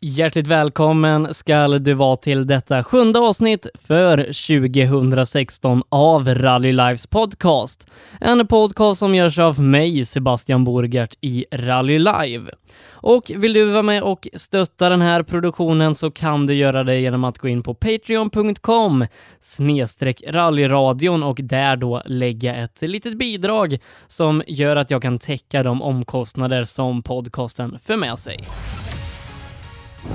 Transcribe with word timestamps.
Hjärtligt 0.00 0.46
välkommen 0.46 1.34
ska 1.34 1.68
du 1.68 1.94
vara 1.94 2.16
till 2.16 2.46
detta 2.46 2.84
sjunde 2.84 3.18
avsnitt 3.18 3.66
för 3.74 4.16
2016 4.16 5.82
av 5.88 6.34
Rally 6.34 6.72
Lives 6.72 7.06
podcast. 7.06 7.90
En 8.20 8.46
podcast 8.46 8.98
som 8.98 9.14
görs 9.14 9.38
av 9.38 9.60
mig, 9.60 10.04
Sebastian 10.04 10.64
Borgert 10.64 11.14
i 11.20 11.44
Rally 11.52 11.98
Live. 11.98 12.50
Och 12.92 13.32
vill 13.36 13.52
du 13.52 13.64
vara 13.64 13.82
med 13.82 14.02
och 14.02 14.28
stötta 14.34 14.88
den 14.88 15.00
här 15.00 15.22
produktionen 15.22 15.94
så 15.94 16.10
kan 16.10 16.46
du 16.46 16.54
göra 16.54 16.84
det 16.84 17.00
genom 17.00 17.24
att 17.24 17.38
gå 17.38 17.48
in 17.48 17.62
på 17.62 17.74
patreon.com 17.74 19.06
snedstreck 19.40 20.22
rallyradion 20.28 21.22
och 21.22 21.38
där 21.42 21.76
då 21.76 22.02
lägga 22.06 22.54
ett 22.54 22.82
litet 22.82 23.18
bidrag 23.18 23.78
som 24.06 24.42
gör 24.46 24.76
att 24.76 24.90
jag 24.90 25.02
kan 25.02 25.18
täcka 25.18 25.62
de 25.62 25.82
omkostnader 25.82 26.64
som 26.64 27.02
podcasten 27.02 27.78
för 27.78 27.96
med 27.96 28.18
sig. 28.18 28.44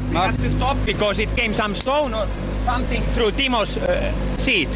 We 0.09 0.15
have 0.15 0.37
to 0.37 0.49
stop 0.51 0.77
because 0.85 1.19
it 1.19 1.29
came 1.35 1.53
some 1.53 1.73
stone 1.73 2.13
or 2.13 2.27
something 2.65 3.01
through 3.13 3.31
Timo's 3.31 3.77
uh, 3.77 4.13
seat, 4.35 4.69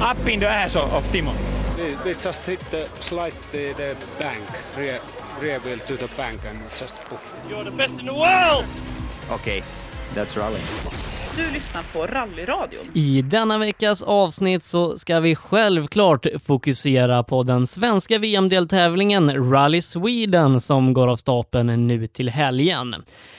up 0.00 0.18
in 0.26 0.40
the 0.40 0.48
ass 0.48 0.76
of, 0.76 0.92
of 0.92 1.04
Timo. 1.08 1.34
We, 1.76 1.94
we 2.04 2.14
just 2.18 2.46
hit 2.46 2.60
the 2.70 2.88
slide 3.00 3.34
the, 3.52 3.72
the 3.74 3.96
bank, 4.18 4.44
rear, 4.76 5.00
rear 5.40 5.58
wheel 5.60 5.78
to 5.78 5.96
the 5.96 6.08
bank 6.16 6.40
and 6.46 6.58
just 6.76 6.94
poof. 7.06 7.34
You're 7.48 7.64
the 7.64 7.70
best 7.70 7.98
in 7.98 8.06
the 8.06 8.14
world! 8.14 8.64
Okay, 9.30 9.62
that's 10.14 10.36
rally. 10.36 10.60
Du 11.36 11.42
lyssnar 11.54 11.82
på 11.92 12.06
Rallyradion. 12.06 12.86
I 12.94 13.22
denna 13.22 13.58
veckas 13.58 14.02
avsnitt 14.02 14.62
så 14.62 14.98
ska 14.98 15.20
vi 15.20 15.36
självklart 15.36 16.26
fokusera 16.46 17.22
på 17.22 17.42
den 17.42 17.66
svenska 17.66 18.18
VM-deltävlingen 18.18 19.50
Rally 19.50 19.80
Sweden 19.80 20.60
som 20.60 20.94
går 20.94 21.08
av 21.08 21.16
stapeln 21.16 21.86
nu 21.86 22.06
till 22.06 22.28
helgen. 22.28 22.94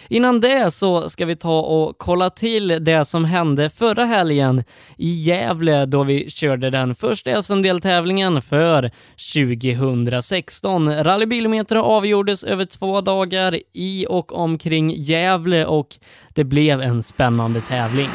Innan 0.09 0.39
det 0.39 0.71
så 0.71 1.09
ska 1.09 1.25
vi 1.25 1.35
ta 1.35 1.59
och 1.59 1.97
kolla 1.97 2.29
till 2.29 2.67
det 2.67 3.05
som 3.05 3.25
hände 3.25 3.69
förra 3.69 4.05
helgen 4.05 4.63
i 4.97 5.09
Gävle 5.09 5.85
då 5.85 6.03
vi 6.03 6.29
körde 6.29 6.69
den 6.69 6.95
första 6.95 7.41
SM-deltävlingen 7.41 8.41
för 8.41 8.91
2016. 9.33 11.03
Rallybilometer 11.03 11.75
avgjordes 11.75 12.43
över 12.43 12.65
två 12.65 13.01
dagar 13.01 13.59
i 13.73 14.05
och 14.09 14.37
omkring 14.37 14.93
Gävle 14.95 15.65
och 15.65 15.97
det 16.33 16.43
blev 16.43 16.81
en 16.81 17.03
spännande 17.03 17.61
tävling 17.61 17.86
tävling. 17.87 18.09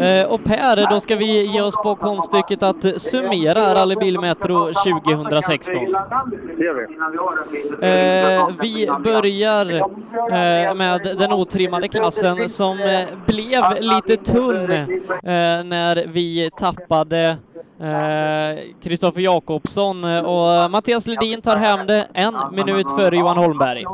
Eh, 0.00 0.26
och 0.26 0.44
Per, 0.44 0.90
då 0.90 1.00
ska 1.00 1.16
vi 1.16 1.46
ge 1.46 1.60
oss 1.60 1.74
på 1.74 1.94
konststycket 1.94 2.62
att 2.62 3.02
summera 3.02 3.74
Rally 3.74 3.96
Bilmetro 3.96 4.72
2016. 4.72 5.74
Eh, 7.82 8.48
vi 8.60 8.90
börjar 9.04 9.72
eh, 9.72 10.74
med 10.74 11.16
den 11.18 11.32
otrimmade 11.32 11.88
klassen 11.88 12.48
som 12.48 12.76
blev 13.26 13.62
lite 13.80 14.16
tunn 14.16 14.68
när 15.68 16.06
vi 16.06 16.50
tappade 16.58 17.36
Kristoffer 18.82 19.20
Jakobsson 19.20 20.04
och 20.04 20.70
Mattias 20.70 21.06
Ledin 21.06 21.40
tar 21.42 21.56
hem 21.56 21.86
det 21.86 22.08
en 22.14 22.34
minut 22.52 22.86
före 22.90 23.16
Johan 23.16 23.38
Holmberg. 23.38 23.84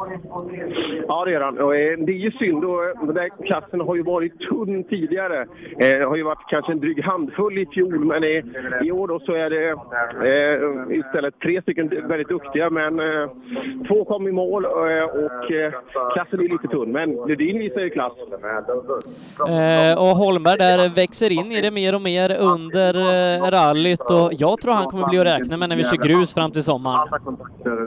Ja, 1.09 1.25
det 1.25 1.31
gör 1.31 1.41
han. 1.41 1.59
Eh, 1.59 2.07
det 2.07 2.13
är 2.13 2.23
ju 2.27 2.31
synd. 2.31 2.65
Och, 2.65 2.85
eh, 2.85 3.07
den 3.07 3.15
där 3.15 3.29
klassen 3.47 3.81
har 3.81 3.97
ju 3.97 4.03
varit 4.03 4.41
tunn 4.41 4.85
tidigare. 4.85 5.41
Eh, 5.41 5.99
det 5.99 6.05
har 6.05 6.17
ju 6.17 6.23
varit 6.23 6.49
kanske 6.51 6.73
en 6.73 6.81
dryg 6.81 7.05
handfull 7.05 7.59
i 7.59 7.67
fjol, 7.67 8.05
men 8.05 8.25
i, 8.25 8.91
år 8.91 9.09
då 9.09 9.21
så 9.21 9.33
är 9.33 9.51
det 9.51 9.71
eh, 10.31 10.99
istället 10.99 11.41
tre 11.41 11.63
stycken 11.63 11.89
väldigt 11.89 12.29
duktiga. 12.29 12.71
Men 12.71 13.01
eh, 13.01 13.31
två 13.89 14.05
kom 14.05 14.29
i 14.29 14.33
mål 14.33 14.65
eh, 14.65 14.71
och 14.71 15.47
klassen 16.15 16.41
är 16.41 16.49
lite 16.49 16.69
tunn. 16.69 16.93
Men 16.93 17.11
Ledin 17.29 17.59
visar 17.59 17.81
ju 17.81 17.91
klass. 17.91 18.13
och 19.99 20.17
Holmberg 20.17 20.59
där 20.59 20.95
växer 20.95 21.33
in 21.33 21.53
i 21.53 21.61
det 21.61 21.71
mer 21.71 21.95
och 21.95 22.03
mer 22.03 22.37
under 22.37 22.95
rallyt 23.75 24.01
och 24.01 24.31
jag 24.33 24.61
tror 24.61 24.73
han 24.73 24.87
kommer 24.87 25.09
bli 25.09 25.19
att 25.19 25.27
räkna 25.27 25.57
med 25.57 25.69
när 25.69 25.77
vi 25.77 25.85
kör 25.85 25.97
grus 25.97 26.35
fram 26.35 26.51
till 26.51 26.65
sommaren. 26.65 27.09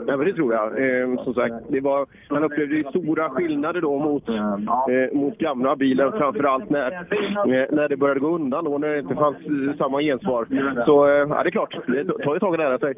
Ja, 0.06 0.16
men 0.16 0.26
det 0.26 0.32
tror 0.32 0.54
jag. 0.54 1.24
som 1.24 1.34
sagt, 1.34 1.54
det 1.68 1.80
var, 1.80 2.06
han 2.28 2.44
upplevde 2.44 2.74
ju 2.74 2.84
stora 2.84 3.30
skillnader 3.30 3.80
då 3.80 3.98
mot, 3.98 4.28
eh, 4.28 5.18
mot 5.18 5.38
gamla 5.38 5.76
bilar, 5.76 6.10
framförallt 6.18 6.70
när, 6.70 6.92
eh, 6.92 7.66
när 7.70 7.88
det 7.88 7.96
började 7.96 8.20
gå 8.20 8.28
undan 8.34 8.64
då, 8.64 8.78
när 8.78 8.88
det 8.88 8.98
inte 8.98 9.14
fanns 9.14 9.36
eh, 9.36 9.76
samma 9.78 10.02
gensvar. 10.02 10.46
Så 10.86 11.06
eh, 11.06 11.12
ja, 11.12 11.42
det 11.42 11.48
är 11.48 11.50
klart, 11.50 11.74
det 11.86 12.04
tar 12.24 12.34
ju 12.34 12.40
tag 12.40 12.54
att 12.54 12.60
lära 12.60 12.78
sig. 12.78 12.94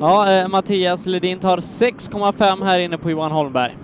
Ja, 0.00 0.40
eh, 0.42 0.48
Mattias 0.48 1.06
Ledin 1.06 1.38
tar 1.38 1.56
6,5 1.58 2.64
här 2.64 2.78
inne 2.78 2.98
på 2.98 3.10
Johan 3.10 3.32
Holmberg. 3.32 3.76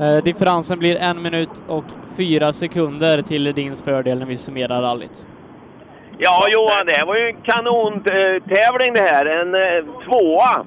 Eh, 0.00 0.24
differensen 0.24 0.78
blir 0.78 0.96
en 0.96 1.22
minut 1.22 1.62
och 1.68 1.84
fyra 2.16 2.52
sekunder 2.52 3.22
till 3.22 3.42
Ledins 3.42 3.82
fördel 3.82 4.18
när 4.18 4.26
vi 4.26 4.36
summerar 4.36 4.82
rallyt. 4.82 5.26
Ja, 6.18 6.46
Johan, 6.52 6.86
det 6.86 7.04
var 7.06 7.16
ju 7.16 7.28
en 7.28 7.42
kanontävling 7.42 8.94
det 8.94 9.00
här. 9.00 9.26
En 9.26 9.54
eh, 9.54 9.84
tvåa 10.04 10.64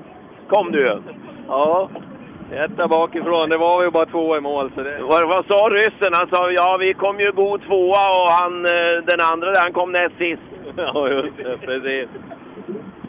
kom 0.50 0.72
du 0.72 1.02
Ja, 1.48 1.90
etta 2.52 2.88
bakifrån. 2.88 3.50
Det 3.50 3.58
var 3.58 3.84
ju 3.84 3.92
bara 3.92 4.06
två 4.06 4.38
i 4.38 4.42
mål. 4.42 4.72
Så 4.76 4.84
det... 4.84 4.98
vad, 5.02 5.28
vad 5.28 5.46
sa 5.46 5.70
ryssen? 5.72 6.14
Han 6.14 6.28
sa 6.30 6.52
ja, 6.52 6.78
vi 6.80 6.94
kom 6.94 7.20
ju 7.20 7.32
god 7.32 7.62
tvåa 7.62 8.10
och 8.20 8.30
han, 8.30 8.66
eh, 8.66 9.04
den 9.06 9.20
andra 9.32 9.52
där, 9.52 9.62
han 9.62 9.74
kom 9.74 9.92
näst 9.92 10.18
sist. 10.18 10.42
ja, 10.76 11.10
just 11.10 11.38
det. 11.38 11.58
Precis. 11.58 12.10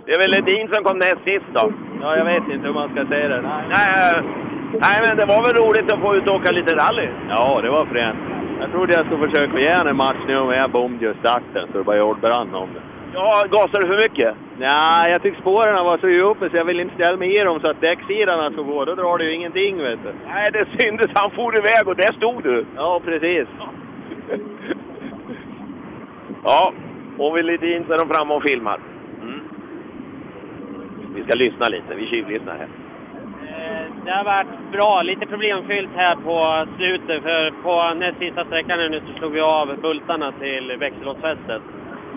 Det 0.07 0.13
är 0.13 0.19
väl 0.19 0.31
Ledin 0.31 0.69
som 0.73 0.85
kom 0.85 0.99
näst 0.99 1.25
sist 1.25 1.47
då? 1.53 1.73
Ja, 2.01 2.17
jag 2.17 2.25
vet 2.25 2.49
inte 2.53 2.67
hur 2.67 2.75
man 2.75 2.93
ska 2.93 3.07
säga 3.07 3.29
det. 3.29 3.43
Nej. 3.43 3.65
Nej, 3.69 4.15
eh, 4.17 4.48
nej, 4.73 5.01
men 5.05 5.17
det 5.17 5.27
var 5.27 5.45
väl 5.45 5.63
roligt 5.65 5.93
att 5.93 6.01
få 6.01 6.15
ut 6.17 6.29
och 6.29 6.37
åka 6.37 6.51
lite 6.51 6.75
rally? 6.75 7.09
Ja, 7.29 7.61
det 7.63 7.71
var 7.71 7.87
fränt. 7.87 8.19
Jag 8.61 8.71
trodde 8.71 8.93
jag 8.93 9.07
skulle 9.07 9.29
försöka 9.29 9.61
ge 9.61 9.91
en 9.91 9.97
match 9.97 10.23
nu 10.27 10.45
men 10.45 10.59
jag 10.59 10.71
bomde 10.71 11.05
just 11.05 11.21
starten 11.21 11.69
så 11.73 11.79
det 11.79 11.85
bara 11.85 11.97
jordbrann 11.97 12.55
om 12.55 12.69
det. 12.75 12.81
Ja, 13.15 13.45
gasade 13.51 13.81
du 13.81 13.89
för 13.89 14.03
mycket? 14.03 14.35
Nej, 14.59 15.11
jag 15.13 15.23
tycker 15.23 15.41
spåren 15.41 15.85
var 15.85 15.99
så 15.99 16.09
djupa 16.09 16.51
så 16.51 16.57
jag 16.57 16.65
vill 16.65 16.81
inte 16.81 16.95
ställa 16.95 17.17
mig 17.17 17.41
i 17.41 17.45
dem 17.45 17.61
så 17.61 17.69
att 17.69 17.81
däcksidan 17.81 18.53
ska 18.53 18.63
gå. 18.63 18.85
Då 18.85 18.95
drar 18.95 19.19
det 19.19 19.25
ju 19.25 19.35
ingenting 19.35 19.77
vet 19.77 20.03
du. 20.03 20.13
Nej, 20.29 20.49
det 20.53 20.67
syntes. 20.79 21.07
Han 21.15 21.31
for 21.31 21.59
iväg 21.59 21.89
och 21.89 21.97
där 21.97 22.13
stod 22.13 22.43
du. 22.43 22.67
Ja, 22.77 23.01
precis. 23.05 23.49
ja, 26.45 26.73
och 27.19 27.37
vi 27.37 27.43
lite 27.43 27.67
in 27.67 27.85
så 27.87 27.93
är 27.93 27.99
de 27.99 28.09
framme 28.09 28.35
och 28.35 28.43
filmar. 28.43 28.81
Mm. 29.23 29.41
Vi 31.15 31.23
ska 31.23 31.35
lyssna 31.35 31.69
lite. 31.69 31.95
Vi 31.95 32.07
tjuvlyssnar 32.07 32.57
här. 32.59 32.69
Det 34.09 34.15
har 34.15 34.25
varit 34.25 34.73
bra, 34.73 35.03
lite 35.03 35.27
problemfyllt 35.27 35.91
här 35.95 36.17
på 36.17 36.67
slutet. 36.77 37.23
För 37.23 37.51
på 37.63 37.95
näst 37.95 38.19
sista 38.19 38.45
sträckan 38.45 38.79
nu 38.79 39.01
så 39.07 39.19
slog 39.19 39.33
vi 39.33 39.41
av 39.41 39.77
bultarna 39.83 40.33
till 40.33 40.77
växellådsfästet. 40.79 41.63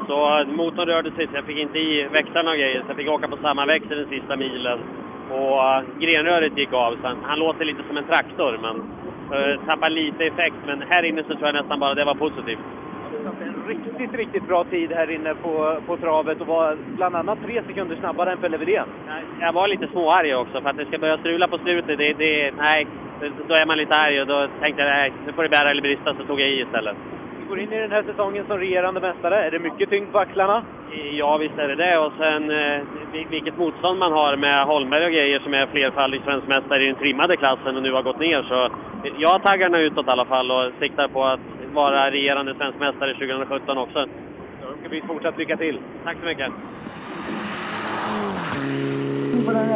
Så 0.07 0.46
motorn 0.47 0.88
rörde 0.88 1.12
sig 1.12 1.28
så 1.28 1.35
jag 1.35 1.46
fick 1.46 1.57
inte 1.57 1.80
i 1.80 2.07
växlarna 2.13 2.51
och 2.51 2.57
grejer. 2.57 2.81
Så 2.81 2.85
jag 2.88 2.97
fick 2.97 3.09
åka 3.09 3.28
på 3.28 3.38
samma 3.38 3.66
växel 3.66 3.97
den 3.97 4.09
sista 4.09 4.35
milen. 4.35 4.80
Och 5.31 5.63
eh, 5.63 5.84
grenröret 6.00 6.57
gick 6.57 6.74
av. 6.74 6.97
Så 7.01 7.16
han 7.24 7.40
låter 7.40 7.66
lite 7.66 7.84
som 7.88 7.97
en 7.97 8.03
traktor 8.03 8.59
men 8.62 8.75
eh, 9.35 9.66
tappar 9.66 9.90
lite 9.90 10.25
effekt. 10.25 10.59
Men 10.66 10.84
här 10.90 11.03
inne 11.03 11.24
så 11.24 11.35
tror 11.35 11.46
jag 11.46 11.56
nästan 11.56 11.80
bara 11.80 11.94
det 11.94 12.06
var 12.06 12.16
positivt 12.16 12.66
riktigt, 13.72 14.14
riktigt 14.14 14.48
bra 14.48 14.64
tid 14.64 14.92
här 14.92 15.09
inne 15.09 15.36
på, 15.36 15.82
på 15.88 15.98
travet 15.98 16.42
och 16.42 16.48
var 16.48 16.78
bland 16.98 17.16
annat 17.16 17.38
tre 17.46 17.62
sekunder 17.68 17.96
snabbare 17.96 18.32
än 18.32 18.38
Pelle 18.38 18.58
Widén. 18.58 18.88
Jag 19.40 19.54
var 19.54 19.68
lite 19.68 19.88
småarg 19.88 20.36
också 20.36 20.62
för 20.62 20.70
att 20.70 20.78
det 20.78 20.86
ska 20.86 20.98
börja 20.98 21.18
strula 21.18 21.48
på 21.48 21.58
slutet. 21.58 21.98
Det, 21.98 22.14
det, 22.14 22.52
nej, 22.58 22.88
då 23.48 23.54
är 23.56 23.66
man 23.66 23.78
lite 23.78 23.96
arg 23.96 24.22
och 24.22 24.28
då 24.28 24.48
tänkte 24.64 24.81
jag 24.81 24.90
nej, 24.90 25.14
nu 25.26 25.34
får 25.34 25.44
det 25.44 25.50
bära 25.50 25.70
eller 25.70 25.81
brista 25.81 26.14
så 26.14 26.24
tog 26.24 26.40
jag 26.42 26.50
i 26.50 26.62
istället. 26.62 26.98
Du 27.42 27.48
går 27.48 27.60
in 27.60 27.74
i 27.74 27.80
den 27.80 27.92
här 27.92 28.04
säsongen 28.04 28.46
som 28.48 28.58
regerande 28.58 29.02
mästare. 29.02 29.46
Är 29.46 29.52
det 29.52 29.60
mycket 29.60 29.90
tyngd 29.90 30.12
på 30.12 30.18
axlarna? 30.18 30.64
Ja, 31.12 31.38
visst 31.38 31.58
är 31.58 31.68
det 31.68 31.76
det. 31.76 31.98
Och 31.98 32.14
sen 32.18 32.52
eh, 32.52 32.81
vilket 33.30 33.58
motstånd 33.58 34.00
man 34.00 34.12
har 34.12 34.36
med 34.36 34.66
Holmberg 34.66 35.06
och 35.06 35.12
grejer 35.12 35.40
som 35.40 35.54
är 35.54 35.66
flerfaldig 35.66 36.22
svensk 36.22 36.48
mästare 36.48 36.84
i 36.84 36.86
den 36.86 36.95
trimmade 36.95 37.38
klassen 37.38 37.78
och 37.78 37.84
nu 37.84 37.92
har 37.92 38.01
gått 38.01 38.19
ner. 38.19 38.44
Så 38.44 38.69
jag 39.18 39.30
har 39.30 39.40
taggarna 39.40 39.80
utåt 39.80 40.07
i 40.07 40.10
alla 40.10 40.25
fall 40.25 40.51
och 40.51 40.72
siktar 40.80 41.07
på 41.07 41.24
att 41.24 41.40
vara 41.73 42.12
regerande 42.12 42.56
svensk 42.56 42.79
mästare 42.79 43.13
2017 43.13 43.77
också. 43.77 44.06
Då 44.62 44.68
önskar 44.68 44.89
vi 44.89 45.01
fortsatt 45.01 45.38
lycka 45.38 45.57
till. 45.57 45.79
Tack 46.03 46.18
så 46.19 46.25
mycket. 46.25 46.51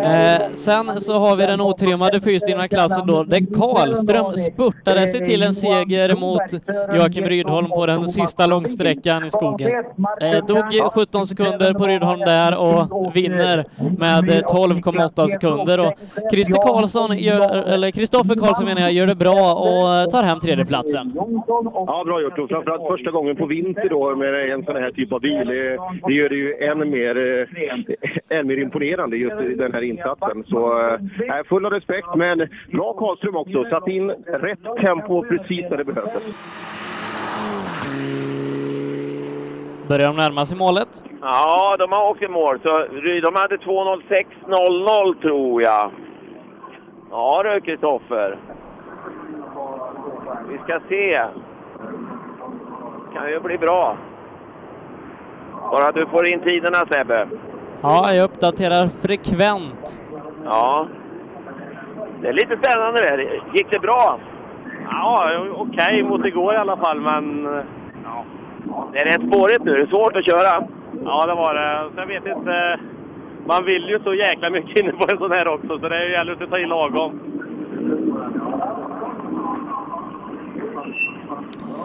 Eh, 0.04 0.42
sen 0.54 1.02
så 1.02 1.14
har 1.14 1.36
vi 1.36 1.46
den 1.46 1.62
otrimmade 1.62 2.22
fyrstrimma 2.22 2.68
klassen 2.68 3.08
då, 3.08 3.24
där 3.24 3.40
Karlström 3.40 4.34
spurtade 4.34 5.08
sig 5.08 5.26
till 5.26 5.44
en 5.44 5.54
seger 5.54 6.16
mot 6.16 6.42
Joakim 6.98 7.26
Rydholm 7.26 7.70
på 7.70 7.86
den 7.86 8.10
sista 8.10 8.48
långsträckan 8.48 9.26
i 9.26 9.30
skogen. 9.30 9.72
Eh, 10.22 10.46
dog 10.46 10.92
17 10.94 11.28
sekunder 11.28 11.74
på 11.74 11.86
Rydholm 11.86 12.20
där 12.20 12.58
och 12.58 13.16
vinner 13.16 13.66
med 14.00 14.30
eh, 14.30 14.42
12,8 14.42 15.28
sekunder. 15.28 15.80
Och 15.80 15.94
Christer 16.32 16.68
Karlsson, 16.68 17.18
gör, 17.18 17.68
eller 17.68 17.92
Kristoffer 17.92 18.36
Karlsson 18.36 18.66
menar 18.66 18.82
jag, 18.82 18.92
gör 18.92 19.08
det 19.08 19.16
bra 19.16 19.54
och 19.54 19.96
eh, 19.96 20.06
tar 20.10 20.24
hem 20.24 20.40
tredjeplatsen. 20.40 21.12
Ja, 21.88 22.04
bra 22.06 22.22
gjort. 22.22 22.40
Och 22.40 22.50
framförallt 22.50 22.88
första 22.88 23.12
gången 23.12 23.36
på 23.36 23.46
vinter 23.46 23.90
då 23.90 24.16
med 24.16 24.52
en 24.52 24.66
sån 24.66 24.76
här 24.76 24.92
typ 24.92 25.14
av 25.14 25.22
bil. 25.22 25.50
Eh, 25.50 26.08
det 26.08 26.14
gör 26.14 26.30
det 26.30 26.36
ju 26.36 26.54
än 26.56 26.90
mer, 26.92 27.16
än 28.30 28.48
mer 28.48 28.58
imponerande 28.58 29.18
just 29.18 29.45
den 29.54 29.74
här 29.74 29.82
insatsen. 29.82 30.44
Så 30.44 30.80
eh, 30.80 31.00
jag 31.28 31.40
är 31.40 31.44
full 31.44 31.66
av 31.66 31.72
respekt, 31.72 32.08
men 32.16 32.38
bra 32.72 32.94
Karlström 32.94 33.36
också. 33.36 33.66
Satt 33.70 33.88
in 33.88 34.10
rätt 34.28 34.64
tempo 34.82 35.24
precis 35.24 35.66
när 35.70 35.78
det 35.78 35.84
behövdes. 35.84 36.24
Börjar 39.88 40.08
de 40.08 40.16
närma 40.16 40.46
sig 40.46 40.58
målet? 40.58 41.04
Ja, 41.22 41.76
de 41.80 41.92
har 41.92 42.10
åkt 42.10 42.22
i 42.22 42.28
mål. 42.28 42.60
Så 42.64 42.86
de 43.22 43.36
hade 43.36 43.58
2.06.00 43.58 45.22
tror 45.22 45.62
jag. 45.62 45.92
Ja 47.12 47.44
du 47.44 47.62
Kristoffer. 47.62 48.38
Vi 50.50 50.58
ska 50.58 50.80
se. 50.90 51.26
kan 53.14 53.30
ju 53.30 53.40
bli 53.40 53.58
bra. 53.58 53.98
Bara 55.52 55.92
du 55.92 56.06
får 56.06 56.28
in 56.28 56.40
tiderna 56.40 56.78
Sebbe. 56.78 57.28
Ja, 57.82 58.14
jag 58.14 58.24
uppdaterar 58.24 58.88
frekvent. 59.02 60.02
Ja. 60.46 60.88
Det 62.22 62.28
är 62.28 62.34
lite 62.34 62.58
spännande 62.58 63.02
det 63.02 63.10
här. 63.10 63.42
Gick 63.54 63.72
det 63.72 63.80
bra? 63.80 64.20
Ja, 64.90 65.46
okej 65.56 66.04
mot 66.04 66.26
igår 66.26 66.54
i 66.54 66.58
alla 66.58 66.78
fall, 66.78 67.02
men... 67.02 67.46
Ja. 68.04 68.26
Det 68.94 69.00
är 69.00 69.06
rätt 69.06 69.34
spårigt 69.34 69.64
nu. 69.64 69.72
Det 69.72 69.82
är 69.82 69.88
svårt 69.88 70.16
att 70.16 70.26
köra. 70.26 70.68
Ja, 71.06 71.26
det 71.26 71.36
var 71.36 71.54
det. 71.54 71.90
Så 71.96 72.02
jag 72.02 72.08
vet 72.08 72.38
inte... 72.38 72.80
Man 73.48 73.66
vill 73.66 73.90
ju 73.90 74.00
så 74.04 74.14
jäkla 74.14 74.50
mycket 74.50 74.80
inne 74.80 74.92
på 74.92 75.06
en 75.12 75.18
sån 75.18 75.32
här 75.32 75.48
också, 75.48 75.80
så 75.80 75.90
det 75.90 76.10
gäller 76.10 76.44
att 76.44 76.50
ta 76.50 76.58
i 76.58 76.66
lagom. 76.66 77.20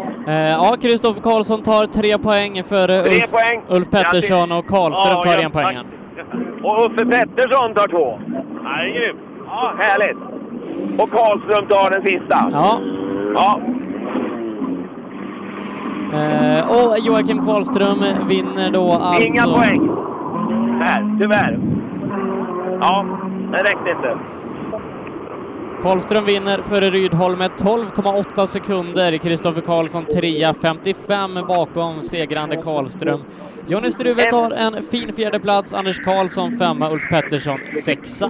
Eh, 0.02 0.09
ja, 0.26 0.74
Kristoffer 0.82 1.20
Karlsson 1.20 1.62
tar 1.62 1.86
tre 1.86 2.18
poäng 2.18 2.62
för 2.68 2.86
Tre 2.86 2.98
Ulf, 3.22 3.30
poäng. 3.30 3.62
Ulf 3.68 3.90
Pettersson 3.90 4.52
och 4.52 4.66
Karlström 4.66 5.12
Ja, 5.16 5.22
tar 5.24 5.32
ja, 5.32 5.42
en 5.42 5.50
poäng. 5.50 5.78
Och 6.62 6.86
Uffe 6.86 7.04
Pettersson 7.06 7.74
tar 7.74 7.88
två. 7.88 8.18
Ja, 8.64 8.70
det 8.76 8.88
är 8.88 8.94
grymt. 9.00 9.18
Ja, 9.46 9.72
härligt. 9.78 10.18
Och 10.98 11.10
Karlström 11.10 11.66
tar 11.66 11.90
den 11.90 12.02
sista. 12.06 12.50
Ja. 12.52 12.80
Ja, 13.34 13.60
Eh, 16.14 16.70
och 16.70 16.98
Joakim 16.98 17.46
Karlström 17.46 18.28
vinner 18.28 18.70
då 18.70 18.92
alltså... 18.92 19.22
inga 19.22 19.42
poäng. 19.44 19.90
Här, 20.82 21.18
tyvärr. 21.20 21.58
Ja, 22.80 23.04
det 23.52 23.58
räckte 23.58 23.90
inte. 23.90 24.18
Karlström 25.82 26.24
vinner 26.24 26.58
före 26.62 26.90
Rydholm 26.90 27.38
med 27.38 27.50
12,8 27.50 28.46
sekunder. 28.46 29.18
Kristoffer 29.18 29.60
Karlsson 29.60 30.04
trea, 30.04 30.54
55 30.62 31.34
bakom 31.48 32.02
segrande 32.02 32.56
Karlström. 32.56 33.20
Jonny 33.68 33.90
Struve 33.90 34.24
tar 34.24 34.50
en 34.50 34.82
fin 34.82 35.12
fjärdeplats, 35.12 35.74
Anders 35.74 35.98
Karlsson 36.04 36.58
femma, 36.58 36.90
Ulf 36.90 37.08
Pettersson 37.10 37.58
sexa. 37.84 38.28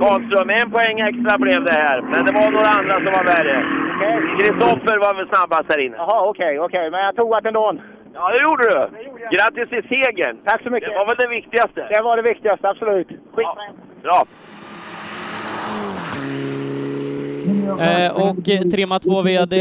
Karlström, 0.00 0.48
en 0.60 0.70
poäng 0.70 1.00
extra 1.00 1.38
blev 1.38 1.64
det 1.64 1.72
här. 1.72 2.02
Men 2.02 2.24
det 2.26 2.32
var 2.32 2.50
några 2.50 2.70
andra 2.78 2.94
som 2.94 3.12
var 3.18 3.24
värre. 3.24 3.56
Kristoffer 4.38 4.98
var 4.98 5.14
väl 5.14 5.28
snabbast 5.28 5.66
här 5.68 5.84
inne. 5.86 5.96
Jaha, 5.96 6.28
okej, 6.28 6.60
okej. 6.60 6.90
Men 6.90 7.00
jag 7.00 7.16
tog 7.16 7.34
att 7.34 7.46
ändå. 7.46 7.76
Ja, 8.14 8.30
det 8.32 8.42
gjorde 8.42 8.62
du. 8.62 8.88
Grattis 9.36 9.68
till 9.68 9.88
segern. 9.88 10.36
Tack 10.44 10.62
så 10.62 10.70
mycket. 10.70 10.88
Det 10.90 10.96
var 10.96 11.06
väl 11.06 11.16
det 11.16 11.28
viktigaste? 11.28 11.86
Det 11.90 12.02
var 12.02 12.16
det 12.16 12.22
viktigaste, 12.22 12.68
absolut. 12.68 13.08
Ja. 13.36 13.56
Bra. 14.02 14.24
Eh, 17.80 18.30
och 18.30 18.48
eh, 18.48 18.60
Trimma 18.60 18.98
2 18.98 19.22
VD 19.22 19.56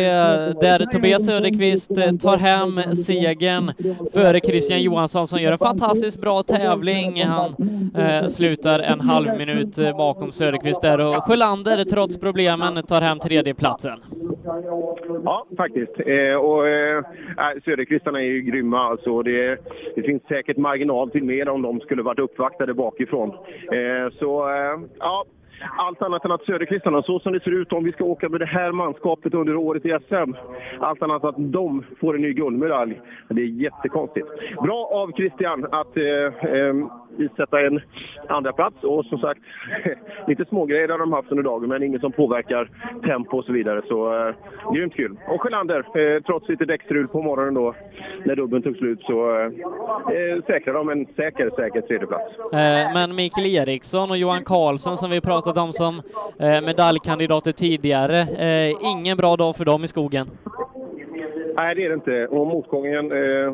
där 0.61 0.85
Tobias 0.91 1.25
Söderqvist 1.25 1.97
eh, 1.97 2.11
tar 2.15 2.37
hem 2.37 2.95
segern 2.95 3.71
före 4.13 4.39
Christian 4.39 4.81
Johansson 4.81 5.27
som 5.27 5.39
gör 5.39 5.51
en 5.51 5.57
fantastiskt 5.57 6.21
bra 6.21 6.43
tävling. 6.43 7.23
Han 7.23 7.55
eh, 7.97 8.27
slutar 8.27 8.79
en 8.79 8.99
halv 9.01 9.37
minut 9.37 9.77
eh, 9.77 9.97
bakom 9.97 10.31
Söderqvist 10.31 10.81
där 10.81 10.99
och 10.99 11.23
Sjölander 11.23 11.83
trots 11.83 12.19
problemen 12.19 12.83
tar 12.83 13.01
hem 13.01 13.19
tredjeplatsen. 13.19 13.99
Ja, 15.25 15.45
faktiskt. 15.57 15.99
Eh, 15.99 16.35
och, 16.35 16.67
eh, 16.67 16.97
äh, 16.97 17.61
Söderqvistarna 17.65 18.19
är 18.19 18.25
ju 18.25 18.41
grymma. 18.41 18.79
Alltså, 18.79 19.21
det, 19.21 19.57
det 19.95 20.01
finns 20.01 20.23
säkert 20.23 20.57
marginal 20.57 21.11
till 21.11 21.23
mer 21.23 21.49
om 21.49 21.61
de 21.61 21.79
skulle 21.79 22.03
varit 22.03 22.19
uppvaktade 22.19 22.73
bakifrån. 22.73 23.29
Eh, 23.71 24.13
så, 24.19 24.49
eh, 24.49 24.79
ja. 24.99 25.25
Allt 25.77 26.01
annat 26.01 26.25
än 26.25 26.31
att 26.31 26.45
Söderqvistarna, 26.45 27.03
så 27.03 27.19
som 27.19 27.33
det 27.33 27.39
ser 27.39 27.51
ut 27.51 27.73
om 27.73 27.83
vi 27.83 27.91
ska 27.91 28.03
åka 28.03 28.29
med 28.29 28.39
det 28.39 28.45
här 28.45 28.71
manskapet 28.71 29.33
under 29.33 29.55
året 29.55 29.85
i 29.85 29.97
SM, 30.07 30.33
allt 30.79 31.01
annat 31.01 31.23
än 31.23 31.29
att 31.29 31.35
de 31.37 31.83
får 31.99 32.15
en 32.15 32.21
ny 32.21 32.33
guldmedalj. 32.33 33.01
Det 33.29 33.41
är 33.41 33.45
jättekonstigt. 33.45 34.27
Bra 34.61 34.89
av 34.93 35.11
Christian 35.11 35.65
att 35.71 35.97
eh, 35.97 36.51
eh, 36.53 36.75
sätta 37.37 37.61
en 37.61 37.81
andra 38.29 38.53
plats 38.53 38.83
och 38.83 39.05
som 39.05 39.19
sagt, 39.19 39.41
lite 40.27 40.45
smågrejer 40.45 40.89
har 40.89 40.99
de 40.99 41.13
haft 41.13 41.31
under 41.31 41.43
dagen, 41.43 41.69
men 41.69 41.83
inget 41.83 42.01
som 42.01 42.11
påverkar 42.11 42.69
tempo 43.03 43.37
och 43.37 43.45
så 43.45 43.51
vidare. 43.51 43.81
Så 43.87 44.27
eh, 44.27 44.35
grymt 44.73 44.95
kul. 44.95 45.17
Och 45.27 45.41
Sjölander, 45.41 45.79
eh, 45.99 46.23
trots 46.23 46.49
lite 46.49 46.65
däckstrul 46.65 47.07
på 47.07 47.21
morgonen 47.21 47.53
då, 47.53 47.75
när 48.25 48.35
dubben 48.35 48.61
tog 48.61 48.75
slut, 48.75 49.01
så 49.01 49.39
eh, 49.39 49.45
eh 49.45 50.43
säkrade 50.47 50.79
de 50.79 50.89
en 50.89 51.05
säker, 51.05 51.49
säker 51.49 51.81
tredjeplats. 51.81 52.39
Eh, 52.39 52.93
men 52.93 53.15
Mikael 53.15 53.47
Eriksson 53.47 54.11
och 54.11 54.17
Johan 54.17 54.43
Karlsson 54.43 54.97
som 54.97 55.09
vi 55.09 55.21
pratat 55.21 55.57
om 55.57 55.73
som 55.73 56.01
eh, 56.39 56.61
medaljkandidater 56.61 57.51
tidigare, 57.51 58.19
eh, 58.21 58.75
ingen 58.81 59.17
bra 59.17 59.37
dag 59.37 59.55
för 59.55 59.65
dem 59.65 59.83
i 59.83 59.87
skogen. 59.87 60.29
Nej, 61.57 61.75
det 61.75 61.85
är 61.85 61.89
det 61.89 61.95
inte. 61.95 62.27
Och 62.27 62.47
motgången 62.47 63.11
eh, 63.11 63.53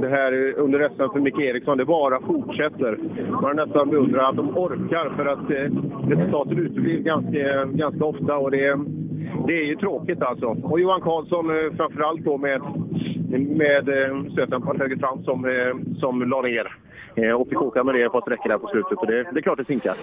det 0.00 0.08
här 0.08 0.58
under 0.58 0.78
resten 0.78 1.10
för 1.10 1.20
Micke 1.20 1.38
Eriksson, 1.38 1.78
det 1.78 1.84
bara 1.84 2.20
fortsätter. 2.20 2.98
Man 3.42 3.56
nästan 3.56 3.90
beundrar 3.90 4.28
att 4.28 4.36
de 4.36 4.58
orkar 4.58 5.12
för 5.16 5.26
att 5.26 5.50
eh, 5.50 6.16
resultatet 6.16 6.58
uteblir 6.58 6.98
ganska, 6.98 7.64
ganska 7.64 8.04
ofta 8.04 8.36
och 8.36 8.50
det, 8.50 8.78
det 9.46 9.52
är 9.52 9.64
ju 9.64 9.76
tråkigt 9.76 10.22
alltså. 10.22 10.46
Och 10.46 10.80
Johan 10.80 11.00
Karlsson 11.00 11.50
eh, 11.50 11.76
framförallt 11.76 12.24
då 12.24 12.38
med, 12.38 12.60
med 13.48 13.88
eh, 13.88 14.32
stötdämparen 14.32 14.80
höger 14.80 14.96
fram 14.96 15.24
som, 15.24 15.44
eh, 15.44 15.98
som 16.00 16.22
la 16.22 16.40
ner. 16.42 16.76
Eh, 17.14 17.32
och 17.32 17.48
fick 17.48 17.62
åka 17.62 17.84
med 17.84 17.94
det 17.94 18.08
på 18.08 18.20
sträckor 18.20 18.48
där 18.48 18.58
på 18.58 18.68
slutet. 18.68 18.98
Och 18.98 19.06
det, 19.06 19.22
det 19.32 19.38
är 19.38 19.42
klart 19.42 19.58
det 19.58 19.64
sinkar. 19.64 19.94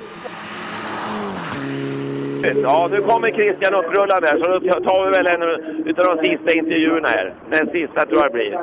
Ja, 2.44 2.88
nu 2.92 3.02
kommer 3.02 3.32
Christian 3.32 3.74
upprullande 3.74 4.28
här, 4.28 4.38
så 4.44 4.60
då 4.60 4.90
tar 4.90 5.06
vi 5.06 5.12
väl 5.18 5.28
en 5.28 5.44
utav 5.86 6.16
de 6.16 6.26
sista 6.26 6.58
intervjuerna 6.58 7.08
här. 7.08 7.34
Den 7.50 7.70
sista 7.70 8.06
tror 8.06 8.22
jag 8.22 8.32
det 8.32 8.34
blir. 8.34 8.60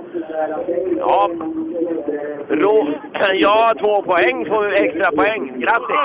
Ja, 0.99 1.31
Rå... 2.49 2.89
ja 3.33 3.73
två 3.83 4.03
poäng 4.03 4.47
får 4.49 4.63
vi 4.65 4.87
extra 4.87 5.11
poäng. 5.17 5.43
Grattis! 5.63 6.01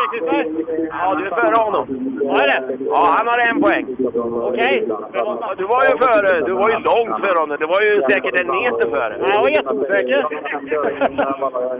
Ja, 0.89 1.15
du 1.15 1.25
är 1.25 1.35
före 1.41 1.63
honom. 1.63 1.85
Vad 2.23 2.41
är 2.41 2.47
det? 2.47 2.77
Ja, 2.85 3.15
han 3.17 3.27
har 3.27 3.39
en 3.49 3.61
poäng. 3.61 3.85
Okej. 4.49 4.87
Ja, 5.13 5.53
du 5.57 5.63
var 5.63 5.81
ju 5.89 5.93
före. 6.05 6.45
Du 6.45 6.53
var 6.53 6.69
ju 6.69 6.77
långt 6.89 7.15
före 7.23 7.39
honom. 7.39 7.57
Det 7.59 7.65
var 7.65 7.81
ju 7.81 8.01
säkert 8.09 8.39
en 8.41 8.47
meter 8.47 8.89
före. 8.89 9.15
Ja, 9.19 9.25
jag 9.33 9.39
var 9.39 9.49
jätteosäker. 9.49 10.19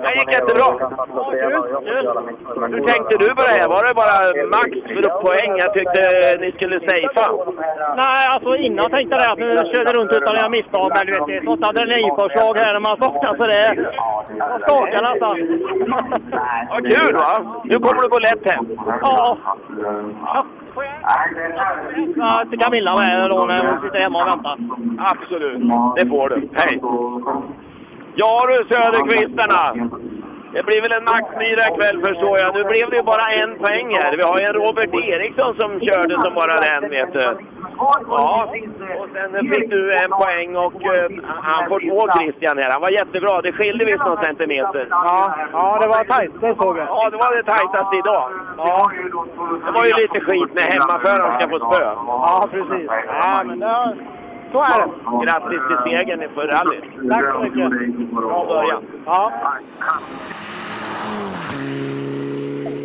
Det 0.04 0.14
gick 0.18 0.32
jättebra. 0.38 0.70
Hur 2.74 2.84
tänkte 2.92 3.18
du 3.24 3.28
på 3.38 3.42
det 3.48 3.56
här? 3.60 3.68
Var 3.76 3.82
det 3.88 3.94
bara 4.02 4.18
max 4.58 4.72
för 4.94 5.04
poäng? 5.26 5.54
Tyckte 5.82 6.38
ni 6.40 6.52
skulle 6.52 6.80
safea. 6.80 7.28
Nej, 7.96 8.28
alltså 8.34 8.56
innan 8.56 8.90
tänkte 8.90 9.18
jag 9.18 9.32
att 9.32 9.40
nu 9.40 9.52
körde 9.52 9.94
runt 9.94 10.12
utan 10.12 10.28
att 10.28 10.38
göra 10.38 10.50
misstag. 10.50 10.92
Men 10.96 11.06
du 11.06 11.12
vet, 11.14 11.28
det 11.28 11.38
är 11.38 11.44
sånt 11.46 11.66
adrenalinpåslag 11.66 12.58
här 12.58 12.74
när 12.74 12.80
man 12.80 13.00
vaknar 13.00 13.36
så 13.38 13.44
det... 13.54 13.66
Skakar 14.62 15.02
nästan. 15.10 15.36
Vad 16.70 16.82
kul 16.92 17.16
va? 17.16 17.62
Nu 17.64 17.76
kommer 17.76 18.02
du 18.02 18.10
gå 18.10 18.20
lätt 18.20 18.54
hem. 18.54 18.66
Ja. 19.02 19.38
Ja, 22.16 22.46
till 22.50 22.60
Camilla 22.60 22.96
med 22.96 23.30
då 23.30 23.46
när 23.46 23.68
hon 23.68 23.82
sitter 23.82 24.00
hemma 24.00 24.20
och 24.20 24.28
väntar. 24.28 24.58
Absolut, 25.00 25.62
det 25.96 26.10
får 26.10 26.30
du. 26.30 26.50
Hej! 26.54 26.82
Ja 28.16 28.44
du 28.48 28.76
Söderqvistarna! 28.76 29.90
Det 30.56 30.64
blir 30.68 30.82
väl 30.86 30.98
en 30.98 31.06
Max-myra 31.12 31.64
ikväll 31.72 31.98
förstår 32.08 32.36
jag. 32.42 32.50
Nu 32.58 32.62
blev 32.72 32.86
det 32.90 32.98
ju 33.02 33.06
bara 33.14 33.26
en 33.42 33.52
poäng 33.64 33.88
här. 34.02 34.12
Vi 34.20 34.24
har 34.30 34.38
ju 34.40 34.46
en 34.50 34.58
Robert 34.64 34.94
Eriksson 35.14 35.52
som 35.60 35.70
körde 35.88 36.14
som 36.24 36.34
bara 36.42 36.56
den 36.68 36.90
vet 36.90 37.14
du. 37.14 37.26
Ja, 37.78 38.54
och 39.00 39.08
sen 39.14 39.32
fick 39.54 39.70
du 39.70 39.82
en 40.04 40.12
poäng 40.22 40.50
och 40.66 40.80
uh, 40.96 41.08
han 41.50 41.70
får 41.70 41.80
två 41.90 42.00
Christian 42.18 42.58
här. 42.58 42.72
Han 42.72 42.82
var 42.82 42.92
jätteglad. 43.02 43.44
Det 43.44 43.54
skilde 43.54 43.86
visst 43.86 44.06
någon 44.06 44.24
centimeter. 44.24 44.88
Ja, 44.90 45.36
ja 45.54 45.78
det 45.82 45.88
var 45.88 46.04
tajt, 46.04 46.32
det 46.42 46.56
såg 46.62 46.78
jag. 46.78 46.88
Ja, 46.88 47.10
det 47.10 47.18
var 47.24 47.32
det 47.38 47.44
tajtaste 47.44 47.98
idag. 47.98 48.24
Ja. 48.58 48.92
Det 49.66 49.72
var 49.78 49.86
ju 49.90 49.94
lite 50.04 50.20
skit 50.26 50.52
när 50.58 50.68
hemmaföraren 50.76 51.32
ska 51.38 51.50
få 51.50 51.60
spö. 51.66 51.84
Ja, 51.84 52.48
precis. 52.52 52.90
Ja, 53.22 53.44
men 53.46 53.60
det, 53.60 53.96
så 54.52 54.58
är 54.58 54.80
det. 54.80 55.26
Grattis 55.26 55.62
till 55.68 55.78
segern 55.84 56.30
för 56.36 56.48
rallyt. 56.48 57.10
Tack 57.10 57.26
så 57.34 57.40
mycket. 57.40 58.12
Bra 58.16 58.46
början. 58.46 58.84
Ja. 59.06 59.32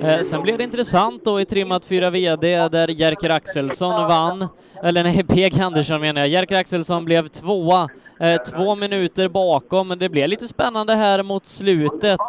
Eh, 0.03 0.23
sen 0.23 0.43
blev 0.43 0.59
det 0.59 0.65
intressant 0.65 1.25
då 1.25 1.41
i 1.41 1.45
trimmat 1.45 1.85
4 1.85 2.11
VD 2.11 2.69
där 2.69 2.89
Jerker 2.89 3.31
Axelsson 3.31 4.09
vann, 4.09 4.49
eller 4.83 5.03
nej, 5.03 5.25
PG 5.29 5.61
Andersson 5.61 6.01
menar 6.01 6.21
jag. 6.21 6.29
Jerker 6.29 6.57
Axelsson 6.57 7.05
blev 7.05 7.29
tvåa, 7.29 7.89
eh, 8.21 8.43
två 8.43 8.75
minuter 8.75 9.29
bakom, 9.29 9.89
men 9.89 9.99
det 9.99 10.09
blev 10.09 10.29
lite 10.29 10.49
spännande 10.49 10.95
här 10.95 11.23
mot 11.23 11.47
slutet. 11.47 12.21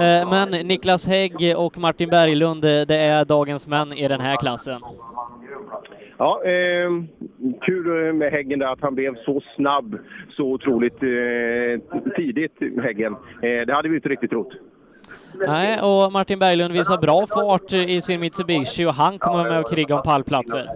Eh, 0.00 0.30
men 0.30 0.50
Niklas 0.50 1.06
Hägg 1.06 1.54
och 1.56 1.78
Martin 1.78 2.08
Berglund, 2.08 2.64
eh, 2.64 2.80
det 2.80 2.96
är 2.96 3.24
dagens 3.24 3.66
män 3.66 3.92
i 3.92 4.08
den 4.08 4.20
här 4.20 4.36
klassen. 4.36 4.80
Ja, 6.22 6.42
ehm, 6.44 6.98
eh, 6.98 7.60
kul 7.60 8.12
med 8.12 8.32
Häggen 8.32 8.58
där 8.58 8.66
att 8.66 8.80
han 8.80 8.94
blev 8.94 9.14
så 9.24 9.42
snabb 9.56 9.98
så 10.36 10.44
otroligt 10.44 11.02
eh, 11.02 12.00
tidigt, 12.16 12.52
Häggen. 12.82 13.12
Eh, 13.42 13.66
det 13.66 13.72
hade 13.74 13.88
vi 13.88 13.94
inte 13.94 14.08
riktigt 14.08 14.30
trott. 14.30 14.52
Nej, 15.46 15.80
och 15.80 16.12
Martin 16.12 16.38
Berglund 16.38 16.72
visar 16.72 16.98
bra 16.98 17.26
fart 17.26 17.72
i 17.72 18.00
sin 18.00 18.20
Mitsubishi 18.20 18.86
och 18.86 18.94
han 18.94 19.18
kommer 19.18 19.50
med 19.50 19.60
och 19.60 19.70
kriga 19.70 19.96
om 19.96 20.02
pallplatser. 20.02 20.70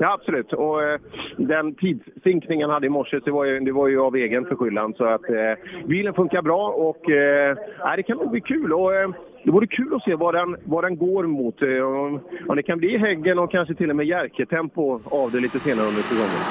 Ja, 0.00 0.12
absolut. 0.12 0.52
Och 0.52 0.82
eh, 0.82 1.00
den 1.36 1.74
tidssinkningen 1.74 2.70
han 2.70 2.74
hade 2.74 2.86
i 2.86 2.90
morse, 2.90 3.20
det 3.24 3.30
var 3.30 3.44
ju, 3.44 3.60
det 3.60 3.72
var 3.72 3.88
ju 3.88 4.00
av 4.00 4.16
egen 4.16 4.44
förskyllan. 4.44 4.94
Så 4.94 5.04
att 5.04 5.30
eh, 5.30 5.86
bilen 5.86 6.14
funkar 6.14 6.42
bra 6.42 6.68
och 6.68 7.10
eh, 7.10 7.56
det 7.96 8.02
kan 8.02 8.16
nog 8.16 8.30
bli 8.30 8.40
kul. 8.40 8.72
Och, 8.72 8.94
eh, 8.94 9.10
det 9.44 9.50
vore 9.52 9.66
kul 9.66 9.94
att 9.94 10.02
se 10.02 10.14
vad 10.14 10.34
den, 10.34 10.56
vad 10.64 10.84
den 10.84 10.96
går 10.96 11.24
mot. 11.26 11.62
Eh, 11.62 11.68
om, 11.68 12.20
om 12.48 12.56
det 12.56 12.62
kan 12.62 12.78
bli 12.78 12.98
Häggen 12.98 13.38
och 13.38 13.50
kanske 13.50 13.74
till 13.74 13.90
och 13.90 13.96
med 13.96 14.06
Jerke-tempo 14.06 15.00
av 15.04 15.30
det 15.30 15.40
lite 15.40 15.60
senare 15.60 15.86
under 15.86 16.02
säsongen. 16.02 16.42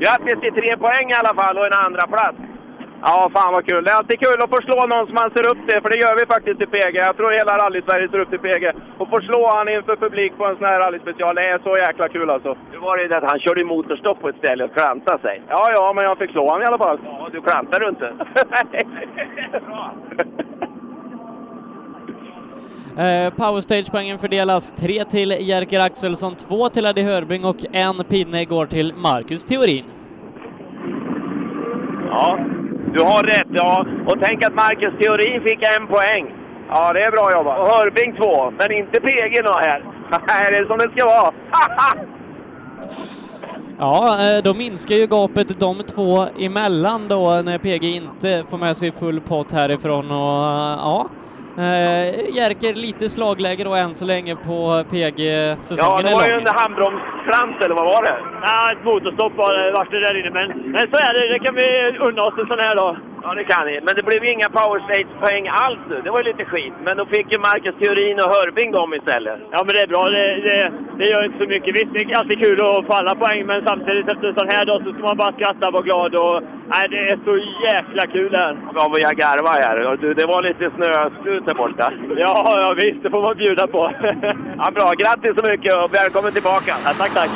Grattis 0.00 0.40
till 0.40 0.52
tre 0.52 0.76
poäng 0.76 1.10
i 1.10 1.14
alla 1.20 1.34
fall 1.34 1.58
och 1.58 1.66
en 1.66 1.86
andra 1.86 2.06
plats. 2.06 2.49
Ja, 3.02 3.30
fan 3.34 3.52
vad 3.56 3.64
kul. 3.68 3.84
Det 3.84 3.90
är 3.90 3.96
alltid 4.00 4.18
kul 4.26 4.38
att 4.42 4.54
få 4.54 4.60
slå 4.66 4.78
någon 4.86 5.06
som 5.06 5.16
man 5.22 5.30
ser 5.36 5.46
upp 5.52 5.60
till, 5.66 5.80
för 5.82 5.90
det 5.92 6.02
gör 6.04 6.16
vi 6.20 6.24
faktiskt 6.34 6.58
till 6.58 6.72
PG. 6.74 6.94
Jag 7.08 7.16
tror 7.16 7.38
hela 7.40 7.52
rally-Sverige 7.62 8.08
ser 8.08 8.22
upp 8.22 8.30
till 8.30 8.44
PG. 8.46 8.64
Och 9.00 9.08
få 9.12 9.18
slå 9.28 9.40
han 9.56 9.68
inför 9.68 9.96
publik 10.04 10.32
på 10.38 10.44
en 10.46 10.56
sån 10.56 10.68
här 10.70 10.78
rallyspecial, 10.80 11.34
det 11.34 11.44
är 11.52 11.58
så 11.58 11.72
jäkla 11.86 12.06
kul 12.08 12.30
alltså. 12.30 12.56
Nu 12.72 12.78
var 12.78 12.96
det 12.96 13.02
ju 13.02 13.08
det 13.08 13.16
att 13.16 13.30
han 13.32 13.40
körde 13.40 13.64
motorstopp 13.64 14.20
på 14.20 14.28
ett 14.28 14.40
ställe 14.42 14.64
och 14.64 14.74
klantade 14.74 15.18
sig. 15.26 15.42
Ja, 15.48 15.62
ja, 15.76 15.92
men 15.96 16.04
jag 16.04 16.18
fick 16.18 16.30
slå 16.30 16.44
han 16.52 16.62
i 16.62 16.64
alla 16.64 16.78
fall. 16.78 16.98
Ja, 17.04 17.28
du 17.32 17.40
klantade 17.40 17.84
du 17.84 17.88
inte. 17.94 18.08
Eh, 22.98 23.34
Powerstage-poängen 23.34 24.18
fördelas 24.18 24.72
tre 24.72 25.04
till 25.04 25.30
Jerker 25.30 25.80
Axelsson, 25.80 26.34
två 26.36 26.68
till 26.68 26.86
Eddie 26.86 27.02
Hörbing 27.02 27.44
och 27.44 27.56
en 27.72 28.04
pinne 28.04 28.44
går 28.44 28.66
till 28.66 28.94
Marcus 28.96 29.44
Theorin. 29.44 29.84
Ja, 32.10 32.38
du 32.94 33.00
har 33.02 33.22
rätt. 33.22 33.48
Ja. 33.50 33.86
Och 34.06 34.16
tänk 34.22 34.44
att 34.44 34.54
Marcus 34.54 34.94
Theorin 35.00 35.42
fick 35.42 35.62
en 35.62 35.86
poäng. 35.86 36.34
Ja, 36.68 36.92
det 36.92 37.02
är 37.02 37.10
bra 37.10 37.32
jobbat. 37.32 37.58
Och 37.60 37.66
Hörbing 37.66 38.16
två, 38.16 38.50
men 38.58 38.72
inte 38.72 39.00
PG 39.00 39.42
då 39.44 39.52
här. 39.52 39.84
Nej, 40.28 40.50
det 40.50 40.56
är 40.56 40.64
som 40.64 40.78
det 40.78 40.90
ska 40.96 41.04
vara. 41.06 41.32
Ja, 43.82 44.18
eh, 44.20 44.42
då 44.42 44.54
minskar 44.54 44.94
ju 44.94 45.06
gapet 45.06 45.60
de 45.60 45.82
två 45.82 46.26
emellan 46.38 47.08
då 47.08 47.42
när 47.44 47.58
PG 47.58 47.84
inte 47.84 48.44
får 48.50 48.58
med 48.58 48.76
sig 48.76 48.92
full 48.92 49.20
pott 49.20 49.52
härifrån 49.52 50.10
och 50.10 50.42
ja, 50.78 51.10
Eh, 51.58 52.34
Jerker 52.36 52.74
lite 52.74 53.08
slagläge 53.10 53.64
då 53.64 53.74
än 53.74 53.94
så 53.94 54.04
länge 54.04 54.36
på 54.36 54.84
PG-säsongen 54.90 55.84
Ja, 55.84 56.02
det 56.02 56.14
var 56.14 56.26
ju 56.26 56.32
en 56.32 56.46
handbromskrans 56.46 57.56
eller 57.64 57.74
vad 57.74 57.84
var 57.84 58.02
det? 58.02 58.16
Ja, 58.42 58.72
ett 58.72 58.84
motorstopp 58.84 59.32
var 59.36 59.54
det, 59.54 59.72
vart 59.72 59.90
det 59.90 60.00
där 60.00 60.20
inne. 60.20 60.30
Men, 60.30 60.48
men 60.72 60.80
så 60.92 60.96
är 60.96 61.12
det, 61.14 61.32
det 61.32 61.38
kan 61.38 61.54
vi 61.54 61.98
unna 62.08 62.22
oss 62.22 62.34
en 62.38 62.46
sån 62.46 62.58
här 62.58 62.76
dag. 62.76 62.96
Ja, 63.22 63.34
det 63.34 63.44
kan 63.52 63.66
ni. 63.66 63.74
Men 63.86 63.94
det 63.96 64.04
blev 64.10 64.22
inga 64.24 64.48
Power 64.58 64.80
Stage-poäng 64.86 65.44
alls 65.64 65.82
nu. 65.90 65.96
Det 66.04 66.10
var 66.10 66.18
ju 66.22 66.26
lite 66.30 66.44
skit. 66.50 66.74
Men 66.86 66.96
då 67.00 67.04
fick 67.14 67.26
ju 67.34 67.38
Marcus 67.48 67.74
Theorin 67.80 68.18
och 68.22 68.30
Hörbing 68.34 68.70
dem 68.78 68.94
istället. 68.94 69.38
Ja, 69.54 69.58
men 69.64 69.72
det 69.74 69.82
är 69.86 69.90
bra. 69.94 70.04
Det, 70.16 70.24
det, 70.46 70.58
det 70.98 71.06
gör 71.10 71.24
inte 71.24 71.38
så 71.42 71.48
mycket. 71.54 71.70
Visst, 71.78 71.92
det 71.94 72.00
är 72.00 72.18
alltid 72.20 72.38
kul 72.44 72.58
att 72.66 72.86
få 72.86 72.92
alla 73.00 73.14
poäng, 73.22 73.40
men 73.50 73.58
samtidigt 73.66 74.12
efter 74.12 74.26
en 74.28 74.38
sån 74.40 74.52
här 74.54 74.64
dag 74.70 74.78
så 74.84 74.88
ska 74.92 75.02
man 75.10 75.20
bara 75.22 75.32
skratta 75.32 75.66
och 75.68 75.76
vara 75.76 75.88
glad. 75.88 76.12
Och, 76.24 76.36
nej, 76.72 76.84
det 76.92 77.00
är 77.10 77.16
så 77.28 77.34
jäkla 77.68 78.04
kul 78.14 78.32
här. 78.40 78.52
Ja, 78.76 78.82
vad 78.92 79.00
jag 79.06 79.14
garvar 79.22 79.56
här. 79.66 79.96
Du, 80.02 80.14
det 80.14 80.26
var 80.32 80.42
lite 80.42 80.64
snöslut 80.76 81.46
där 81.46 81.54
borta. 81.62 81.86
Ja, 82.24 82.34
ja 82.64 82.74
visst. 82.82 83.02
Det 83.02 83.10
får 83.10 83.22
man 83.22 83.36
bjuda 83.36 83.66
på. 83.66 83.82
ja, 84.60 84.66
bra. 84.76 84.92
Grattis 85.02 85.34
så 85.40 85.50
mycket 85.50 85.74
och 85.82 85.94
välkommen 85.94 86.32
tillbaka. 86.32 86.72
Ja, 86.84 86.90
tack, 86.98 87.14
tack. 87.14 87.30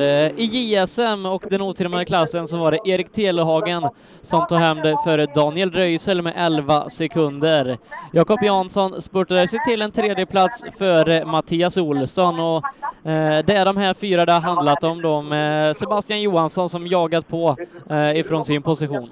Eh, 0.00 0.32
I 0.36 0.74
JSM 0.74 1.26
och 1.26 1.44
den 1.50 1.60
otrimmade 1.60 2.04
klassen 2.04 2.48
så 2.48 2.56
var 2.56 2.70
det 2.70 2.78
Erik 2.84 3.12
Telehagen 3.12 3.88
som 4.22 4.46
tog 4.46 4.58
hem 4.58 4.76
det 4.76 4.96
före 5.04 5.26
Daniel 5.26 5.70
Röisel 5.70 6.22
med 6.22 6.32
11 6.36 6.90
sekunder. 6.90 7.78
Jakob 8.12 8.42
Jansson 8.42 9.02
spurtade 9.02 9.48
sig 9.48 9.58
till 9.66 9.82
en 9.82 9.92
tredje 9.92 10.26
plats 10.26 10.64
före 10.78 11.24
Mattias 11.24 11.76
Olsson 11.76 12.40
och 12.40 12.64
eh, 13.10 13.44
det 13.44 13.52
är 13.52 13.64
de 13.64 13.76
här 13.76 13.94
fyra 13.94 14.24
det 14.24 14.32
har 14.32 14.40
handlat 14.40 14.84
om 14.84 15.02
då 15.02 15.22
med 15.22 15.76
Sebastian 15.76 16.20
Johansson 16.20 16.68
som 16.68 16.86
jagat 16.86 17.28
på 17.28 17.56
eh, 17.90 18.16
ifrån 18.16 18.44
sin 18.44 18.62
position. 18.62 19.10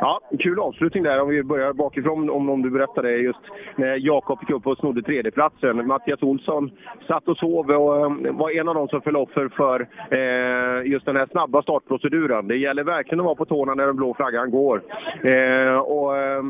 Ja, 0.00 0.20
kul 0.38 0.58
avslutning 0.58 1.02
där 1.02 1.20
om 1.20 1.28
vi 1.28 1.42
börjar 1.42 1.72
bakifrån 1.72 2.30
om, 2.30 2.50
om 2.50 2.62
du 2.62 2.70
berättade 2.70 3.16
just 3.16 3.38
när 3.76 3.96
Jakob 3.96 4.38
gick 4.40 4.50
upp 4.50 4.66
och 4.66 4.78
snodde 4.78 5.02
tredjeplatsen. 5.02 5.86
Mattias 5.86 6.22
Olsson 6.22 6.70
satt 7.06 7.28
och 7.28 7.36
sov 7.36 7.70
och 7.70 8.06
um, 8.06 8.36
var 8.36 8.50
en 8.50 8.68
av 8.68 8.74
de 8.74 8.88
som 8.88 9.02
föll 9.02 9.16
offer 9.16 9.48
för 9.48 9.80
eh, 10.10 10.90
just 10.90 11.06
den 11.06 11.16
här 11.16 11.26
snabba 11.30 11.62
startproceduren. 11.62 12.48
Det 12.48 12.56
gäller 12.56 12.84
verkligen 12.84 13.20
att 13.20 13.24
vara 13.26 13.34
på 13.34 13.44
tårna 13.44 13.74
när 13.74 13.86
den 13.86 13.96
blå 13.96 14.14
flaggan 14.14 14.50
går. 14.50 14.82
Eh, 15.22 15.78
och, 15.78 16.16
eh, 16.16 16.42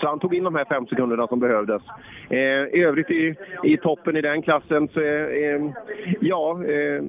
så 0.00 0.06
han 0.06 0.18
tog 0.18 0.34
in 0.34 0.44
de 0.44 0.54
här 0.54 0.64
fem 0.64 0.86
sekunderna 0.86 1.26
som 1.26 1.40
behövdes. 1.40 1.82
Eh, 2.30 2.38
I 2.78 2.82
övrigt 2.82 3.10
i, 3.10 3.34
i 3.64 3.76
toppen 3.76 4.16
i 4.16 4.20
den 4.20 4.42
klassen 4.42 4.88
så 4.88 5.00
eh, 5.00 5.60
ja, 6.20 6.64
eh, 6.64 7.02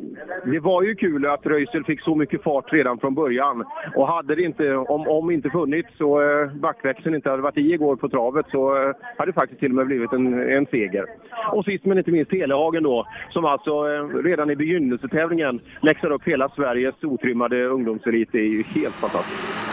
det 0.46 0.60
var 0.60 0.84
ju 0.84 0.96
kul 0.96 1.26
att 1.26 1.46
Röisel 1.46 1.84
fick 1.84 2.02
så 2.02 2.16
mycket 2.16 2.44
fart 2.44 2.74
redan 2.74 3.00
från 3.00 3.16
början. 3.16 3.66
Och 3.96 4.08
hade 4.08 4.36
det 4.36 4.42
inte, 4.42 4.76
om, 4.76 5.08
om 5.08 5.32
inte 5.32 5.47
funnits 5.50 6.02
och 6.02 6.24
eh, 6.24 6.52
backväxeln 6.52 7.16
inte 7.16 7.30
hade 7.30 7.42
varit 7.42 7.58
i 7.58 7.74
igår 7.74 7.96
på 7.96 8.10
travet 8.10 8.46
så 8.52 8.76
eh, 8.76 8.94
hade 9.18 9.32
det 9.32 9.40
faktiskt 9.40 9.60
till 9.60 9.72
och 9.72 9.76
med 9.76 9.88
blivit 9.88 10.14
en, 10.14 10.50
en 10.50 10.66
seger. 10.66 11.06
Och 11.52 11.66
sist 11.66 11.86
men 11.86 11.98
inte 11.98 12.12
minst 12.12 12.32
Telehagen 12.32 12.84
då, 12.84 13.08
som 13.30 13.46
alltså 13.46 13.72
eh, 13.72 14.24
redan 14.24 14.50
i 14.50 14.56
begynnelsetävlingen 14.56 15.60
läxar 15.82 16.12
upp 16.12 16.24
hela 16.24 16.50
Sveriges 16.50 17.04
otrimmade 17.04 17.66
ungdomselit. 17.66 18.30
Det 18.32 18.40
är 18.40 18.44
ju 18.44 18.64
helt 18.64 18.96
fantastiskt. 18.96 19.68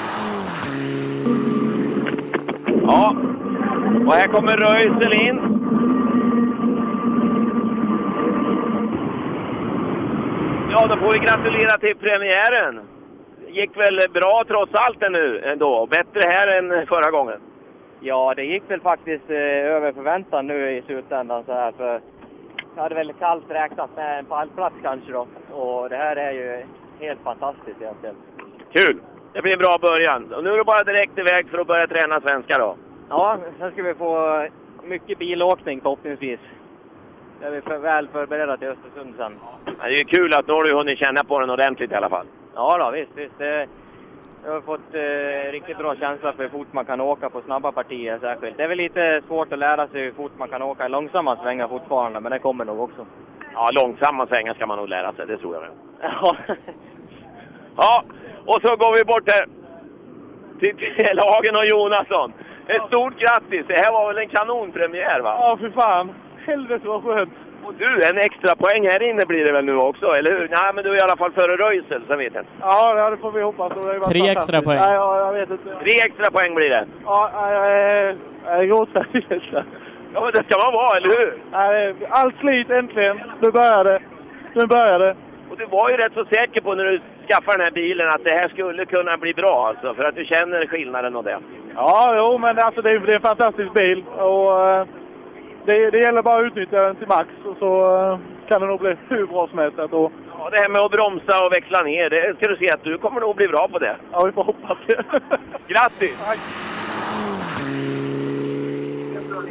Ja, 2.82 3.16
och 4.06 4.12
här 4.12 4.28
kommer 4.28 4.56
Röisel 4.56 5.28
in. 5.28 5.38
Ja, 10.70 10.86
då 10.86 10.96
får 10.96 11.12
vi 11.12 11.18
gratulera 11.18 11.76
till 11.80 11.96
premiären 11.96 12.93
gick 13.54 13.76
väl 13.76 14.00
bra 14.12 14.44
trots 14.48 14.72
allt 14.74 15.10
nu 15.10 15.40
ändå. 15.44 15.86
Bättre 15.86 16.20
här 16.24 16.58
än 16.58 16.86
förra 16.86 17.10
gången. 17.10 17.40
Ja, 18.00 18.34
det 18.36 18.44
gick 18.44 18.62
väl 18.70 18.80
faktiskt 18.80 19.30
eh, 19.30 19.74
över 19.76 19.92
förväntan 19.92 20.46
nu 20.46 20.76
i 20.76 20.82
slutändan 20.82 21.44
så 21.44 21.52
här. 21.52 21.72
För 21.72 22.00
jag 22.74 22.82
hade 22.82 22.94
väl 22.94 23.12
kallt 23.12 23.44
räknat 23.48 23.90
med 23.96 24.18
en 24.18 24.24
pallplats 24.24 24.76
kanske 24.82 25.12
då. 25.12 25.26
Och 25.50 25.88
det 25.88 25.96
här 25.96 26.16
är 26.16 26.32
ju 26.32 26.64
helt 27.00 27.20
fantastiskt 27.24 27.80
egentligen. 27.80 28.16
Kul! 28.72 29.00
Det 29.32 29.42
blir 29.42 29.52
en 29.52 29.58
bra 29.58 29.78
början. 29.80 30.32
Och 30.32 30.44
nu 30.44 30.50
är 30.50 30.58
det 30.58 30.64
bara 30.64 30.82
direkt 30.82 31.18
iväg 31.18 31.48
för 31.50 31.58
att 31.58 31.66
börja 31.66 31.86
träna 31.86 32.20
svenska 32.20 32.58
då. 32.58 32.76
Ja, 33.08 33.38
sen 33.58 33.72
ska 33.72 33.82
vi 33.82 33.94
få 33.94 34.46
mycket 34.82 35.18
bilåkning 35.18 35.80
förhoppningsvis. 35.80 36.40
Det 37.40 37.46
är 37.46 37.50
vi 37.50 37.60
för 37.60 37.78
väl 37.78 38.08
förberedda 38.08 38.56
till 38.56 38.68
Östersund 38.68 39.14
sen. 39.16 39.32
Ja, 39.66 39.72
det 39.84 39.94
är 39.94 39.98
ju 39.98 40.04
kul 40.04 40.34
att 40.34 40.46
då 40.46 40.54
har 40.54 40.64
du 40.64 40.76
hunnit 40.76 40.98
känna 40.98 41.24
på 41.24 41.40
den 41.40 41.50
ordentligt 41.50 41.92
i 41.92 41.94
alla 41.94 42.08
fall. 42.08 42.26
Ja 42.54 42.78
då, 42.78 42.90
visst, 42.90 43.10
visst. 43.14 43.38
Det, 43.38 43.68
jag 44.44 44.52
har 44.52 44.60
fått 44.60 44.94
eh, 44.94 45.52
riktigt 45.52 45.78
bra 45.78 45.96
känsla 45.96 46.32
för 46.32 46.42
hur 46.42 46.50
fort 46.50 46.72
man 46.72 46.84
kan 46.84 47.00
åka 47.00 47.30
på 47.30 47.40
snabba 47.40 47.72
partier 47.72 48.18
särskilt. 48.18 48.56
Det 48.56 48.62
är 48.62 48.68
väl 48.68 48.78
lite 48.78 49.22
svårt 49.26 49.52
att 49.52 49.58
lära 49.58 49.88
sig 49.88 50.00
hur 50.00 50.12
fort 50.12 50.32
man 50.38 50.48
kan 50.48 50.62
åka 50.62 50.86
i 50.86 50.88
långsamma 50.88 51.36
svängar 51.36 51.68
fortfarande, 51.68 52.20
men 52.20 52.32
det 52.32 52.38
kommer 52.38 52.64
nog 52.64 52.80
också. 52.80 53.06
Ja, 53.54 53.68
långsamma 53.72 54.26
svängar 54.26 54.54
ska 54.54 54.66
man 54.66 54.78
nog 54.78 54.88
lära 54.88 55.12
sig, 55.12 55.26
det 55.26 55.36
tror 55.36 55.54
jag. 55.54 55.64
Ja. 56.00 56.36
ja, 57.76 58.04
och 58.46 58.60
så 58.62 58.76
går 58.76 58.98
vi 58.98 59.04
bort 59.04 59.30
här 59.30 59.46
till 60.60 60.76
Telehagen 60.96 61.56
och 61.56 61.66
Jonasson. 61.66 62.32
Ett 62.66 62.86
stort 62.86 63.18
grattis! 63.18 63.66
Det 63.66 63.74
här 63.84 63.92
var 63.92 64.06
väl 64.08 64.18
en 64.18 64.28
kanonpremiär 64.28 65.20
va? 65.20 65.36
Ja, 65.40 65.56
för 65.56 65.70
fan. 65.70 66.14
Helvete 66.46 66.88
vad 66.88 67.02
skönt. 67.02 67.32
Och 67.66 67.74
du, 67.74 67.90
en 68.08 68.18
extra 68.18 68.56
poäng 68.56 68.88
här 68.88 69.02
inne 69.02 69.26
blir 69.26 69.44
det 69.44 69.52
väl 69.52 69.64
nu 69.64 69.76
också, 69.76 70.06
eller 70.06 70.30
hur? 70.30 70.48
Nej, 70.48 70.70
men 70.74 70.84
du 70.84 70.90
är 70.90 70.96
i 70.96 71.00
alla 71.00 71.16
fall 71.16 71.32
före 71.32 71.56
Röisel, 71.56 72.02
sen 72.08 72.18
vet 72.18 72.34
jag. 72.34 72.44
Ja, 72.60 73.10
det 73.10 73.16
får 73.16 73.32
vi 73.32 73.42
hoppas. 73.42 73.72
Tre 74.08 74.30
extra 74.30 74.62
poäng. 74.62 74.78
Nej, 74.78 74.94
ja, 74.94 75.18
jag 75.18 75.32
vet 75.32 75.50
inte. 75.50 75.64
Tre 75.64 75.94
extra 76.06 76.30
poäng 76.30 76.54
blir 76.54 76.70
det. 76.70 76.86
Ja, 77.04 77.30
jag 77.52 77.72
är, 77.72 78.16
jag 78.46 78.58
är 78.62 78.66
gråtfärdig. 78.66 79.42
Ja, 80.14 80.20
men 80.20 80.32
det 80.32 80.44
ska 80.44 80.66
man 80.66 80.72
vara, 80.72 80.96
eller 80.96 81.08
hur? 81.18 81.42
Nej, 81.52 81.94
allt 82.08 82.36
slit 82.40 82.70
äntligen. 82.70 83.20
Nu 83.40 83.50
börjar 83.50 83.84
det. 83.84 84.00
Nu 84.54 84.66
börjar 84.66 84.98
det. 84.98 85.16
Och 85.50 85.56
du 85.58 85.66
var 85.66 85.90
ju 85.90 85.96
rätt 85.96 86.12
så 86.14 86.24
säker 86.24 86.60
på 86.60 86.74
när 86.74 86.84
du 86.84 87.00
skaffade 87.28 87.56
den 87.56 87.64
här 87.64 87.70
bilen 87.70 88.08
att 88.08 88.24
det 88.24 88.30
här 88.30 88.48
skulle 88.48 88.84
kunna 88.86 89.16
bli 89.16 89.34
bra 89.34 89.66
alltså, 89.68 89.94
för 89.94 90.04
att 90.04 90.14
du 90.14 90.24
känner 90.24 90.66
skillnaden 90.66 91.16
och 91.16 91.24
det. 91.24 91.38
Ja, 91.74 92.16
jo, 92.20 92.38
men 92.38 92.58
alltså 92.58 92.82
det 92.82 92.90
är, 92.90 92.98
det 92.98 93.12
är 93.12 93.16
en 93.16 93.22
fantastisk 93.22 93.74
bil. 93.74 94.04
Och, 94.08 94.68
eh, 94.68 94.86
det, 95.66 95.90
det 95.90 95.98
gäller 95.98 96.22
bara 96.22 96.40
att 96.40 96.46
utnyttja 96.46 96.80
den 96.80 96.96
till 96.96 97.08
max 97.08 97.28
och 97.44 97.56
så 97.58 97.96
eh, 97.96 98.18
kan 98.48 98.60
det 98.60 98.66
nog 98.66 98.80
bli 98.80 98.96
hur 99.08 99.26
bra 99.26 99.48
som 99.48 99.58
helst. 99.58 99.78
Och, 99.78 100.12
Ja, 100.38 100.50
det 100.50 100.56
här 100.56 100.68
med 100.68 100.80
att 100.80 100.90
bromsa 100.90 101.44
och 101.44 101.52
växla 101.52 101.82
ner, 101.82 102.10
det 102.10 102.34
ska 102.36 102.48
du 102.48 102.56
se 102.56 102.70
att 102.70 102.84
du 102.84 102.98
kommer 102.98 103.20
nog 103.20 103.36
bli 103.36 103.48
bra 103.48 103.68
på 103.68 103.78
det. 103.78 103.96
ja, 104.12 104.24
vi 104.24 104.32
får 104.32 104.44
hoppas 104.44 104.78
det. 104.86 105.04
Grattis! 105.68 106.20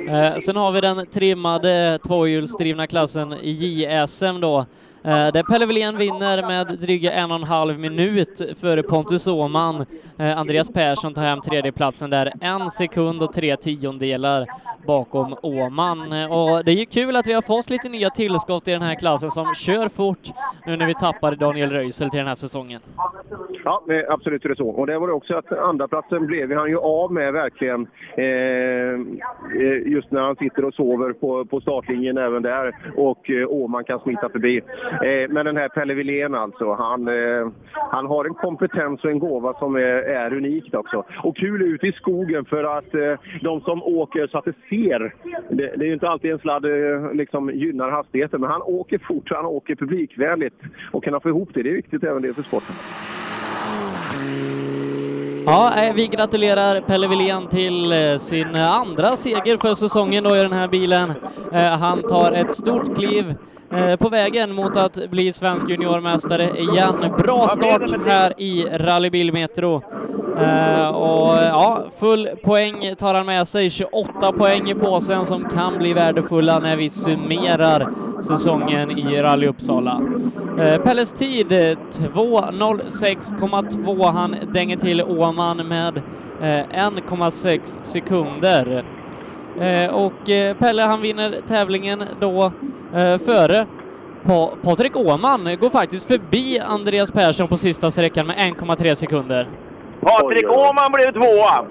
Eh, 0.08 0.38
sen 0.39 0.55
har 0.55 0.72
vi 0.72 0.82
den 0.82 1.08
trimmade 1.08 2.00
tvåhjulsdrivna 2.08 2.88
klassen 2.88 3.34
i 3.34 3.51
JSM 3.51 4.39
då. 4.41 4.65
Eh, 5.06 5.32
där 5.34 5.44
Pelle 5.44 5.66
Wilén 5.66 5.98
vinner 5.98 6.48
med 6.48 6.68
dryga 6.80 7.12
en 7.12 7.32
och 7.32 7.38
en 7.38 7.44
halv 7.44 7.80
minut 7.80 8.42
före 8.62 8.84
Pontus 8.84 9.28
Åhman. 9.28 9.86
Eh, 10.18 10.38
Andreas 10.38 10.70
Persson 10.70 11.14
tar 11.14 11.22
hem 11.22 11.42
tredjeplatsen 11.42 12.10
där, 12.10 12.34
en 12.42 12.72
sekund 12.72 13.24
och 13.24 13.34
tre 13.34 13.58
tiondelar 13.58 14.46
bakom 14.88 15.36
Åhman. 15.42 16.12
Eh, 16.12 16.32
och 16.32 16.66
det 16.66 16.72
är 16.72 16.76
ju 16.76 16.86
kul 16.86 17.16
att 17.16 17.28
vi 17.28 17.34
har 17.34 17.42
fått 17.42 17.70
lite 17.70 17.90
nya 17.90 18.10
tillskott 18.10 18.68
i 18.68 18.72
den 18.72 18.82
här 18.82 18.96
klassen 18.96 19.32
som 19.32 19.56
kör 19.56 19.90
fort 19.90 20.32
nu 20.66 20.78
när 20.78 20.86
vi 20.86 20.94
tappade 20.94 21.36
Daniel 21.36 21.70
Röisel 21.70 22.10
till 22.10 22.18
den 22.18 22.28
här 22.28 22.36
säsongen. 22.36 22.82
Ja, 23.64 23.84
absolut 24.10 24.46
är 24.46 24.50
det 24.50 24.56
så. 24.56 24.70
Och 24.70 24.88
det 24.88 25.00
var 25.00 25.08
det 25.08 25.14
också 25.14 25.36
att 25.36 25.52
andraplatsen 25.52 26.26
blev 26.26 26.54
han 26.54 26.70
ju 26.70 26.78
av 26.78 27.14
med 27.14 27.34
verkligen. 27.34 27.88
Eh, 28.18 28.26
eh, 29.62 29.92
just 29.92 30.12
när 30.12 30.22
han 30.22 30.36
sitter 30.36 30.66
och 30.66 30.74
sover 30.74 31.14
på, 31.14 31.46
på 31.46 31.62
startlinjen 31.62 32.18
även 32.18 32.42
där. 32.42 32.76
Och 32.98 33.30
eh, 33.30 33.84
kan 33.84 34.00
smita 34.00 34.30
förbi. 34.30 34.62
Eh, 35.02 35.30
men 35.30 35.46
den 35.46 35.58
här 35.58 35.70
Pelle 35.70 35.94
Wilén 35.94 36.36
alltså, 36.36 36.74
han, 36.74 37.08
eh, 37.08 37.48
han 37.92 38.06
har 38.06 38.26
en 38.26 38.34
kompetens 38.34 39.04
och 39.04 39.12
en 39.12 39.20
gåva 39.20 39.54
som 39.54 39.76
är, 39.76 39.80
är 40.20 40.34
unikt 40.34 40.76
också. 40.76 41.04
Och 41.24 41.38
kul 41.38 41.62
ute 41.62 41.88
i 41.88 41.92
skogen 41.92 42.46
för 42.46 42.78
att 42.78 42.96
eh, 42.96 43.20
de 43.42 43.62
som 43.62 43.84
åker 43.84 44.28
så 44.28 44.38
att 44.38 44.46
det 44.46 44.56
ser. 44.70 45.14
Det, 45.50 45.76
det 45.78 45.86
är 45.86 45.88
ju 45.88 45.94
inte 45.94 46.10
alltid 46.10 46.32
en 46.32 46.40
sladd 46.40 46.66
eh, 46.66 47.14
liksom 47.14 47.50
gynnar 47.50 47.92
hastigheten, 47.92 48.42
men 48.42 48.50
han 48.50 48.62
åker 48.62 48.98
fort, 48.98 49.32
han 49.32 49.46
åker 49.46 49.76
publikvänligt. 49.76 50.56
Och 50.92 51.04
kunna 51.04 51.20
få 51.20 51.30
ihop 51.30 51.50
det, 51.54 51.64
det 51.64 51.70
är 51.70 51.74
viktigt 51.74 52.04
även 52.04 52.22
det 52.22 52.34
för 52.34 52.44
sporten. 52.44 52.76
Ja, 55.46 55.74
eh, 55.78 55.94
vi 55.94 56.08
gratulerar 56.08 56.82
Pelle 56.82 57.08
Wilén 57.08 57.48
till 57.48 57.92
eh, 57.92 58.18
sin 58.18 58.56
andra 58.56 59.16
seger 59.16 59.58
för 59.58 59.76
säsongen 59.76 60.24
då 60.24 60.36
i 60.36 60.42
den 60.42 60.54
här 60.54 60.68
bilen. 60.68 61.14
Eh, 61.54 61.64
han 61.64 62.02
tar 62.02 62.32
ett 62.32 62.56
stort 62.56 62.96
kliv 62.96 63.36
på 64.00 64.10
vägen 64.10 64.56
mot 64.56 64.77
att 64.77 65.10
bli 65.10 65.34
svensk 65.34 65.70
juniormästare 65.70 66.50
igen. 66.60 66.96
Bra 67.18 67.48
start 67.48 67.92
här 68.08 68.34
i 68.42 68.65
Rally 68.72 69.10
Bil 69.10 69.34
Metro. 69.34 69.82
Eh, 70.39 70.88
Och 70.88 71.34
ja, 71.44 71.84
full 72.00 72.30
poäng 72.44 72.96
tar 72.96 73.13
han 73.13 73.25
med 73.25 73.48
sig, 73.48 73.70
28 73.70 74.32
poäng 74.32 74.70
i 74.70 74.75
påsen 74.75 75.25
som 75.25 75.46
kan 75.50 75.77
bli 75.77 75.94
värdefulla 75.94 76.60
när 76.60 76.75
vi 76.75 76.89
summerar 76.89 77.88
säsongen 78.22 78.92
i 78.92 79.22
Rally 79.22 79.48
Uppsala. 79.48 80.01
Eh, 80.60 80.77
Pelles 80.82 81.12
tid 81.12 81.51
eh, 81.51 81.58
2.06,2. 81.58 84.12
Han 84.12 84.36
dänger 84.53 84.77
till 84.77 85.01
Åman 85.03 85.58
med 85.68 85.98
eh, 86.42 86.44
1,6 86.44 87.77
sekunder. 87.84 88.84
Eh, 89.62 89.96
och 89.96 90.30
eh, 90.30 90.58
Pelle 90.58 90.82
han 90.82 91.02
vinner 91.02 91.42
tävlingen 91.48 92.04
då 92.20 92.52
eh, 92.96 93.18
före 93.18 93.66
pa 94.26 94.52
Patrik 94.64 94.96
Åman 94.96 95.58
går 95.62 95.70
faktiskt 95.70 96.08
förbi 96.08 96.60
Andreas 96.60 97.12
Persson 97.12 97.48
på 97.48 97.58
sista 97.58 97.92
sträckan 97.92 98.28
med 98.28 98.36
1,3 98.36 98.96
sekunder. 98.96 99.50
Patrik 100.02 100.50
Åhman 100.50 100.92
blev 100.92 101.12
tvåa. 101.12 101.66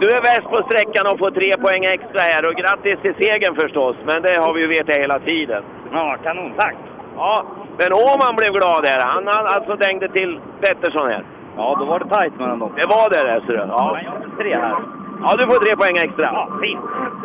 Du 0.00 0.08
är 0.08 0.22
bäst 0.30 0.46
på 0.54 0.58
sträckan 0.68 1.12
och 1.12 1.18
får 1.18 1.30
tre 1.30 1.50
poäng 1.64 1.84
extra 1.84 2.20
här 2.20 2.48
och 2.48 2.54
grattis 2.60 2.98
till 3.02 3.14
segern 3.20 3.54
förstås. 3.62 3.96
Men 4.06 4.22
det 4.22 4.34
har 4.44 4.54
vi 4.54 4.60
ju 4.60 4.66
vetat 4.66 4.96
hela 5.04 5.18
tiden. 5.18 5.62
Ja, 5.92 6.16
kanon. 6.24 6.52
Tack! 6.58 6.76
Ja, 7.16 7.44
men 7.78 7.92
Åhman 7.92 8.36
blev 8.36 8.52
glad 8.52 8.86
här. 8.86 9.00
Han, 9.06 9.26
han 9.26 9.46
alltså 9.46 9.76
dängde 9.76 10.08
till 10.08 10.40
Pettersson 10.60 11.08
här. 11.08 11.24
Ja, 11.56 11.76
då 11.78 11.84
var 11.84 11.98
det 11.98 12.08
tajt 12.08 12.38
mellan 12.38 12.58
dem. 12.58 12.72
Det 12.76 12.86
var 12.86 13.10
det 13.10 13.22
där 13.28 13.40
ser 13.46 13.52
du. 13.52 13.64
Ja. 13.68 13.92
Men 13.94 14.04
jag 14.04 14.10
har 14.10 14.36
tre 14.42 14.54
här. 14.54 14.99
Ja, 15.22 15.36
du 15.38 15.46
får 15.46 15.64
tre 15.64 15.76
poäng 15.76 15.96
extra. 15.96 16.24
Ja, 16.24 16.58
fint. 16.62 16.80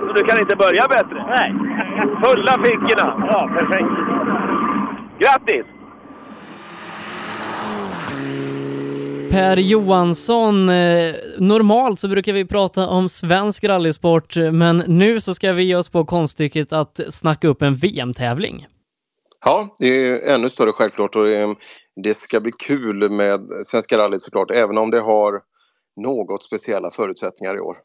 Så 0.07 0.13
du 0.13 0.23
kan 0.23 0.39
inte 0.39 0.55
börja 0.55 0.87
bättre. 0.87 1.25
Nej. 1.35 1.49
Fulla 2.23 2.53
fickorna. 2.63 3.27
Ja, 3.31 3.49
perfekt. 3.57 3.93
Grattis! 5.19 5.65
Per 9.31 9.57
Johansson, 9.57 10.69
eh, 10.69 11.15
normalt 11.37 11.99
så 11.99 12.07
brukar 12.07 12.33
vi 12.33 12.45
prata 12.45 12.87
om 12.87 13.09
svensk 13.09 13.63
rallysport, 13.63 14.35
men 14.51 14.83
nu 14.87 15.21
så 15.21 15.33
ska 15.33 15.53
vi 15.53 15.63
ge 15.63 15.75
oss 15.75 15.89
på 15.89 16.05
konststycket 16.05 16.73
att 16.73 16.99
snacka 17.09 17.47
upp 17.47 17.61
en 17.61 17.75
VM-tävling. 17.75 18.67
Ja, 19.45 19.75
det 19.77 19.87
är 19.87 20.35
ännu 20.35 20.49
större 20.49 20.71
självklart 20.71 21.15
och 21.15 21.23
det, 21.23 21.55
det 22.03 22.13
ska 22.13 22.39
bli 22.39 22.51
kul 22.51 23.11
med 23.11 23.39
Svenska 23.63 23.97
rallyt 23.97 24.21
såklart, 24.21 24.51
även 24.51 24.77
om 24.77 24.91
det 24.91 24.99
har 24.99 25.41
något 25.95 26.43
speciella 26.43 26.91
förutsättningar 26.91 27.57
i 27.57 27.59
år. 27.59 27.75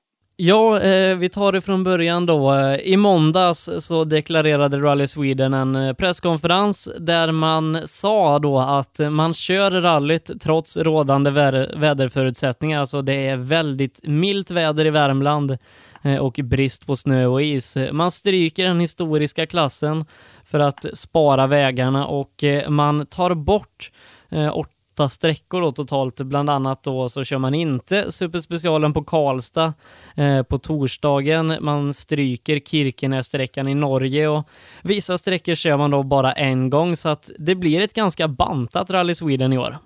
Ja, 0.42 0.81
eh, 0.81 1.16
vi 1.16 1.29
tar 1.29 1.53
det 1.53 1.61
från 1.61 1.85
början 1.85 2.27
då. 2.27 2.55
Eh, 2.55 2.75
I 2.77 2.96
måndags 2.96 3.70
så 3.79 4.05
deklarerade 4.05 4.79
Rally 4.79 5.07
Sweden 5.07 5.55
en 5.55 5.77
eh, 5.77 5.94
presskonferens 5.94 6.88
där 6.99 7.33
man 7.33 7.79
sa 7.88 8.38
då 8.38 8.59
att 8.59 8.99
man 9.11 9.35
kör 9.35 9.70
rallyt 9.70 10.31
trots 10.42 10.77
rådande 10.77 11.31
vä- 11.31 11.79
väderförutsättningar. 11.81 12.81
Alltså 12.81 13.03
det 13.03 13.27
är 13.29 13.37
väldigt 13.37 14.01
milt 14.03 14.51
väder 14.51 14.85
i 14.87 14.90
Värmland 14.90 15.59
eh, 16.05 16.16
och 16.16 16.40
brist 16.42 16.87
på 16.87 16.96
snö 16.96 17.27
och 17.27 17.42
is. 17.42 17.77
Man 17.92 18.11
stryker 18.11 18.66
den 18.66 18.81
historiska 18.81 19.46
klassen 19.46 20.05
för 20.44 20.61
att 20.61 20.87
spara 20.94 21.46
vägarna 21.46 22.07
och 22.07 22.44
eh, 22.44 22.70
man 22.70 23.07
tar 23.07 23.35
bort 23.35 23.90
eh, 24.31 24.49
åtta 25.00 25.08
sträckor 25.08 25.60
då 25.60 25.72
totalt. 25.72 26.20
Bland 26.20 26.50
annat 26.50 26.82
då 26.82 27.08
så 27.08 27.24
kör 27.24 27.38
man 27.38 27.54
inte 27.54 28.12
Superspecialen 28.12 28.92
på 28.92 29.04
Karlstad 29.04 29.74
eh, 30.16 30.42
på 30.42 30.58
torsdagen. 30.58 31.56
Man 31.60 31.94
stryker 31.94 32.60
Kirkenässträckan 32.60 33.68
i 33.68 33.74
Norge 33.74 34.28
och 34.28 34.48
vissa 34.82 35.18
sträckor 35.18 35.54
kör 35.54 35.76
man 35.76 35.90
då 35.90 36.02
bara 36.02 36.32
en 36.32 36.70
gång 36.70 36.96
så 36.96 37.08
att 37.08 37.30
det 37.38 37.54
blir 37.54 37.80
ett 37.80 37.94
ganska 37.94 38.28
bantat 38.28 38.90
Rally 38.90 39.14
Sweden 39.14 39.52
i 39.52 39.58
år. 39.58 39.78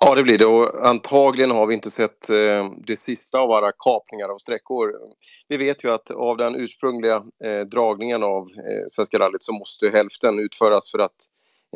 Ja, 0.00 0.14
det 0.14 0.22
blir 0.22 0.38
det 0.38 0.46
och 0.46 0.86
antagligen 0.86 1.50
har 1.50 1.66
vi 1.66 1.74
inte 1.74 1.90
sett 1.90 2.30
eh, 2.30 2.70
det 2.86 2.96
sista 2.96 3.38
av 3.38 3.48
våra 3.48 3.72
kapningar 3.72 4.28
av 4.28 4.38
sträckor. 4.38 4.92
Vi 5.48 5.56
vet 5.56 5.84
ju 5.84 5.90
att 5.90 6.10
av 6.10 6.36
den 6.36 6.56
ursprungliga 6.56 7.16
eh, 7.44 7.60
dragningen 7.60 8.22
av 8.22 8.42
eh, 8.42 8.84
Svenska 8.88 9.18
rallyt 9.18 9.42
så 9.42 9.52
måste 9.52 9.88
hälften 9.88 10.38
utföras 10.38 10.90
för 10.90 10.98
att, 10.98 11.18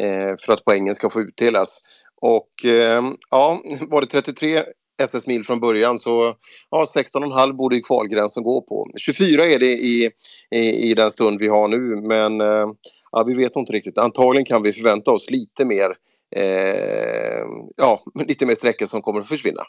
eh, 0.00 0.36
för 0.46 0.52
att 0.52 0.64
poängen 0.64 0.94
ska 0.94 1.10
få 1.10 1.20
utdelas. 1.20 1.80
Och 2.20 2.64
eh, 2.64 3.02
ja, 3.30 3.62
var 3.88 4.00
det 4.00 4.06
33 4.06 4.62
SS-mil 5.02 5.44
från 5.44 5.60
början 5.60 5.98
så 5.98 6.34
ja, 6.70 6.84
16,5 6.96 7.52
borde 7.52 7.76
ju 7.76 7.82
kvalgränsen 7.82 8.42
gå 8.42 8.62
på. 8.62 8.90
24 8.96 9.46
är 9.46 9.58
det 9.58 9.72
i, 9.72 10.10
i, 10.54 10.90
i 10.90 10.94
den 10.94 11.10
stund 11.10 11.38
vi 11.40 11.48
har 11.48 11.68
nu 11.68 11.78
men 12.02 12.40
eh, 12.40 12.66
ja, 13.12 13.24
vi 13.26 13.34
vet 13.34 13.56
inte 13.56 13.72
riktigt. 13.72 13.98
Antagligen 13.98 14.44
kan 14.44 14.62
vi 14.62 14.72
förvänta 14.72 15.10
oss 15.10 15.30
lite 15.30 15.64
mer 15.64 15.96
eh, 16.36 17.46
ja, 17.76 18.02
lite 18.26 18.46
mer 18.46 18.54
sträckor 18.54 18.86
som 18.86 19.02
kommer 19.02 19.20
att 19.20 19.28
försvinna. 19.28 19.62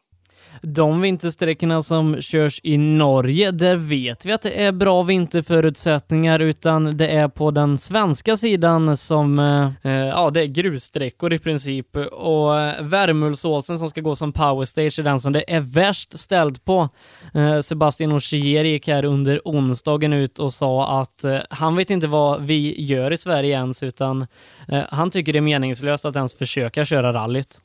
De 0.61 1.01
vintersträckorna 1.01 1.83
som 1.83 2.21
körs 2.21 2.61
i 2.63 2.77
Norge, 2.77 3.51
där 3.51 3.75
vet 3.75 4.25
vi 4.25 4.31
att 4.31 4.41
det 4.41 4.63
är 4.63 4.71
bra 4.71 5.03
vinterförutsättningar, 5.03 6.39
utan 6.39 6.97
det 6.97 7.07
är 7.07 7.27
på 7.27 7.51
den 7.51 7.77
svenska 7.77 8.37
sidan 8.37 8.97
som, 8.97 9.39
eh, 9.39 9.91
eh, 9.91 10.07
ja, 10.07 10.29
det 10.29 10.41
är 10.41 10.45
grussträckor 10.45 11.33
i 11.33 11.39
princip. 11.39 11.95
Och 12.11 12.59
eh, 12.59 12.83
Värmulsåsen 12.83 13.79
som 13.79 13.89
ska 13.89 14.01
gå 14.01 14.15
som 14.15 14.31
powerstage 14.31 14.99
är 14.99 15.03
den 15.03 15.19
som 15.19 15.33
det 15.33 15.53
är 15.53 15.59
värst 15.59 16.19
ställt 16.19 16.65
på. 16.65 16.89
Eh, 17.33 17.59
Sebastian 17.59 18.11
Ogier 18.11 18.63
gick 18.63 18.87
här 18.87 19.05
under 19.05 19.41
onsdagen 19.45 20.13
ut 20.13 20.39
och 20.39 20.53
sa 20.53 21.01
att 21.01 21.23
eh, 21.23 21.39
han 21.49 21.75
vet 21.75 21.89
inte 21.89 22.07
vad 22.07 22.41
vi 22.41 22.81
gör 22.81 23.13
i 23.13 23.17
Sverige 23.17 23.55
ens, 23.55 23.83
utan 23.83 24.27
eh, 24.67 24.81
han 24.89 25.09
tycker 25.09 25.33
det 25.33 25.39
är 25.39 25.41
meningslöst 25.41 26.05
att 26.05 26.15
ens 26.15 26.35
försöka 26.35 26.85
köra 26.85 27.13
rallyt. 27.13 27.61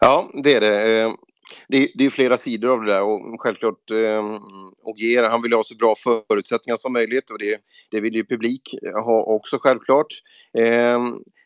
Ja, 0.00 0.28
det 0.44 0.54
är 0.54 0.60
det. 0.60 1.02
Eh, 1.02 1.08
det, 1.68 1.90
det 1.94 2.06
är 2.06 2.10
flera 2.10 2.36
sidor 2.36 2.70
av 2.70 2.80
det 2.80 2.92
där 2.92 3.02
och 3.02 3.20
självklart 3.38 3.90
eh, 3.90 4.24
Ogier, 4.82 5.28
han 5.28 5.42
vill 5.42 5.52
ha 5.52 5.64
så 5.64 5.76
bra 5.76 5.94
förutsättningar 6.28 6.76
som 6.76 6.92
möjligt 6.92 7.30
och 7.30 7.38
det, 7.38 7.58
det 7.90 8.00
vill 8.00 8.14
ju 8.14 8.26
publik 8.26 8.74
ha 9.04 9.22
också 9.22 9.58
självklart. 9.60 10.06
Eh, 10.58 10.98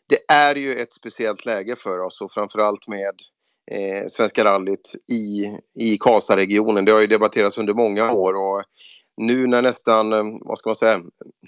det 0.09 0.33
är 0.33 0.55
ju 0.55 0.75
ett 0.75 0.93
speciellt 0.93 1.45
läge 1.45 1.75
för 1.75 1.99
oss 1.99 2.21
och 2.21 2.31
framförallt 2.31 2.87
med 2.87 3.15
eh, 3.71 4.07
Svenska 4.07 4.43
rallyt 4.43 4.95
i, 5.11 5.45
i 5.83 5.97
Karlstadregionen. 5.97 6.85
Det 6.85 6.91
har 6.91 7.01
ju 7.01 7.07
debatterats 7.07 7.57
under 7.57 7.73
många 7.73 8.11
år 8.11 8.33
och 8.33 8.63
nu 9.19 9.47
när 9.47 9.61
nästan, 9.61 10.13
eh, 10.13 10.23
vad 10.41 10.57
ska 10.57 10.69
man 10.69 10.75
säga, 10.75 10.99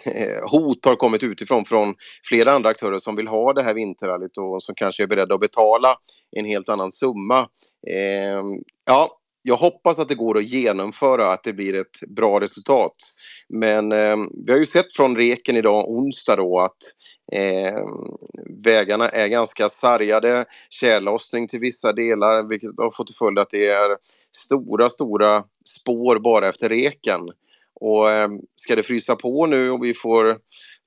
eh, 0.06 0.50
hot 0.52 0.86
har 0.86 0.96
kommit 0.96 1.24
utifrån 1.24 1.66
från 1.66 1.96
flera 2.24 2.52
andra 2.52 2.70
aktörer 2.70 3.00
som 3.00 3.16
vill 3.16 3.28
ha 3.28 3.54
det 3.54 3.64
här 3.64 3.74
vinterrallyt 3.74 4.38
och 4.38 4.64
som 4.64 4.76
kanske 4.76 5.04
är 5.04 5.08
beredda 5.08 5.36
att 5.36 5.42
betala 5.42 5.96
en 6.32 6.46
helt 6.46 6.70
annan 6.70 6.92
summa. 6.92 7.40
Eh, 7.88 8.44
ja, 8.86 9.18
jag 9.44 9.56
hoppas 9.56 10.00
att 10.00 10.10
det 10.10 10.16
går 10.16 10.38
att 10.38 10.44
genomföra, 10.44 11.34
att 11.34 11.44
det 11.44 11.54
blir 11.54 11.82
ett 11.82 12.10
bra 12.16 12.40
resultat. 12.40 12.96
Men 13.50 13.92
eh, 13.92 14.18
vi 14.46 14.52
har 14.52 14.60
ju 14.60 14.66
sett 14.66 14.96
från 14.96 15.16
Reken 15.16 15.58
idag, 15.58 15.90
onsdag 15.90 16.36
då, 16.36 16.60
att 16.60 16.78
eh, 17.34 17.86
vägarna 18.66 19.10
är 19.10 19.28
ganska 19.28 19.70
sargade. 19.70 20.46
Tjällossning 20.70 21.48
till 21.48 21.60
vissa 21.60 21.94
delar, 21.94 22.50
vilket 22.50 22.70
har 22.78 22.92
fått 22.92 23.08
till 23.08 23.16
följd 23.16 23.40
att 23.40 23.50
det 23.50 23.68
är 23.68 23.98
stora, 24.38 24.90
stora 24.90 25.44
spår 25.66 26.20
bara 26.20 26.48
efter 26.48 26.70
Reken. 26.70 27.22
Och 27.82 28.12
eh, 28.12 28.30
ska 28.56 28.76
det 28.76 28.84
frysa 28.84 29.16
på 29.16 29.46
nu 29.46 29.72
och 29.72 29.84
vi 29.84 29.94
får 29.94 30.36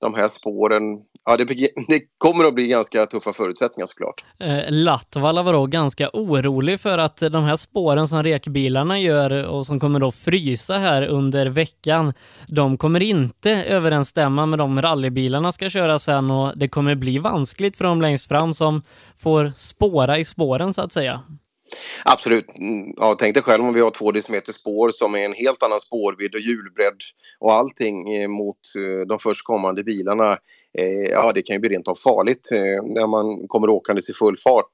de 0.00 0.14
här 0.14 0.28
spåren, 0.28 0.82
ja 1.24 1.36
det, 1.36 1.44
det, 1.88 2.00
kommer 2.18 2.44
att 2.44 2.54
bli 2.54 2.66
ganska 2.66 3.06
tuffa 3.06 3.32
förutsättningar 3.32 3.86
såklart. 3.86 4.24
Eh, 4.40 4.64
Latvala 4.68 5.42
var 5.42 5.52
då 5.52 5.66
ganska 5.66 6.10
orolig 6.12 6.80
för 6.80 6.98
att 6.98 7.16
de 7.16 7.44
här 7.44 7.56
spåren 7.56 8.08
som 8.08 8.22
rekbilarna 8.22 9.00
gör 9.00 9.44
och 9.46 9.66
som 9.66 9.80
kommer 9.80 10.00
då 10.00 10.12
frysa 10.12 10.78
här 10.78 11.02
under 11.06 11.46
veckan, 11.46 12.12
de 12.48 12.78
kommer 12.78 13.02
inte 13.02 13.50
överensstämma 13.50 14.46
med 14.46 14.58
de 14.58 14.82
rallybilarna 14.82 15.52
ska 15.52 15.70
köra 15.70 15.98
sen 15.98 16.30
och 16.30 16.58
det 16.58 16.68
kommer 16.68 16.94
bli 16.94 17.18
vanskligt 17.18 17.76
för 17.76 17.84
dem 17.84 18.02
längst 18.02 18.28
fram 18.28 18.54
som 18.54 18.82
får 19.16 19.52
spåra 19.56 20.18
i 20.18 20.24
spåren 20.24 20.74
så 20.74 20.82
att 20.82 20.92
säga. 20.92 21.20
Absolut. 22.04 22.58
Mm, 22.58 22.94
ja, 22.96 23.16
tänk 23.18 23.34
dig 23.34 23.42
själv 23.42 23.64
om 23.64 23.74
vi 23.74 23.80
har 23.80 23.90
två 23.90 24.12
decimeter 24.12 24.52
spår 24.52 24.90
som 24.92 25.14
är 25.14 25.24
en 25.24 25.34
helt 25.34 25.62
annan 25.62 25.80
spårvidd 25.80 26.34
och 26.34 26.40
hjulbredd 26.40 27.00
och 27.38 27.52
allting 27.52 28.14
eh, 28.14 28.28
mot 28.28 28.56
eh, 28.76 29.06
de 29.06 29.18
först 29.18 29.44
kommande 29.44 29.84
bilarna. 29.84 30.38
Eh, 30.78 31.10
ja, 31.10 31.32
det 31.34 31.42
kan 31.42 31.56
ju 31.56 31.60
bli 31.60 31.68
rent 31.68 31.88
av 31.88 31.94
farligt 31.94 32.48
när 32.82 33.06
man 33.06 33.48
kommer 33.48 33.68
åkandes 33.68 34.10
i 34.10 34.12
full 34.12 34.36
fart 34.36 34.70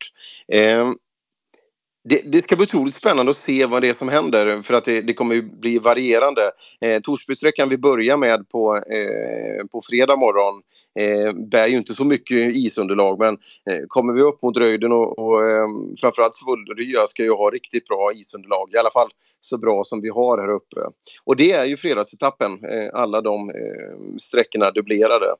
det, 2.04 2.32
det, 2.32 2.42
ska 2.42 2.56
bli 2.56 2.64
otroligt 2.64 2.94
spännande 2.94 3.30
att 3.30 3.36
se 3.36 3.66
vad 3.66 3.82
det 3.82 3.88
är 3.88 3.94
som 3.94 4.08
händer 4.08 4.62
för 4.62 4.74
att 4.74 4.84
det, 4.84 5.00
det 5.00 5.12
kommer 5.12 5.38
att 5.38 5.60
bli 5.60 5.78
varierande. 5.78 6.42
Eh, 6.80 7.00
Torsbysträckan 7.00 7.68
vi 7.68 7.78
börjar 7.78 8.16
med 8.16 8.48
på, 8.48 8.76
eh, 8.76 9.66
på 9.72 9.82
fredag 9.90 10.16
morgon 10.16 10.62
eh, 11.00 11.34
bär 11.34 11.66
ju 11.66 11.76
inte 11.76 11.94
så 11.94 12.04
mycket 12.04 12.56
isunderlag 12.56 13.18
men 13.18 13.34
eh, 13.70 13.86
kommer 13.88 14.12
vi 14.12 14.22
upp 14.22 14.42
mot 14.42 14.56
Röjden 14.56 14.92
och, 14.92 15.18
och 15.18 15.42
eh, 15.44 15.68
framförallt 16.00 16.34
Svullerya 16.34 17.06
ska 17.06 17.22
ju 17.22 17.32
ha 17.32 17.50
riktigt 17.50 17.86
bra 17.86 18.12
isunderlag. 18.12 18.70
I 18.74 18.78
alla 18.78 18.90
fall 18.90 19.08
så 19.40 19.58
bra 19.58 19.84
som 19.84 20.00
vi 20.00 20.08
har 20.08 20.38
här 20.38 20.50
uppe. 20.50 20.80
Och 21.24 21.36
det 21.36 21.52
är 21.52 21.64
ju 21.64 21.76
fredagsetappen, 21.76 22.52
eh, 22.52 23.00
alla 23.00 23.20
de 23.20 23.50
eh, 23.50 24.16
sträckorna 24.18 24.70
dubblerade. 24.70 25.34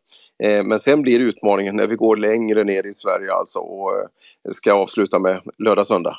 Eh, 0.45 0.65
men 0.65 0.79
sen 0.79 1.03
blir 1.03 1.21
utmaningen 1.21 1.77
när 1.77 1.89
vi 1.89 1.95
går 1.95 2.17
längre 2.17 2.65
ner 2.65 2.87
i 2.87 2.93
Sverige 2.93 3.33
alltså 3.33 3.59
och 3.59 3.91
eh, 3.91 4.07
ska 4.51 4.73
avsluta 4.73 5.19
med 5.19 5.41
lördag-söndag. 5.59 6.17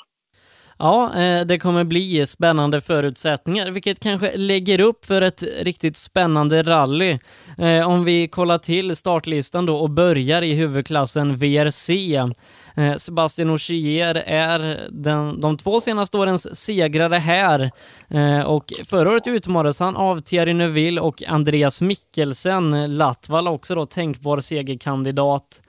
Ja, 0.84 1.14
eh, 1.16 1.46
det 1.46 1.60
kommer 1.60 1.84
bli 1.84 2.26
spännande 2.26 2.82
förutsättningar, 2.82 3.72
vilket 3.72 4.00
kanske 4.00 4.38
lägger 4.38 4.82
upp 4.82 5.06
för 5.06 5.22
ett 5.22 5.44
riktigt 5.62 5.98
spännande 5.98 6.64
rally. 6.64 7.20
Eh, 7.58 7.90
om 7.90 8.04
vi 8.04 8.28
kollar 8.28 8.58
till 8.58 8.96
startlistan 8.96 9.66
då 9.66 9.78
och 9.78 9.90
börjar 9.90 10.42
i 10.42 10.54
huvudklassen 10.54 11.38
VRC. 11.38 12.16
Eh, 12.76 12.96
Sebastian 12.98 13.50
Ogier 13.50 14.16
är 14.16 14.88
den, 14.92 15.42
de 15.42 15.58
två 15.58 15.82
senaste 15.82 16.18
årens 16.18 16.56
segrare 16.56 17.16
här 17.16 17.72
och 18.46 18.74
förra 18.86 19.10
året 19.10 19.28
utmanades 19.28 19.80
han 19.80 19.96
av 19.96 20.22
Thierry 20.22 20.54
Neuville 20.54 21.02
och 21.02 21.24
Andreas 21.28 21.82
Mikkelsen. 21.82 22.98
Latval 22.98 23.48
också 23.48 23.76
då 23.76 23.86
tänkbar 23.86 24.40
segerkandidat. 24.40 25.62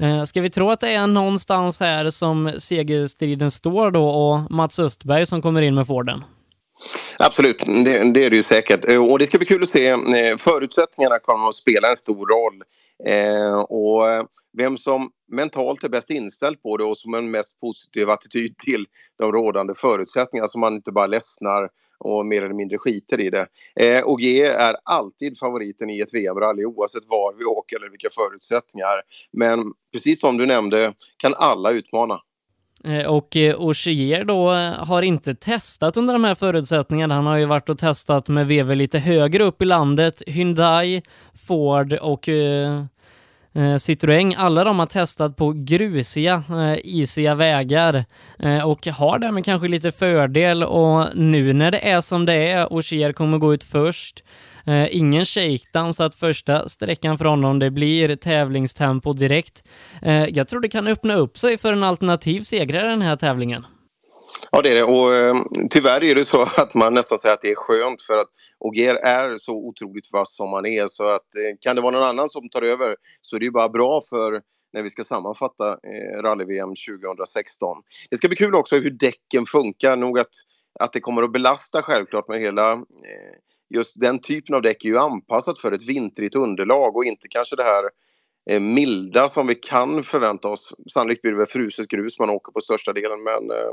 Eh, 0.00 0.24
ska 0.24 0.40
vi 0.40 0.50
tro 0.50 0.70
att 0.70 0.80
det 0.80 0.92
är 0.92 1.06
någonstans 1.06 1.80
här 1.80 2.10
som 2.10 2.52
segerstriden 2.58 3.50
står 3.50 3.90
då 3.90 4.08
och 4.08 4.50
Mats 4.50 4.78
Östberg 4.78 5.26
som 5.26 5.42
kommer 5.42 5.62
in 5.62 5.74
med 5.74 5.86
Forden? 5.86 6.24
Absolut, 7.18 7.58
det, 7.66 8.12
det, 8.14 8.24
är 8.24 8.30
det 8.30 8.36
ju 8.36 8.42
säkert. 8.42 8.88
Eh, 8.88 9.10
och 9.10 9.18
det 9.18 9.26
ska 9.26 9.38
bli 9.38 9.46
kul 9.46 9.62
att 9.62 9.68
se. 9.68 9.88
Eh, 9.88 10.36
förutsättningarna 10.38 11.18
kommer 11.18 11.48
att 11.48 11.54
spela 11.54 11.88
en 11.88 11.96
stor 11.96 12.26
roll. 12.26 12.62
Eh, 13.06 13.60
och 13.60 14.28
vem 14.52 14.78
som 14.78 15.10
mentalt 15.32 15.84
är 15.84 15.88
bäst 15.88 16.10
inställd 16.10 16.62
på 16.62 16.76
det 16.76 16.84
och 16.84 16.98
som 16.98 17.12
har 17.12 17.20
en 17.20 17.30
mest 17.30 17.60
positiv 17.60 18.10
attityd 18.10 18.58
till 18.58 18.86
de 19.18 19.32
rådande 19.32 19.74
förutsättningarna 19.76 20.48
så 20.48 20.58
man 20.58 20.74
inte 20.74 20.92
bara 20.92 21.06
ledsnar 21.06 21.68
och 22.04 22.26
mer 22.26 22.42
eller 22.42 22.54
mindre 22.54 22.78
skiter 22.78 23.20
i 23.20 23.30
det. 23.30 23.46
Eh, 23.80 24.02
och 24.02 24.20
G 24.20 24.42
är 24.44 24.76
alltid 24.84 25.38
favoriten 25.38 25.90
i 25.90 26.00
ett 26.00 26.14
VM-rally 26.14 26.64
oavsett 26.64 27.04
var 27.08 27.38
vi 27.38 27.44
åker 27.44 27.76
eller 27.76 27.90
vilka 27.90 28.08
förutsättningar. 28.10 29.02
Men 29.32 29.72
precis 29.92 30.20
som 30.20 30.36
du 30.36 30.46
nämnde 30.46 30.92
kan 31.16 31.34
alla 31.36 31.70
utmana. 31.70 32.20
Eh, 32.84 33.06
och 33.06 33.36
eh, 33.36 33.60
Ogier 33.60 34.24
då 34.24 34.52
eh, 34.52 34.72
har 34.72 35.02
inte 35.02 35.34
testat 35.34 35.96
under 35.96 36.12
de 36.12 36.24
här 36.24 36.34
förutsättningarna. 36.34 37.14
Han 37.14 37.26
har 37.26 37.36
ju 37.36 37.44
varit 37.44 37.68
och 37.68 37.78
testat 37.78 38.28
med 38.28 38.46
VW 38.46 38.74
lite 38.74 38.98
högre 38.98 39.44
upp 39.44 39.62
i 39.62 39.64
landet. 39.64 40.22
Hyundai, 40.26 41.02
Ford 41.46 41.92
och 41.92 42.28
eh, 42.28 42.84
Eh, 43.54 43.74
Citroën, 43.74 44.34
alla 44.36 44.64
de 44.64 44.78
har 44.78 44.86
testat 44.86 45.36
på 45.36 45.52
grusiga, 45.52 46.42
eh, 46.50 46.78
isiga 46.84 47.34
vägar 47.34 48.04
eh, 48.38 48.68
och 48.68 48.86
har 48.86 49.18
därmed 49.18 49.44
kanske 49.44 49.68
lite 49.68 49.92
fördel 49.92 50.62
och 50.62 51.06
nu 51.14 51.52
när 51.52 51.70
det 51.70 51.88
är 51.88 52.00
som 52.00 52.26
det 52.26 52.34
är 52.34 52.72
och 52.72 52.84
Cher 52.84 53.12
kommer 53.12 53.38
gå 53.38 53.54
ut 53.54 53.64
först 53.64 54.24
eh, 54.66 54.96
ingen 54.96 55.24
shakedown 55.24 55.94
så 55.94 56.02
att 56.02 56.14
första 56.14 56.68
sträckan 56.68 57.18
för 57.18 57.24
honom 57.24 57.58
det 57.58 57.70
blir 57.70 58.16
tävlingstempo 58.16 59.12
direkt. 59.12 59.64
Eh, 60.02 60.24
jag 60.24 60.48
tror 60.48 60.60
det 60.60 60.68
kan 60.68 60.86
öppna 60.86 61.14
upp 61.14 61.38
sig 61.38 61.58
för 61.58 61.72
en 61.72 61.84
alternativ 61.84 62.42
segrare 62.42 62.86
i 62.86 62.90
den 62.90 63.02
här 63.02 63.16
tävlingen. 63.16 63.64
Ja, 64.52 64.62
det 64.62 64.70
är 64.70 64.74
det. 64.74 64.84
Och 64.84 65.14
eh, 65.14 65.34
tyvärr 65.70 66.04
är 66.04 66.14
det 66.14 66.24
så 66.24 66.42
att 66.56 66.74
man 66.74 66.94
nästan 66.94 67.18
säger 67.18 67.34
att 67.34 67.42
det 67.42 67.50
är 67.50 67.54
skönt 67.54 68.02
för 68.02 68.18
att 68.18 68.28
Ogier 68.58 68.94
är 68.94 69.36
så 69.36 69.52
otroligt 69.52 70.12
vass 70.12 70.36
som 70.36 70.52
han 70.52 70.66
är 70.66 70.88
så 70.88 71.04
att 71.04 71.36
eh, 71.36 71.56
kan 71.60 71.76
det 71.76 71.82
vara 71.82 71.92
någon 71.92 72.08
annan 72.08 72.28
som 72.28 72.48
tar 72.48 72.62
över 72.62 72.96
så 73.22 73.36
är 73.36 73.40
det 73.40 73.44
ju 73.44 73.52
bara 73.52 73.68
bra 73.68 74.00
för 74.10 74.40
när 74.72 74.82
vi 74.82 74.90
ska 74.90 75.04
sammanfatta 75.04 75.68
eh, 75.70 76.22
rally-VM 76.22 76.68
2016. 76.68 77.76
Det 78.10 78.16
ska 78.16 78.28
bli 78.28 78.36
kul 78.36 78.54
också 78.54 78.76
hur 78.76 78.90
däcken 78.90 79.46
funkar. 79.46 79.96
Nog 79.96 80.18
att, 80.18 80.30
att 80.80 80.92
det 80.92 81.00
kommer 81.00 81.22
att 81.22 81.32
belasta 81.32 81.82
självklart 81.82 82.28
med 82.28 82.40
hela 82.40 82.72
eh, 82.72 82.80
just 83.74 84.00
den 84.00 84.18
typen 84.18 84.54
av 84.54 84.62
däck 84.62 84.84
är 84.84 84.88
ju 84.88 84.98
anpassat 84.98 85.58
för 85.58 85.72
ett 85.72 85.88
vintrigt 85.88 86.36
underlag 86.36 86.96
och 86.96 87.04
inte 87.04 87.28
kanske 87.28 87.56
det 87.56 87.64
här 87.64 87.84
Eh, 88.50 88.60
milda 88.60 89.28
som 89.28 89.46
vi 89.46 89.54
kan 89.54 90.02
förvänta 90.02 90.48
oss. 90.48 90.74
Sannolikt 90.92 91.22
blir 91.22 91.32
det 91.32 91.38
väl 91.38 91.46
fruset 91.46 91.88
grus 91.88 92.18
man 92.18 92.30
åker 92.30 92.52
på 92.52 92.60
största 92.60 92.92
delen 92.92 93.22
men 93.22 93.50
eh, 93.50 93.72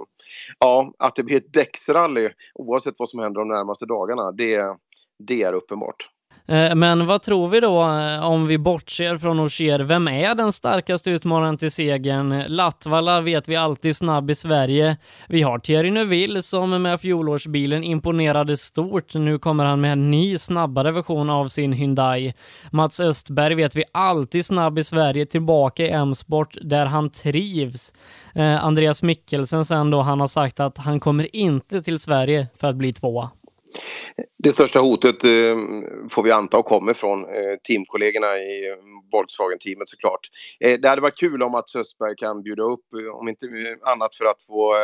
ja, 0.59 0.93
att 0.99 1.15
det 1.15 1.23
blir 1.23 1.37
ett 1.37 1.53
däcksrally 1.53 2.29
oavsett 2.53 2.95
vad 2.97 3.09
som 3.09 3.19
händer 3.19 3.39
de 3.39 3.47
närmaste 3.47 3.85
dagarna, 3.85 4.31
det, 4.31 4.77
det 5.27 5.43
är 5.43 5.53
uppenbart. 5.53 6.09
Eh, 6.49 6.75
men 6.75 7.07
vad 7.07 7.21
tror 7.21 7.47
vi 7.47 7.59
då 7.59 7.83
eh, 7.83 8.25
om 8.25 8.47
vi 8.47 8.57
bortser 8.57 9.17
från 9.17 9.39
Ogier? 9.39 9.79
Vem 9.79 10.07
är 10.07 10.35
den 10.35 10.53
starkaste 10.53 11.09
utmanaren 11.09 11.57
till 11.57 11.71
segern? 11.71 12.43
Latvala 12.47 13.21
vet 13.21 13.47
vi 13.47 13.55
alltid 13.55 13.95
snabb 13.95 14.29
i 14.29 14.35
Sverige. 14.35 14.97
Vi 15.27 15.41
har 15.41 15.59
Thierry 15.59 15.91
Neuville 15.91 16.41
som 16.41 16.81
med 16.81 17.01
fjolårsbilen 17.01 17.83
imponerade 17.83 18.57
stort. 18.57 19.13
Nu 19.13 19.39
kommer 19.39 19.65
han 19.65 19.81
med 19.81 19.91
en 19.91 20.11
ny 20.11 20.37
snabbare 20.37 20.91
version 20.91 21.29
av 21.29 21.47
sin 21.47 21.73
Hyundai. 21.73 22.33
Mats 22.71 22.99
Östberg 22.99 23.55
vet 23.55 23.75
vi 23.75 23.83
alltid 23.91 24.45
snabb 24.45 24.79
i 24.79 24.83
Sverige, 24.83 25.25
tillbaka 25.25 25.83
i 25.83 25.89
M-sport 25.89 26.57
där 26.61 26.85
han 26.85 27.09
trivs. 27.09 27.93
Eh, 28.35 28.65
Andreas 28.65 29.03
Mikkelsen 29.03 29.65
sen 29.65 29.91
då, 29.91 30.01
han 30.01 30.19
har 30.19 30.27
sagt 30.27 30.59
att 30.59 30.77
han 30.77 30.99
kommer 30.99 31.35
inte 31.35 31.81
till 31.81 31.99
Sverige 31.99 32.47
för 32.55 32.67
att 32.67 32.75
bli 32.75 32.93
tvåa. 32.93 33.29
Det 34.47 34.53
största 34.53 34.79
hotet 34.79 35.23
eh, 35.23 35.57
får 36.11 36.23
vi 36.23 36.31
anta 36.31 36.63
kommer 36.63 36.93
från 36.93 37.23
eh, 37.23 37.55
teamkollegorna 37.67 38.37
i 38.37 38.69
eh, 38.69 38.75
Volkswagen-teamet 39.11 39.89
såklart. 39.89 40.19
Eh, 40.59 40.79
det 40.79 40.89
hade 40.89 41.01
varit 41.01 41.17
kul 41.19 41.43
om 41.43 41.55
att 41.55 41.75
Östberg 41.75 42.15
kan 42.17 42.43
bjuda 42.43 42.63
upp, 42.63 42.93
eh, 42.93 43.15
om 43.15 43.27
inte 43.27 43.45
eh, 43.45 43.91
annat 43.91 44.15
för 44.15 44.25
att 44.25 44.43
få, 44.43 44.75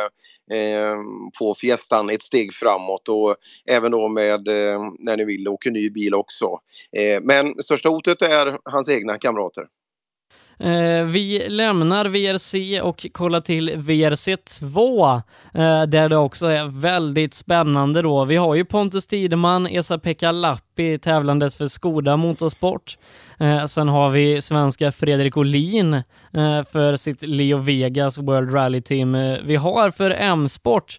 eh, 0.56 0.96
få 1.38 1.54
Fiestan 1.54 2.10
ett 2.10 2.22
steg 2.22 2.54
framåt 2.54 3.08
och 3.08 3.36
även 3.70 3.92
då 3.92 4.08
med 4.08 4.48
eh, 4.48 4.80
när 4.98 5.16
ni 5.16 5.24
vill 5.24 5.48
åka 5.48 5.70
ny 5.70 5.90
bil 5.90 6.14
också. 6.14 6.58
Eh, 6.96 7.22
men 7.22 7.62
största 7.62 7.88
hotet 7.88 8.22
är 8.22 8.58
hans 8.64 8.88
egna 8.88 9.18
kamrater. 9.18 9.64
Eh, 10.58 11.04
vi 11.04 11.46
lämnar 11.48 12.04
VRC 12.04 12.80
och 12.80 13.06
kollar 13.12 13.40
till 13.40 13.76
VRC 13.76 14.36
2, 14.36 15.06
eh, 15.54 15.82
där 15.82 16.08
det 16.08 16.16
också 16.16 16.46
är 16.46 16.80
väldigt 16.80 17.34
spännande 17.34 18.02
då. 18.02 18.24
Vi 18.24 18.36
har 18.36 18.54
ju 18.54 18.64
Pontus 18.64 19.06
Tideman, 19.06 19.66
Esa-Pekka 19.66 20.32
Lappi 20.32 20.98
tävlandes 20.98 21.56
för 21.56 21.66
Skoda 21.66 22.16
Motorsport. 22.16 22.98
Eh, 23.38 23.64
sen 23.64 23.88
har 23.88 24.10
vi 24.10 24.40
svenska 24.40 24.92
Fredrik 24.92 25.36
Olin 25.36 26.02
för 26.72 26.96
sitt 26.96 27.22
Leo 27.22 27.58
Vegas 27.58 28.18
World 28.18 28.54
Rally 28.54 28.82
Team. 28.82 29.12
Vi 29.44 29.56
har 29.56 29.90
för 29.90 30.10
M-sport 30.10 30.98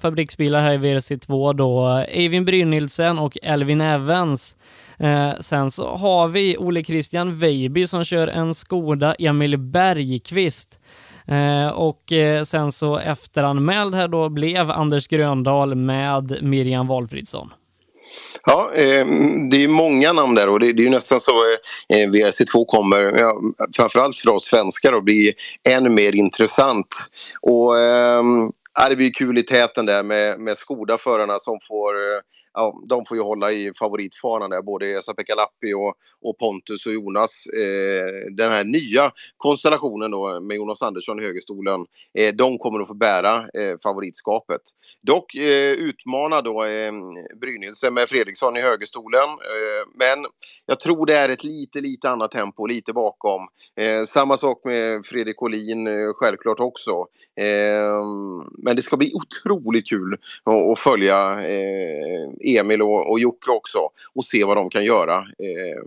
fabriksbilar 0.00 0.60
här 0.60 0.72
i 0.72 0.76
VRC 0.76 1.18
2 1.18 1.52
då 1.52 2.04
Eivind 2.08 2.46
Brynildsen 2.46 3.18
och 3.18 3.38
Elvin 3.42 3.80
Evans. 3.80 4.56
Eh, 5.00 5.40
sen 5.40 5.70
så 5.70 5.96
har 5.96 6.28
vi 6.28 6.56
Ole 6.58 6.84
Christian 6.84 7.38
Weiby 7.38 7.86
som 7.86 8.04
kör 8.04 8.26
en 8.26 8.54
Skoda 8.54 9.14
Emil 9.14 9.56
Bergqvist. 9.58 10.80
Eh, 11.28 11.68
och 11.68 12.12
eh, 12.12 12.44
sen 12.44 12.72
så 12.72 12.98
efteranmäld 12.98 13.94
här 13.94 14.08
då 14.08 14.28
blev 14.28 14.70
Anders 14.70 15.08
Gröndal 15.08 15.74
med 15.74 16.38
Miriam 16.42 16.86
Valfridsson. 16.86 17.50
Ja, 18.46 18.70
eh, 18.74 19.06
det 19.50 19.64
är 19.64 19.68
många 19.68 20.12
namn 20.12 20.34
där 20.34 20.48
och 20.48 20.60
det, 20.60 20.72
det 20.72 20.82
är 20.82 20.84
ju 20.84 20.90
nästan 20.90 21.20
så 21.20 21.32
eh, 21.32 21.98
eh 21.98 22.08
VRC2 22.10 22.64
kommer, 22.66 23.18
ja, 23.18 23.40
framförallt 23.76 24.18
för 24.18 24.30
oss 24.30 24.44
svenskar, 24.44 24.92
att 24.92 25.04
bli 25.04 25.32
än 25.68 25.94
mer 25.94 26.14
intressant. 26.14 26.96
Och 27.40 27.78
eh, 27.78 28.22
det 28.88 28.96
blir 28.96 29.12
kul 29.12 29.38
i 29.38 29.42
täten 29.42 29.86
där 29.86 30.02
med, 30.02 30.40
med 30.40 30.56
Skoda-förarna 30.56 31.38
som 31.38 31.58
får 31.68 31.94
eh, 31.94 32.20
ja, 32.58 32.82
de 32.88 33.04
får 33.04 33.16
ju 33.16 33.22
hålla 33.22 33.52
i 33.52 33.72
favoritfanan, 33.78 34.50
där, 34.50 34.62
både 34.62 34.86
Esa-Pekka 34.86 35.34
Lappi 35.34 35.74
och, 35.74 35.94
och, 36.22 36.38
Pontus 36.38 36.86
och 36.86 36.92
Jonas. 36.92 37.46
Eh, 37.46 38.32
den 38.36 38.52
här 38.52 38.64
nya 38.64 39.10
konstellationen 39.36 40.10
då 40.10 40.40
med 40.40 40.56
Jonas 40.56 40.82
Andersson 40.82 41.20
i 41.20 41.22
högerstolen, 41.22 41.86
eh, 42.18 42.34
de 42.34 42.58
kommer 42.58 42.80
att 42.80 42.88
få 42.88 42.94
bära 42.94 43.34
eh, 43.36 43.78
favoritskapet. 43.82 44.60
Dock 45.02 45.34
eh, 45.34 45.72
utmanar 45.72 46.42
då 46.42 46.64
eh, 46.64 46.92
Brynilsen 47.40 47.94
med 47.94 48.08
Fredriksson 48.08 48.56
i 48.56 48.60
högerstolen, 48.60 49.28
eh, 49.28 49.82
men 49.94 50.26
jag 50.66 50.80
tror 50.80 51.06
det 51.06 51.14
är 51.14 51.28
ett 51.28 51.44
lite, 51.44 51.80
lite 51.80 52.08
annat 52.10 52.30
tempo, 52.30 52.66
lite 52.66 52.92
bakom. 52.92 53.42
Eh, 53.80 54.02
samma 54.04 54.36
sak 54.36 54.60
med 54.64 55.06
Fredrik 55.06 55.42
Olin 55.42 55.86
eh, 55.86 56.12
självklart 56.14 56.60
också. 56.60 56.90
Eh, 57.40 58.04
men 58.58 58.76
det 58.76 58.82
ska 58.82 58.96
bli 58.96 59.12
otroligt 59.14 59.88
kul 59.88 60.12
att, 60.44 60.72
att 60.72 60.78
följa 60.78 61.32
eh, 61.32 62.47
Emil 62.56 62.82
och, 62.82 63.10
och 63.10 63.20
Jocke 63.20 63.50
också 63.50 63.78
och 64.14 64.24
se 64.24 64.44
vad 64.44 64.56
de 64.56 64.70
kan 64.70 64.84
göra. 64.84 65.16
Eh, 65.16 65.82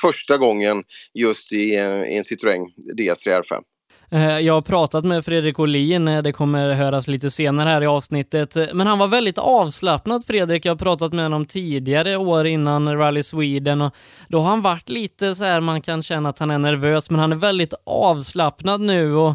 första 0.00 0.36
gången 0.36 0.84
just 1.14 1.52
i, 1.52 1.76
eh, 1.76 2.02
i 2.02 2.16
en 2.16 2.24
Citroën 2.24 2.66
DS3 2.98 3.42
R5. 3.42 3.62
Eh, 4.10 4.38
jag 4.38 4.54
har 4.54 4.62
pratat 4.62 5.04
med 5.04 5.24
Fredrik 5.24 5.58
Olin, 5.58 6.08
eh, 6.08 6.22
det 6.22 6.32
kommer 6.32 6.74
höras 6.74 7.08
lite 7.08 7.30
senare 7.30 7.68
här 7.68 7.82
i 7.82 7.86
avsnittet, 7.86 8.56
men 8.74 8.86
han 8.86 8.98
var 8.98 9.08
väldigt 9.08 9.38
avslappnad 9.38 10.26
Fredrik. 10.26 10.64
Jag 10.64 10.72
har 10.72 10.76
pratat 10.76 11.12
med 11.12 11.24
honom 11.24 11.46
tidigare 11.46 12.16
år 12.16 12.46
innan 12.46 12.98
Rally 12.98 13.22
Sweden 13.22 13.80
och 13.80 13.94
då 14.28 14.40
har 14.40 14.50
han 14.50 14.62
varit 14.62 14.88
lite 14.88 15.34
så 15.34 15.44
här, 15.44 15.60
man 15.60 15.80
kan 15.80 16.02
känna 16.02 16.28
att 16.28 16.38
han 16.38 16.50
är 16.50 16.58
nervös, 16.58 17.10
men 17.10 17.20
han 17.20 17.32
är 17.32 17.36
väldigt 17.36 17.74
avslappnad 17.86 18.80
nu 18.80 19.14
och 19.14 19.34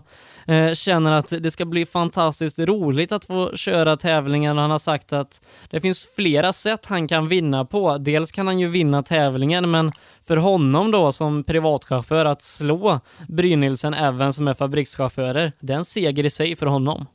eh, 0.50 0.74
känner 0.74 1.12
att 1.12 1.34
det 1.44 1.52
ska 1.52 1.66
bli 1.66 1.86
fantastiskt 1.86 2.60
roligt 2.60 3.12
att 3.12 3.26
få 3.26 3.56
köra 3.56 3.96
tävlingen. 3.96 4.58
Han 4.58 4.72
har 4.72 4.78
sagt 4.78 5.14
att 5.14 5.42
det 5.70 5.82
finns 5.82 6.08
flera 6.16 6.54
sätt 6.54 6.86
han 6.86 7.08
kan 7.08 7.28
vinna 7.28 7.66
på. 7.66 7.98
Dels 7.98 8.32
kan 8.32 8.48
han 8.48 8.60
ju 8.60 8.68
vinna 8.68 9.04
tävlingen, 9.04 9.72
men 9.72 9.92
för 10.28 10.38
honom 10.38 10.92
då 10.92 11.12
som 11.12 11.44
privatchaufför 11.44 12.26
att 12.26 12.42
slå 12.42 13.00
Brynildsen 13.28 13.94
även 13.94 14.34
som 14.34 14.48
är 14.48 14.54
fabrikschaufförer, 14.54 15.52
det 15.60 15.74
är 15.74 15.78
en 15.78 15.86
seger 15.86 16.26
i 16.26 16.30
sig 16.30 16.56
för 16.56 16.66
honom. 16.66 17.06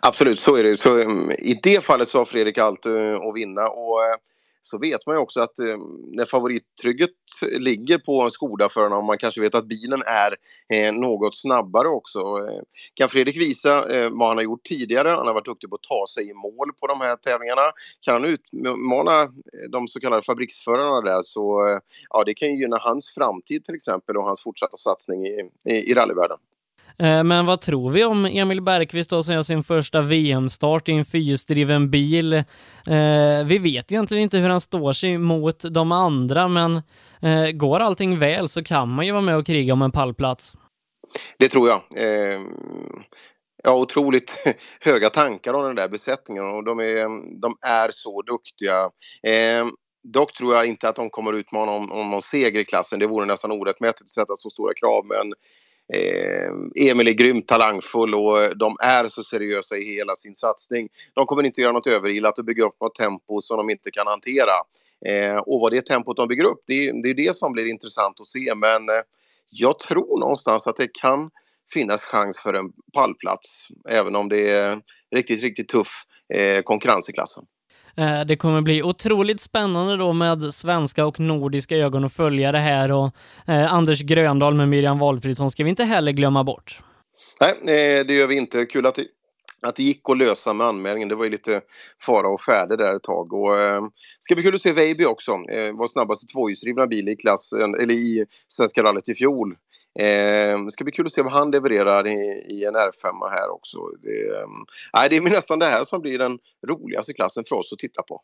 Absolut, 0.00 0.40
så 0.40 0.56
är 0.56 0.62
det. 0.62 0.76
Så, 0.76 1.00
mm, 1.00 1.30
I 1.30 1.60
det 1.62 1.84
fallet 1.84 2.08
så 2.08 2.18
har 2.18 2.24
Fredrik 2.24 2.58
allt 2.58 2.86
uh, 2.86 3.14
att 3.14 3.34
vinna. 3.34 3.68
Och, 3.68 3.98
uh, 3.98 4.16
så 4.66 4.78
vet 4.78 5.06
man 5.06 5.14
ju 5.14 5.20
också 5.20 5.40
att 5.40 5.58
eh, 5.58 5.76
när 6.12 6.24
favorittrygget 6.24 7.10
ligger 7.58 7.98
på 7.98 8.30
skodaföraren 8.30 8.92
och 8.92 9.04
man 9.04 9.18
kanske 9.18 9.40
vet 9.40 9.54
att 9.54 9.68
bilen 9.68 10.02
är 10.06 10.36
eh, 10.72 10.92
något 10.92 11.36
snabbare 11.36 11.88
också. 11.88 12.18
Eh, 12.18 12.62
kan 12.94 13.08
Fredrik 13.08 13.36
visa 13.36 13.96
eh, 13.96 14.10
vad 14.10 14.28
han 14.28 14.36
har 14.36 14.44
gjort 14.44 14.64
tidigare, 14.64 15.08
han 15.08 15.26
har 15.26 15.34
varit 15.34 15.44
duktig 15.44 15.70
på 15.70 15.76
att 15.76 15.82
ta 15.82 16.04
sig 16.14 16.30
i 16.30 16.34
mål 16.34 16.72
på 16.80 16.86
de 16.86 17.00
här 17.00 17.16
tävlingarna. 17.16 17.62
Kan 18.00 18.14
han 18.14 18.24
utmana 18.24 19.22
eh, 19.22 19.70
de 19.70 19.88
så 19.88 20.00
kallade 20.00 20.22
fabriksförarna 20.22 21.00
där 21.00 21.20
så 21.22 21.68
eh, 21.68 21.78
ja, 22.10 22.24
det 22.24 22.34
kan 22.34 22.48
ju 22.48 22.60
gynna 22.60 22.78
hans 22.80 23.14
framtid 23.14 23.64
till 23.64 23.74
exempel 23.74 24.16
och 24.16 24.24
hans 24.24 24.42
fortsatta 24.42 24.76
satsning 24.76 25.26
i, 25.26 25.50
i, 25.68 25.90
i 25.90 25.94
rallyvärlden. 25.94 26.38
Eh, 26.98 27.24
men 27.24 27.46
vad 27.46 27.60
tror 27.60 27.90
vi 27.90 28.04
om 28.04 28.24
Emil 28.26 28.62
Bergqvist 28.62 29.10
då 29.10 29.22
som 29.22 29.34
gör 29.34 29.42
sin 29.42 29.64
första 29.64 30.00
VM-start 30.00 30.88
i 30.88 30.92
en 30.92 31.04
fyrhjulsdriven 31.04 31.90
bil? 31.90 32.32
Eh, 32.32 32.44
vi 33.46 33.58
vet 33.58 33.92
egentligen 33.92 34.22
inte 34.22 34.38
hur 34.38 34.48
han 34.48 34.60
står 34.60 34.92
sig 34.92 35.18
mot 35.18 35.64
de 35.70 35.92
andra, 35.92 36.48
men 36.48 36.76
eh, 37.22 37.50
går 37.54 37.80
allting 37.80 38.18
väl 38.18 38.48
så 38.48 38.64
kan 38.64 38.88
man 38.88 39.06
ju 39.06 39.12
vara 39.12 39.22
med 39.22 39.36
och 39.36 39.46
kriga 39.46 39.72
om 39.72 39.82
en 39.82 39.92
pallplats. 39.92 40.56
Det 41.38 41.48
tror 41.48 41.68
jag. 41.68 41.82
Eh, 41.96 42.40
jag 43.62 43.70
har 43.70 43.78
otroligt 43.78 44.44
höga 44.80 45.10
tankar 45.10 45.54
om 45.54 45.64
den 45.64 45.76
där 45.76 45.88
besättningen 45.88 46.44
och 46.44 46.64
de 46.64 46.80
är, 46.80 47.40
de 47.40 47.56
är 47.60 47.90
så 47.92 48.22
duktiga. 48.22 48.90
Eh, 49.22 49.66
dock 50.12 50.32
tror 50.32 50.54
jag 50.54 50.66
inte 50.66 50.88
att 50.88 50.96
de 50.96 51.10
kommer 51.10 51.32
utmana 51.32 51.72
om, 51.72 51.92
om 51.92 52.10
någon 52.10 52.22
seger 52.22 52.60
i 52.60 52.64
klassen. 52.64 52.98
Det 52.98 53.06
vore 53.06 53.26
nästan 53.26 53.52
orättmätigt 53.52 54.02
att 54.02 54.10
sätta 54.10 54.36
så 54.36 54.50
stora 54.50 54.74
krav. 54.74 55.06
Men 55.06 55.32
Eh, 55.94 56.88
Emil 56.90 57.08
är 57.08 57.12
grymt 57.12 57.48
talangfull 57.48 58.14
och 58.14 58.42
eh, 58.42 58.50
de 58.50 58.76
är 58.82 59.08
så 59.08 59.22
seriösa 59.22 59.76
i 59.76 59.96
hela 59.96 60.16
sin 60.16 60.34
satsning. 60.34 60.88
De 61.14 61.26
kommer 61.26 61.42
inte 61.42 61.60
göra 61.60 61.72
något 61.72 61.86
överilat 61.86 62.38
och 62.38 62.44
bygga 62.44 62.64
upp 62.64 62.80
något 62.80 62.94
tempo 62.94 63.40
som 63.40 63.56
de 63.56 63.70
inte 63.70 63.90
kan 63.90 64.06
hantera. 64.06 64.52
Eh, 65.06 65.36
och 65.36 65.60
vad 65.60 65.72
det 65.72 65.86
tempot 65.86 66.16
de 66.16 66.28
bygger 66.28 66.44
upp, 66.44 66.62
det, 66.66 67.02
det 67.02 67.10
är 67.10 67.14
det 67.14 67.36
som 67.36 67.52
blir 67.52 67.66
intressant 67.66 68.20
att 68.20 68.26
se. 68.26 68.54
Men 68.56 68.88
eh, 68.88 69.02
jag 69.50 69.78
tror 69.78 70.20
någonstans 70.20 70.66
att 70.66 70.76
det 70.76 70.88
kan 70.92 71.30
finnas 71.72 72.04
chans 72.04 72.40
för 72.40 72.54
en 72.54 72.72
pallplats. 72.94 73.68
Även 73.88 74.16
om 74.16 74.28
det 74.28 74.50
är 74.50 74.80
riktigt, 75.16 75.42
riktigt 75.42 75.68
tuff 75.68 76.04
eh, 76.34 76.62
konkurrens 76.62 77.08
i 77.08 77.12
klassen. 77.12 77.44
Eh, 77.96 78.20
det 78.20 78.36
kommer 78.36 78.60
bli 78.60 78.82
otroligt 78.82 79.40
spännande 79.40 79.96
då 79.96 80.12
med 80.12 80.54
svenska 80.54 81.06
och 81.06 81.20
nordiska 81.20 81.76
ögon 81.76 82.04
att 82.04 82.12
följa 82.12 82.52
det 82.52 82.58
här 82.58 82.92
och 82.92 83.10
eh, 83.46 83.72
Anders 83.72 84.02
Gröndal 84.02 84.54
med 84.54 84.68
Miriam 84.68 84.98
Valfridsson 84.98 85.50
ska 85.50 85.64
vi 85.64 85.70
inte 85.70 85.84
heller 85.84 86.12
glömma 86.12 86.44
bort. 86.44 86.80
Nej, 87.40 87.98
eh, 87.98 88.06
det 88.06 88.14
gör 88.14 88.26
vi 88.26 88.36
inte. 88.36 88.66
Kul 88.66 88.86
att 88.86 88.98
att 89.68 89.76
det 89.76 89.82
gick 89.82 90.10
att 90.10 90.18
lösa 90.18 90.52
med 90.52 90.66
anmälningen. 90.66 91.08
Det 91.08 91.14
var 91.14 91.24
ju 91.24 91.30
lite 91.30 91.60
fara 92.02 92.28
och 92.28 92.40
färde 92.40 92.76
där 92.76 92.96
ett 92.96 93.02
tag. 93.02 93.32
Och, 93.32 93.58
eh, 93.58 93.82
ska 94.18 94.34
bli 94.34 94.44
kul 94.44 94.54
att 94.54 94.62
se 94.62 94.72
Veiby 94.72 95.04
också. 95.04 95.32
Eh, 95.32 95.76
var 95.76 95.86
snabbaste 95.86 96.26
tvåhjulsdrivna 96.26 96.86
bil 96.86 97.08
i 97.08 97.16
klassen, 97.16 97.74
eller 97.74 97.94
i 97.94 98.26
Svenska 98.48 98.82
rallyt 98.82 99.08
i 99.08 99.14
fjol. 99.14 99.56
Eh, 99.98 100.66
ska 100.68 100.84
bli 100.84 100.92
kul 100.92 101.06
att 101.06 101.12
se 101.12 101.22
vad 101.22 101.32
han 101.32 101.50
levererar 101.50 102.06
i, 102.06 102.18
i 102.50 102.64
en 102.64 102.74
R5 102.74 103.30
här 103.30 103.50
också. 103.50 103.78
Det, 104.02 104.26
eh, 105.02 105.08
det 105.10 105.16
är 105.16 105.20
nästan 105.20 105.58
det 105.58 105.66
här 105.66 105.84
som 105.84 106.00
blir 106.00 106.18
den 106.18 106.38
roligaste 106.68 107.12
klassen 107.12 107.44
för 107.48 107.56
oss 107.56 107.72
att 107.72 107.78
titta 107.78 108.02
på. 108.02 108.22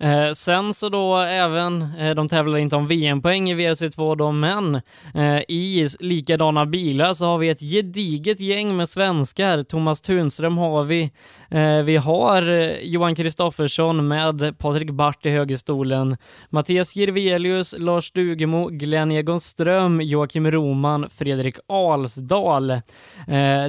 Eh, 0.00 0.30
sen 0.32 0.74
så 0.74 0.88
då 0.88 1.16
även, 1.18 1.82
eh, 1.98 2.14
de 2.14 2.28
tävlar 2.28 2.58
inte 2.58 2.76
om 2.76 2.86
VM-poäng 2.86 3.50
i 3.50 3.54
WRC2 3.54 4.16
då, 4.16 4.32
men 4.32 4.74
eh, 5.14 5.40
i 5.48 5.88
likadana 6.00 6.66
bilar 6.66 7.12
så 7.12 7.24
har 7.24 7.38
vi 7.38 7.48
ett 7.48 7.60
gediget 7.60 8.40
gäng 8.40 8.76
med 8.76 8.88
svenskar. 8.88 9.62
Thomas 9.62 10.00
Tunström 10.00 10.58
har 10.58 10.79
vi. 10.82 11.10
Eh, 11.50 11.82
vi 11.82 11.96
har 11.96 12.48
eh, 12.48 12.78
Johan 12.82 13.14
Kristoffersson 13.14 14.08
med 14.08 14.58
Patrik 14.58 14.90
Bart 14.90 15.26
i 15.26 15.30
högerstolen, 15.30 16.16
Mattias 16.50 16.96
Jirvelius, 16.96 17.74
Lars 17.78 18.04
Stugemo, 18.04 18.66
Glenn 18.66 19.12
Egon 19.12 19.40
Ström, 19.40 20.00
Joakim 20.00 20.50
Roman, 20.50 21.10
Fredrik 21.10 21.56
Alsdal. 21.68 22.70
Eh, 22.70 22.80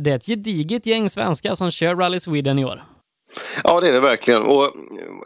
det 0.01 0.07
är 0.07 0.15
ett 0.15 0.25
gediget 0.25 0.85
gäng 0.85 1.09
svenskar 1.09 1.55
som 1.55 1.71
kör 1.71 1.95
Rally 1.95 2.19
Sweden 2.19 2.59
i 2.59 2.65
år. 2.65 2.83
Ja, 3.63 3.79
det 3.79 3.87
är 3.87 3.93
det 3.93 3.99
verkligen. 3.99 4.41
Och 4.41 4.71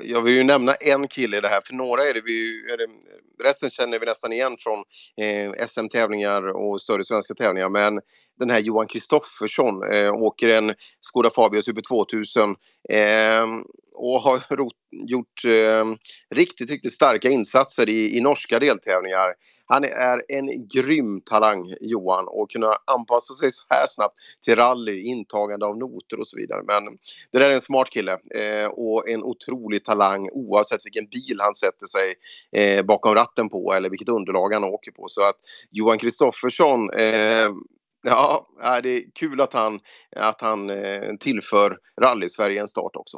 jag 0.01 0.21
vill 0.21 0.33
ju 0.33 0.43
nämna 0.43 0.73
en 0.73 1.07
kille 1.07 1.37
i 1.37 1.41
det 1.41 1.47
här, 1.47 1.61
för 1.65 1.73
några 1.73 2.03
är 2.07 2.13
det 2.13 2.21
vi... 2.21 2.65
Är 2.73 2.77
det, 2.77 2.87
resten 3.43 3.69
känner 3.69 3.99
vi 3.99 4.05
nästan 4.05 4.33
igen 4.33 4.55
från 4.59 4.83
eh, 5.21 5.67
SM-tävlingar 5.67 6.47
och 6.47 6.81
större 6.81 7.03
svenska 7.03 7.33
tävlingar. 7.33 7.69
Men 7.69 8.01
den 8.39 8.49
här 8.49 8.59
Johan 8.59 8.87
Kristoffersson 8.87 9.83
eh, 9.93 10.13
åker 10.13 10.49
en 10.49 10.73
Skoda 10.99 11.29
Fabia 11.29 11.61
Super 11.61 11.81
2000 11.81 12.55
eh, 12.89 13.45
och 13.95 14.21
har 14.21 14.41
gjort 14.91 15.45
eh, 15.45 15.85
riktigt, 16.35 16.71
riktigt 16.71 16.93
starka 16.93 17.29
insatser 17.29 17.89
i, 17.89 18.17
i 18.17 18.21
norska 18.21 18.59
deltävlingar. 18.59 19.33
Han 19.65 19.83
är 19.83 20.21
en 20.27 20.67
grym 20.67 21.21
talang, 21.21 21.73
Johan, 21.81 22.25
och 22.27 22.51
kunna 22.51 22.73
anpassa 22.85 23.33
sig 23.33 23.51
så 23.51 23.63
här 23.69 23.85
snabbt 23.87 24.15
till 24.43 24.55
rally, 24.55 25.01
intagande 25.01 25.65
av 25.65 25.77
noter 25.77 26.19
och 26.19 26.27
så 26.27 26.37
vidare. 26.37 26.63
Men 26.67 26.97
det 27.31 27.39
där 27.39 27.49
är 27.49 27.53
en 27.53 27.61
smart 27.61 27.89
kille 27.89 28.11
eh, 28.11 28.67
och 28.67 29.09
en 29.09 29.23
otrolig 29.23 29.83
talang 29.83 30.29
oavsett 30.31 30.85
vilken 30.85 31.05
bil 31.05 31.37
han 31.39 31.55
sätter 31.55 31.85
sig 31.85 32.15
eh, 32.51 32.85
bakom 32.85 33.15
ratten 33.15 33.49
på 33.49 33.73
eller 33.73 33.89
vilket 33.89 34.09
underlag 34.09 34.53
han 34.53 34.63
åker 34.63 34.91
på. 34.91 35.05
Så 35.07 35.21
att 35.21 35.35
Johan 35.71 35.97
Kristoffersson 35.97 36.89
eh, 36.89 37.49
Ja, 38.07 38.47
det 38.83 38.89
är 38.89 39.03
kul 39.13 39.41
att 39.41 39.53
han, 39.53 39.79
att 40.15 40.41
han 40.41 40.69
eh, 40.69 41.15
tillför 41.19 41.77
rally-Sverige 42.01 42.61
en 42.61 42.67
start 42.67 42.95
också. 42.95 43.17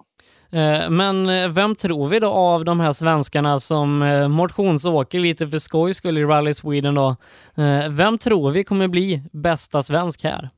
Eh, 0.51 0.89
men 0.89 1.29
eh, 1.29 1.49
vem 1.49 1.75
tror 1.75 2.07
vi 2.07 2.19
då 2.19 2.27
av 2.27 2.65
de 2.65 2.79
här 2.79 2.93
svenskarna 2.93 3.59
som 3.59 3.99
motionsåker 4.29 5.19
lite 5.19 5.47
för 5.47 5.59
skojs 5.59 5.97
skull 5.97 6.17
i 6.17 6.23
Rally 6.23 6.53
Sweden 6.53 6.95
då? 6.95 7.15
Vem 7.89 8.17
tror 8.17 8.51
vi 8.51 8.63
kommer 8.63 8.87
bli 8.87 9.21
bästa 9.31 9.83
svensk 9.83 10.23
här? 10.23 10.49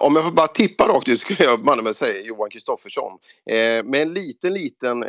Om 0.00 0.16
jag 0.16 0.24
får 0.24 0.32
bara 0.32 0.46
tippa 0.46 0.88
rakt 0.88 1.08
ut 1.08 1.20
skulle 1.20 1.44
jag 1.44 1.64
banne 1.64 1.82
mig 1.82 1.94
säga 1.94 2.20
Johan 2.20 2.50
Kristoffersson. 2.50 3.18
med 3.84 4.02
en 4.02 4.12
liten, 4.12 4.54
liten 4.54 5.04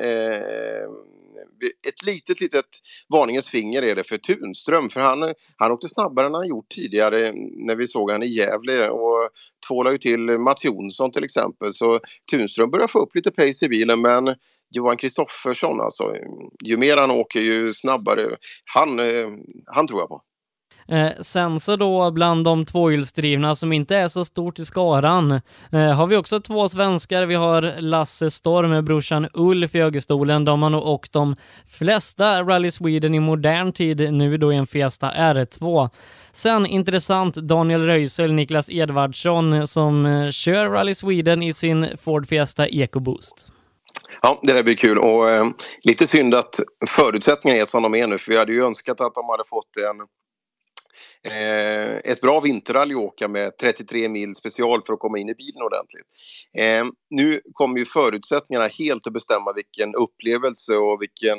ett 1.87 2.05
litet, 2.05 2.41
litet 2.41 2.65
varningens 3.09 3.49
finger 3.49 3.81
är 3.81 3.95
det 3.95 4.03
för 4.03 4.17
Tunström. 4.17 4.89
För 4.89 4.99
han, 4.99 5.33
han 5.57 5.71
åkte 5.71 5.89
snabbare 5.89 6.27
än 6.27 6.33
han 6.33 6.47
gjort 6.47 6.69
tidigare 6.69 7.31
när 7.67 7.75
vi 7.75 7.87
såg 7.87 8.11
han 8.11 8.23
i 8.23 8.27
Gävle 8.27 8.89
och 8.89 9.29
tvålade 9.67 9.93
ju 9.93 9.97
till 9.97 10.19
Mats 10.19 10.65
Jonsson 10.65 11.11
till 11.11 11.23
exempel. 11.23 11.73
Så 11.73 11.99
Tunström 12.31 12.71
börjar 12.71 12.87
få 12.87 12.99
upp 12.99 13.15
lite 13.15 13.31
pace 13.31 13.65
i 13.65 13.69
bilen 13.69 14.01
men 14.01 14.35
Johan 14.69 14.97
Kristoffersson 14.97 15.81
alltså, 15.81 16.13
ju 16.65 16.77
mer 16.77 16.97
han 16.97 17.11
åker 17.11 17.39
ju 17.39 17.73
snabbare. 17.73 18.37
Han, 18.65 18.99
eh, 18.99 19.27
han 19.65 19.87
tror 19.87 19.99
jag 19.99 20.09
på. 20.09 20.21
Eh, 20.88 21.12
sen 21.19 21.60
så 21.60 21.76
då 21.76 22.12
bland 22.12 22.45
de 22.45 22.65
tvåhjulsdrivna 22.65 23.56
som 23.56 23.74
inte 23.74 23.95
är 23.95 24.08
så 24.08 24.26
stort 24.26 24.60
i 24.60 24.65
skaran 24.65 25.32
eh, 25.71 25.93
har 25.93 26.08
vi 26.08 26.15
också 26.15 26.39
två 26.39 26.69
svenskar. 26.69 27.26
Vi 27.26 27.36
har 27.36 27.82
Lasse 27.82 28.32
Storm 28.32 28.69
med 28.69 28.84
brorsan 28.84 29.28
Ulf 29.34 29.76
i 29.76 29.80
högerstolen. 29.80 30.45
De 30.45 30.63
har 30.63 30.69
nog 30.69 30.88
åkt 30.88 31.13
de 31.13 31.36
flesta 31.67 32.43
Rally 32.43 32.71
Sweden 32.71 33.15
i 33.15 33.19
modern 33.19 33.71
tid 33.71 34.13
nu 34.13 34.38
då 34.38 34.54
i 34.54 34.56
en 34.56 34.67
Fiesta 34.67 35.12
R2. 35.12 35.89
Sen 36.32 36.65
intressant 36.65 37.36
Daniel 37.36 37.86
Röisel, 37.86 38.34
Niklas 38.34 38.69
Edvardsson 38.69 39.67
som 39.67 40.06
eh, 40.06 40.30
kör 40.30 40.69
Rally 40.69 40.95
Sweden 40.95 41.43
i 41.43 41.54
sin 41.54 41.98
Ford 41.98 42.28
Fiesta 42.28 42.67
EcoBoost. 42.67 43.48
Ja, 44.21 44.39
det 44.41 44.54
där 44.54 44.63
blir 44.63 44.76
kul 44.76 44.98
och 44.98 45.30
eh, 45.30 45.45
lite 45.82 46.08
synd 46.08 46.36
att 46.36 46.60
förutsättningarna 46.88 47.62
är 47.62 47.65
som 47.65 47.84
de 47.84 47.95
är 47.95 48.08
nu 48.08 48.19
för 48.19 48.32
vi 48.32 48.38
hade 48.38 48.52
ju 48.52 48.65
önskat 48.65 49.02
att 49.02 49.15
de 49.15 49.30
hade 49.30 49.43
fått 49.50 49.78
en 49.78 50.08
Eh, 51.25 52.11
ett 52.11 52.21
bra 52.21 52.39
vinterrally 52.39 52.93
att 52.93 52.99
åka 52.99 53.27
med 53.27 53.57
33 53.57 54.09
mil 54.09 54.35
special 54.35 54.81
för 54.85 54.93
att 54.93 54.99
komma 54.99 55.19
in 55.19 55.29
i 55.29 55.35
bilen 55.35 55.61
ordentligt. 55.61 56.05
Eh, 56.57 56.85
nu 57.09 57.41
kommer 57.53 57.77
ju 57.79 57.85
förutsättningarna 57.85 58.67
helt 58.67 59.07
att 59.07 59.13
bestämma 59.13 59.53
vilken 59.55 59.95
upplevelse 59.95 60.75
och 60.75 61.01
vilken 61.01 61.38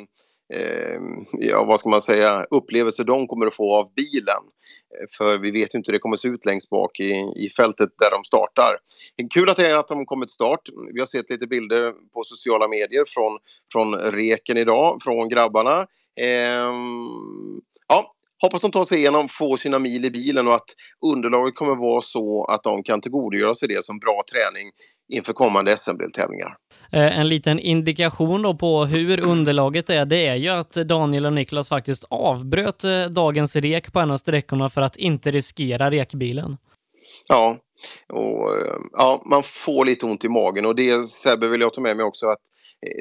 eh, 0.53 0.99
ja, 1.31 1.63
vad 1.63 1.79
ska 1.79 1.89
man 1.89 2.01
säga, 2.01 2.45
upplevelse 2.51 3.03
de 3.03 3.27
kommer 3.27 3.47
att 3.47 3.55
få 3.55 3.75
av 3.75 3.93
bilen. 3.93 4.43
Eh, 4.99 5.07
för 5.17 5.37
vi 5.37 5.51
vet 5.51 5.75
ju 5.75 5.77
inte 5.77 5.91
hur 5.91 5.93
det 5.93 5.99
kommer 5.99 6.15
att 6.15 6.19
se 6.19 6.27
ut 6.27 6.45
längst 6.45 6.69
bak 6.69 6.99
i, 6.99 7.11
i 7.35 7.49
fältet 7.57 7.89
där 7.99 8.11
de 8.11 8.23
startar. 8.23 8.77
Eh, 9.17 9.27
kul 9.33 9.49
att 9.49 9.57
det 9.57 9.69
är 9.69 9.75
att 9.75 9.87
de 9.87 10.05
kommer 10.05 10.25
till 10.25 10.33
start. 10.33 10.61
Vi 10.93 10.99
har 10.99 11.07
sett 11.07 11.29
lite 11.29 11.47
bilder 11.47 11.91
på 12.13 12.23
sociala 12.23 12.67
medier 12.67 13.03
från, 13.07 13.37
från 13.71 13.95
reken 13.95 14.57
idag, 14.57 14.97
från 15.03 15.29
grabbarna. 15.29 15.87
Eh, 16.19 16.73
hoppas 18.41 18.61
de 18.61 18.71
tar 18.71 18.83
sig 18.83 18.97
igenom, 18.97 19.27
får 19.29 19.57
sina 19.57 19.79
mil 19.79 20.05
i 20.05 20.11
bilen 20.11 20.47
och 20.47 20.53
att 20.53 20.69
underlaget 21.05 21.55
kommer 21.55 21.75
vara 21.75 22.01
så 22.01 22.45
att 22.45 22.63
de 22.63 22.83
kan 22.83 23.01
tillgodogöra 23.01 23.53
sig 23.53 23.67
det 23.67 23.83
som 23.83 23.99
bra 23.99 24.21
träning 24.31 24.71
inför 25.13 25.33
kommande 25.33 25.77
SM-deltävlingar. 25.77 26.55
Eh, 26.91 27.19
en 27.19 27.27
liten 27.27 27.59
indikation 27.59 28.41
då 28.41 28.53
på 28.53 28.85
hur 28.85 29.19
underlaget 29.19 29.89
är, 29.89 30.05
det 30.05 30.27
är 30.27 30.35
ju 30.35 30.49
att 30.49 30.71
Daniel 30.71 31.25
och 31.25 31.33
Niklas 31.33 31.69
faktiskt 31.69 32.05
avbröt 32.09 32.83
eh, 32.83 33.01
dagens 33.01 33.55
rek 33.55 33.93
på 33.93 33.99
en 33.99 34.11
av 34.11 34.17
sträckorna 34.17 34.69
för 34.69 34.81
att 34.81 34.97
inte 34.97 35.31
riskera 35.31 35.91
rekbilen. 35.91 36.57
Ja, 37.27 37.57
och, 38.13 38.55
eh, 38.55 38.75
ja, 38.91 39.21
man 39.25 39.43
får 39.43 39.85
lite 39.85 40.05
ont 40.05 40.25
i 40.25 40.29
magen 40.29 40.65
och 40.65 40.75
det 40.75 41.07
Sebbe 41.07 41.47
vill 41.47 41.61
jag 41.61 41.73
ta 41.73 41.81
med 41.81 41.97
mig 41.97 42.05
också 42.05 42.27
att 42.27 42.39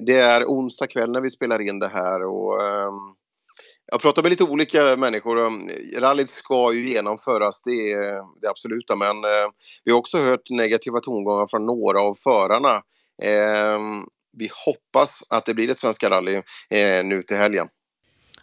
det 0.07 0.19
är 0.19 0.45
onsdag 0.45 0.87
kväll 0.87 1.11
när 1.11 1.21
vi 1.21 1.31
spelar 1.31 1.61
in 1.61 1.79
det 1.79 1.89
här 1.89 2.25
och 2.25 2.63
um, 2.63 3.15
jag 3.87 4.01
pratar 4.01 4.23
med 4.23 4.31
lite 4.31 4.45
olika 4.45 4.97
människor. 4.97 5.47
Eh, 5.47 5.51
rallyt 6.01 6.31
ska 6.31 6.73
ju 6.73 6.89
genomföras, 6.89 7.63
det 7.63 7.93
är 7.93 8.41
det 8.41 8.49
absoluta. 8.49 8.97
Men 8.97 9.25
eh, 9.25 9.51
vi 9.85 9.93
har 9.93 9.99
också 9.99 10.19
hört 10.19 10.51
negativa 10.51 11.01
tongångar 11.01 11.47
från 11.47 11.67
några 11.67 12.01
av 12.01 12.15
förarna. 12.15 12.83
Eh, 13.23 13.81
vi 14.39 14.51
hoppas 14.67 15.23
att 15.31 15.47
det 15.47 15.55
blir 15.55 15.71
ett 15.71 15.79
Svenska 15.79 16.11
rally 16.11 16.35
eh, 16.71 17.05
nu 17.05 17.23
till 17.23 17.37
helgen. 17.37 17.69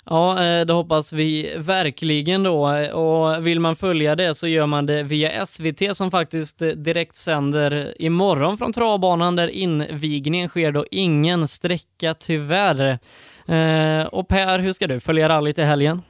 Ja, 0.06 0.43
eh, 0.43 0.65
det 0.65 0.73
hoppas 0.73 1.13
vi 1.13 1.56
verkligen 1.58 2.43
då. 2.43 2.67
Och 2.93 3.47
vill 3.47 3.60
man 3.60 3.75
följa 3.75 4.15
det 4.15 4.36
så 4.36 4.47
gör 4.47 4.65
man 4.65 4.86
det 4.86 5.03
via 5.03 5.45
SVT 5.45 5.97
som 5.97 6.12
faktiskt 6.12 6.62
eh, 6.62 6.67
direkt 6.67 7.15
sänder 7.15 8.01
imorgon 8.01 8.58
från 8.58 8.73
travbanan 8.73 9.36
där 9.36 9.47
invigningen 9.47 10.49
sker 10.49 10.71
då. 10.71 10.86
Ingen 10.91 11.47
sträcka 11.47 12.13
tyvärr. 12.13 12.99
Eh, 13.47 14.08
och 14.08 14.27
Per, 14.27 14.60
hur 14.60 14.73
ska 14.73 14.88
du 14.88 14.99
följa 14.99 15.29
rallyt 15.29 15.60
i 15.60 15.62
helgen? 15.62 16.01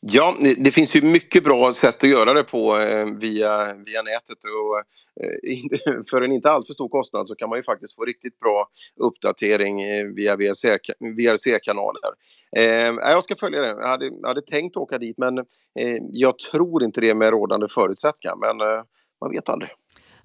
Ja, 0.00 0.36
det 0.58 0.70
finns 0.70 0.96
ju 0.96 1.02
mycket 1.02 1.44
bra 1.44 1.72
sätt 1.72 2.04
att 2.04 2.10
göra 2.10 2.34
det 2.34 2.44
på 2.44 2.78
eh, 2.78 3.06
via, 3.06 3.74
via 3.86 4.02
nätet 4.02 4.38
och 4.44 4.78
eh, 5.24 6.02
för 6.10 6.22
en 6.22 6.32
inte 6.32 6.50
alltför 6.50 6.74
stor 6.74 6.88
kostnad 6.88 7.28
så 7.28 7.34
kan 7.34 7.48
man 7.48 7.58
ju 7.58 7.62
faktiskt 7.62 7.96
få 7.96 8.04
riktigt 8.04 8.40
bra 8.40 8.66
uppdatering 8.96 9.82
eh, 9.82 10.06
via 10.06 10.36
VRC-kanaler. 10.36 12.10
Eh, 12.56 13.10
jag 13.10 13.24
ska 13.24 13.36
följa 13.36 13.60
det. 13.60 13.68
Jag 13.68 13.88
hade, 13.88 14.04
jag 14.04 14.28
hade 14.28 14.42
tänkt 14.42 14.76
åka 14.76 14.98
dit 14.98 15.18
men 15.18 15.38
eh, 15.38 15.98
jag 16.12 16.38
tror 16.38 16.82
inte 16.82 17.00
det 17.00 17.14
med 17.14 17.30
rådande 17.30 17.68
förutsättningar 17.68 18.36
men 18.36 18.60
eh, 18.60 18.82
man 19.20 19.30
vet 19.30 19.48
aldrig. 19.48 19.70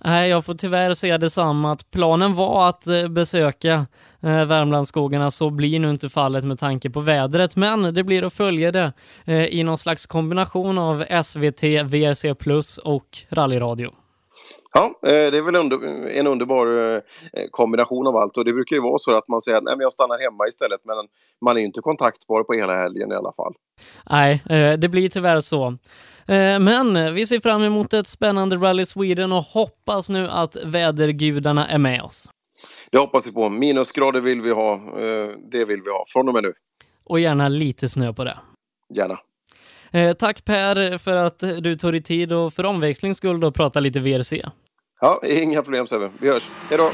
Nej, 0.05 0.29
jag 0.29 0.45
får 0.45 0.53
tyvärr 0.53 0.93
säga 0.93 1.17
detsamma 1.17 1.71
att 1.71 1.91
planen 1.91 2.35
var 2.35 2.69
att 2.69 2.87
eh, 2.87 3.07
besöka 3.07 3.85
eh, 4.21 4.45
Värmlandsskogarna, 4.45 5.31
så 5.31 5.49
blir 5.49 5.79
nu 5.79 5.89
inte 5.89 6.09
fallet 6.09 6.43
med 6.43 6.59
tanke 6.59 6.89
på 6.89 6.99
vädret, 6.99 7.55
men 7.55 7.93
det 7.93 8.03
blir 8.03 8.23
att 8.23 8.33
följa 8.33 8.71
det 8.71 8.93
eh, 9.25 9.45
i 9.45 9.63
någon 9.63 9.77
slags 9.77 10.05
kombination 10.05 10.77
av 10.77 11.23
SVT, 11.23 11.63
VRC 11.63 12.33
Plus 12.39 12.77
och 12.77 13.07
rallyradio. 13.29 14.02
Ja, 14.73 14.99
det 15.01 15.37
är 15.37 15.41
väl 15.41 15.55
en 16.17 16.27
underbar 16.27 17.01
kombination 17.51 18.07
av 18.07 18.15
allt 18.15 18.37
och 18.37 18.45
det 18.45 18.53
brukar 18.53 18.75
ju 18.75 18.81
vara 18.81 18.97
så 18.97 19.15
att 19.15 19.27
man 19.27 19.41
säger 19.41 19.57
att 19.57 19.63
Nej, 19.63 19.75
men 19.75 19.81
jag 19.81 19.93
stannar 19.93 20.19
hemma 20.19 20.47
istället 20.47 20.79
men 20.83 20.95
man 21.45 21.55
är 21.55 21.59
ju 21.59 21.65
inte 21.65 21.81
kontaktbar 21.81 22.43
på 22.43 22.53
hela 22.53 22.73
helgen 22.73 23.11
i 23.11 23.15
alla 23.15 23.31
fall. 23.35 23.53
Nej, 24.09 24.43
det 24.77 24.89
blir 24.89 25.09
tyvärr 25.09 25.39
så. 25.39 25.77
Eh, 26.27 26.59
men 26.59 27.13
vi 27.13 27.25
ser 27.25 27.39
fram 27.39 27.63
emot 27.63 27.93
ett 27.93 28.07
spännande 28.07 28.55
Rally 28.55 28.85
Sweden 28.85 29.31
och 29.31 29.43
hoppas 29.43 30.09
nu 30.09 30.27
att 30.29 30.55
vädergudarna 30.65 31.67
är 31.67 31.77
med 31.77 32.01
oss. 32.01 32.29
Det 32.91 32.99
hoppas 32.99 33.27
vi 33.27 33.31
på. 33.31 33.49
Minusgrader 33.49 34.21
vill 34.21 34.41
vi 34.41 34.51
ha. 34.51 34.73
Eh, 34.73 35.29
det 35.51 35.65
vill 35.65 35.81
vi 35.83 35.89
ha 35.89 36.05
från 36.07 36.27
och 36.27 36.33
med 36.33 36.43
nu. 36.43 36.53
Och 37.05 37.19
gärna 37.19 37.49
lite 37.49 37.89
snö 37.89 38.13
på 38.13 38.23
det. 38.23 38.37
Gärna. 38.93 39.17
Eh, 39.91 40.13
tack 40.13 40.45
Per 40.45 40.97
för 40.97 41.15
att 41.15 41.39
du 41.39 41.75
tog 41.75 41.91
dig 41.91 42.03
tid 42.03 42.33
och 42.33 42.53
för 42.53 42.63
omväxlings 42.63 43.17
skull 43.17 43.39
då 43.39 43.51
prata 43.51 43.79
lite 43.79 43.99
VRC. 43.99 44.41
Ja, 45.03 45.19
inga 45.43 45.61
problem 45.61 45.87
Sebbe. 45.87 46.09
Vi 46.21 46.27
hörs. 46.27 46.49
Hej 46.69 46.77
då! 46.77 46.89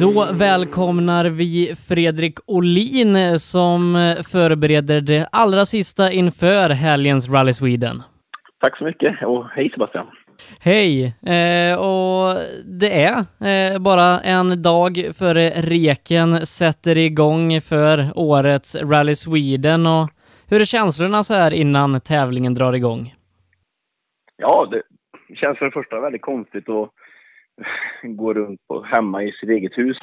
Då 0.00 0.32
välkomnar 0.32 1.24
vi 1.24 1.74
Fredrik 1.88 2.38
Olin 2.46 3.38
som 3.38 4.14
förbereder 4.30 5.00
det 5.00 5.28
allra 5.32 5.64
sista 5.64 6.12
inför 6.12 6.70
helgens 6.70 7.28
Rally 7.28 7.52
Sweden. 7.52 8.02
Tack 8.60 8.78
så 8.78 8.84
mycket 8.84 9.26
och 9.26 9.44
hej 9.48 9.70
Sebastian! 9.70 10.06
Hej! 10.60 11.04
Eh, 11.06 11.78
och 11.78 12.36
det 12.64 13.04
är 13.04 13.16
eh, 13.48 13.78
bara 13.78 14.20
en 14.20 14.62
dag 14.62 15.10
före 15.14 15.50
reken 15.50 16.46
sätter 16.46 16.98
igång 16.98 17.60
för 17.60 18.12
årets 18.14 18.76
Rally 18.76 19.14
Sweden. 19.14 19.86
Och 19.86 20.08
hur 20.48 20.60
är 20.60 20.64
känslorna 20.64 21.24
så 21.24 21.34
här 21.34 21.50
innan 21.50 22.00
tävlingen 22.00 22.54
drar 22.54 22.72
igång? 22.72 23.12
Ja, 24.36 24.68
det 24.70 24.82
känns 25.34 25.58
för 25.58 25.64
det 25.64 25.72
första 25.72 26.00
väldigt 26.00 26.22
konstigt 26.22 26.68
att 26.68 26.90
gå 28.02 28.34
runt 28.34 28.60
på, 28.68 28.82
hemma 28.82 29.22
i 29.22 29.32
sitt 29.32 29.50
eget 29.50 29.78
hus 29.78 29.98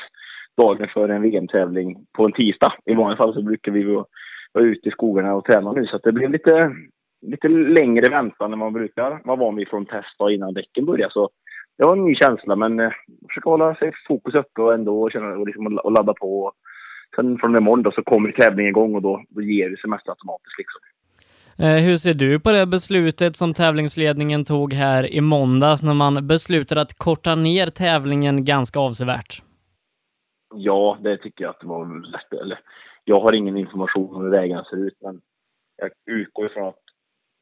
dagen 0.57 0.87
före 0.93 1.15
en 1.15 1.21
VM-tävling 1.21 2.05
på 2.17 2.25
en 2.25 2.31
tisdag. 2.31 2.73
I 2.85 2.93
vanliga 2.93 3.17
fall 3.17 3.33
så 3.33 3.41
brukar 3.41 3.71
vi 3.71 3.83
vara, 3.83 4.05
vara 4.53 4.65
ute 4.65 4.89
i 4.89 4.91
skogarna 4.91 5.35
och 5.35 5.45
träna 5.45 5.71
nu 5.71 5.85
så 5.85 5.97
det 5.97 6.11
blev 6.11 6.31
lite, 6.31 6.75
lite 7.21 7.47
längre 7.47 8.09
väntan 8.09 8.53
än 8.53 8.59
man 8.59 8.73
brukar 8.73 9.21
vara 9.23 9.37
van 9.37 9.55
vid 9.55 9.67
från 9.67 9.85
test 9.85 10.15
innan 10.31 10.53
däcken 10.53 10.85
börjar. 10.85 11.09
Så 11.09 11.29
det 11.77 11.83
var 11.83 11.95
en 11.95 12.05
ny 12.05 12.15
känsla 12.15 12.55
men 12.55 12.79
eh, 12.79 12.91
försöka 13.29 13.49
hålla 13.49 13.75
sig 13.75 13.91
fokus 14.07 14.35
uppe 14.35 14.61
och 14.61 14.73
ändå 14.73 15.09
känna, 15.09 15.27
och, 15.27 15.47
liksom, 15.47 15.79
och 15.83 15.91
ladda 15.91 16.13
på. 16.13 16.51
Sen 17.15 17.37
från 17.37 17.57
imorgon 17.57 17.83
då 17.83 17.91
så 17.91 18.03
kommer 18.03 18.31
tävlingen 18.31 18.69
igång 18.69 18.95
och 18.95 19.01
då, 19.01 19.23
då 19.29 19.41
ger 19.41 19.69
det 19.69 19.79
sig 19.79 19.89
mest 19.89 20.09
automatiskt 20.09 20.57
liksom. 20.57 20.81
Eh, 21.59 21.83
hur 21.85 21.95
ser 21.95 22.13
du 22.13 22.39
på 22.39 22.51
det 22.51 22.65
beslutet 22.65 23.35
som 23.35 23.53
tävlingsledningen 23.53 24.45
tog 24.45 24.73
här 24.73 25.13
i 25.13 25.21
måndags 25.21 25.83
när 25.83 25.93
man 25.93 26.27
beslutade 26.27 26.81
att 26.81 26.97
korta 26.97 27.35
ner 27.35 27.67
tävlingen 27.67 28.45
ganska 28.45 28.79
avsevärt? 28.79 29.43
Ja, 30.55 30.97
det 31.03 31.17
tycker 31.17 31.43
jag 31.43 31.49
att 31.49 31.59
det 31.59 31.67
var 31.67 32.11
lätt. 32.11 32.41
Eller, 32.41 32.59
jag 33.03 33.19
har 33.19 33.33
ingen 33.33 33.57
information 33.57 34.15
om 34.15 34.23
hur 34.23 34.31
vägarna 34.31 34.63
ser 34.63 34.77
ut, 34.77 34.97
men 35.01 35.21
jag 35.77 35.91
utgår 36.05 36.45
ifrån 36.45 36.67
att 36.67 36.83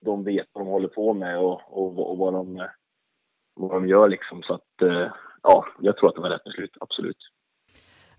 de 0.05 0.23
vet 0.23 0.47
vad 0.53 0.65
de 0.65 0.71
håller 0.71 0.87
på 0.87 1.13
med 1.13 1.39
och, 1.39 1.61
och, 1.67 2.11
och 2.11 2.17
vad, 2.17 2.33
de, 2.33 2.67
vad 3.55 3.71
de 3.71 3.87
gör 3.87 4.09
liksom. 4.09 4.43
Så 4.43 4.53
att, 4.53 4.81
eh, 4.81 5.11
ja, 5.43 5.65
jag 5.79 5.97
tror 5.97 6.09
att 6.09 6.15
det 6.15 6.21
var 6.21 6.29
rätt 6.29 6.43
beslut, 6.43 6.77
absolut. 6.79 7.17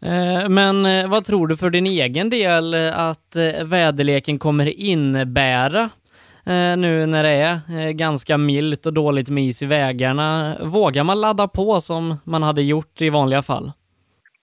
Eh, 0.05 0.49
men 0.51 0.77
eh, 0.87 1.11
vad 1.11 1.25
tror 1.25 1.47
du 1.47 1.57
för 1.57 1.71
din 1.71 1.87
egen 1.87 2.31
del 2.31 2.75
eh, 2.75 3.09
att 3.09 3.37
väderleken 3.71 4.39
kommer 4.39 4.81
innebära 4.81 5.91
nu 6.79 7.07
när 7.07 7.23
det 7.23 7.31
är 7.31 7.93
ganska 7.93 8.39
milt 8.39 8.87
och 8.87 8.95
dåligt 8.95 9.31
med 9.31 9.45
is 9.45 9.63
i 9.63 9.67
vägarna? 9.67 10.57
Vågar 10.65 11.05
man 11.05 11.21
ladda 11.21 11.49
på 11.49 11.81
som 11.81 12.15
man 12.25 12.43
hade 12.43 12.63
gjort 12.63 13.01
i 13.01 13.11
vanliga 13.11 13.43
fall? 13.43 13.73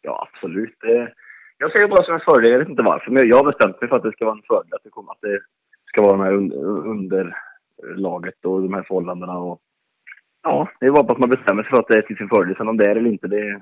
Ja, 0.01 0.27
absolut. 0.27 0.77
Jag 1.57 1.71
ser 1.71 1.81
det 1.81 1.87
bara 1.87 2.05
som 2.05 2.13
en 2.13 2.19
fördel. 2.19 2.51
Jag 2.51 2.59
vet 2.59 2.69
inte 2.69 2.81
varför. 2.81 3.11
Men 3.11 3.27
jag 3.27 3.37
har 3.37 3.51
bestämt 3.51 3.81
mig 3.81 3.89
för 3.89 3.95
att 3.95 4.03
det 4.03 4.11
ska 4.11 4.25
vara 4.25 4.35
en 4.35 4.47
fördel. 4.47 4.73
Att 4.73 4.83
det, 4.83 4.89
kommer, 4.89 5.11
att 5.11 5.21
det 5.21 5.39
ska 5.85 6.01
vara 6.01 6.17
det 6.17 6.23
här 6.23 6.33
underlaget 6.93 8.45
och 8.45 8.61
de 8.61 8.73
här 8.73 8.83
förhållandena. 8.83 9.37
Och, 9.37 9.59
ja, 10.43 10.69
det 10.79 10.85
är 10.85 10.91
bara 10.91 11.11
att 11.11 11.17
man 11.17 11.29
bestämmer 11.29 11.63
sig 11.63 11.69
för 11.69 11.79
att 11.79 11.87
det 11.87 11.97
är 11.97 12.01
till 12.01 12.17
sin 12.17 12.29
fördel. 12.29 12.55
Sen 12.55 12.67
om 12.67 12.77
det 12.77 12.85
är 12.85 12.95
eller 12.95 13.11
inte, 13.11 13.27
det 13.27 13.61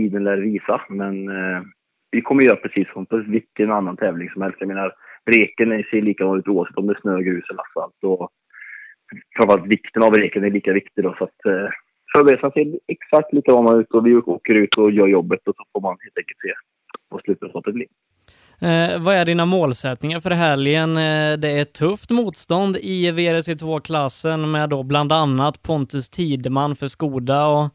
tiden 0.00 0.24
lär 0.24 0.36
visa. 0.36 0.80
Men 0.88 1.28
eh, 1.28 1.62
vi 2.10 2.20
kommer 2.22 2.42
göra 2.42 2.56
precis 2.56 2.92
som 2.92 3.06
på 3.06 3.16
vilken 3.16 3.70
annan 3.70 3.96
tävling 3.96 4.30
som 4.30 4.42
helst. 4.42 4.56
Jag 4.60 4.68
menar, 4.68 4.92
reken 5.30 5.84
ser 5.90 6.02
likadan 6.02 6.38
ut 6.38 6.48
oavsett 6.48 6.76
om 6.76 6.86
det 6.86 6.92
är 6.92 7.00
snö, 7.00 7.22
grus 7.22 7.50
eller 7.50 7.62
asfalt. 7.62 7.98
Och 8.04 8.30
framförallt 9.36 9.66
vikten 9.66 10.02
av 10.02 10.14
reken 10.14 10.44
är 10.44 10.50
lika 10.50 10.72
viktig 10.72 11.04
då. 11.04 11.14
Så 11.18 11.24
att 11.24 11.46
eh, 11.46 11.68
förberedelserna 12.12 12.52
ser 12.52 12.78
exakt 12.86 13.32
likadana 13.32 13.72
ut 13.80 13.90
och 13.90 14.06
vi 14.06 14.14
åker 14.16 14.54
ut 14.54 14.74
och 14.78 14.90
gör 14.90 15.06
jobbet 15.06 15.40
och 15.48 15.54
så 15.56 15.64
får 15.72 15.80
man 15.80 15.96
helt 16.04 16.18
enkelt 16.18 16.40
se 16.40 16.52
vad 17.08 17.22
slutresultatet 17.22 17.74
blir. 17.74 17.86
Eh, 18.62 19.02
vad 19.02 19.14
är 19.14 19.24
dina 19.24 19.46
målsättningar 19.46 20.20
för 20.20 20.30
helgen? 20.30 20.96
Eh, 20.96 21.32
det 21.38 21.50
är 21.60 21.64
tufft 21.64 22.10
motstånd 22.10 22.76
i 22.76 23.12
VRC2-klassen 23.12 24.50
med 24.50 24.70
då 24.70 24.82
bland 24.82 25.12
annat 25.12 25.62
Pontus 25.62 26.10
Tideman 26.10 26.76
för 26.76 26.88
Skoda 26.88 27.46
och 27.46 27.68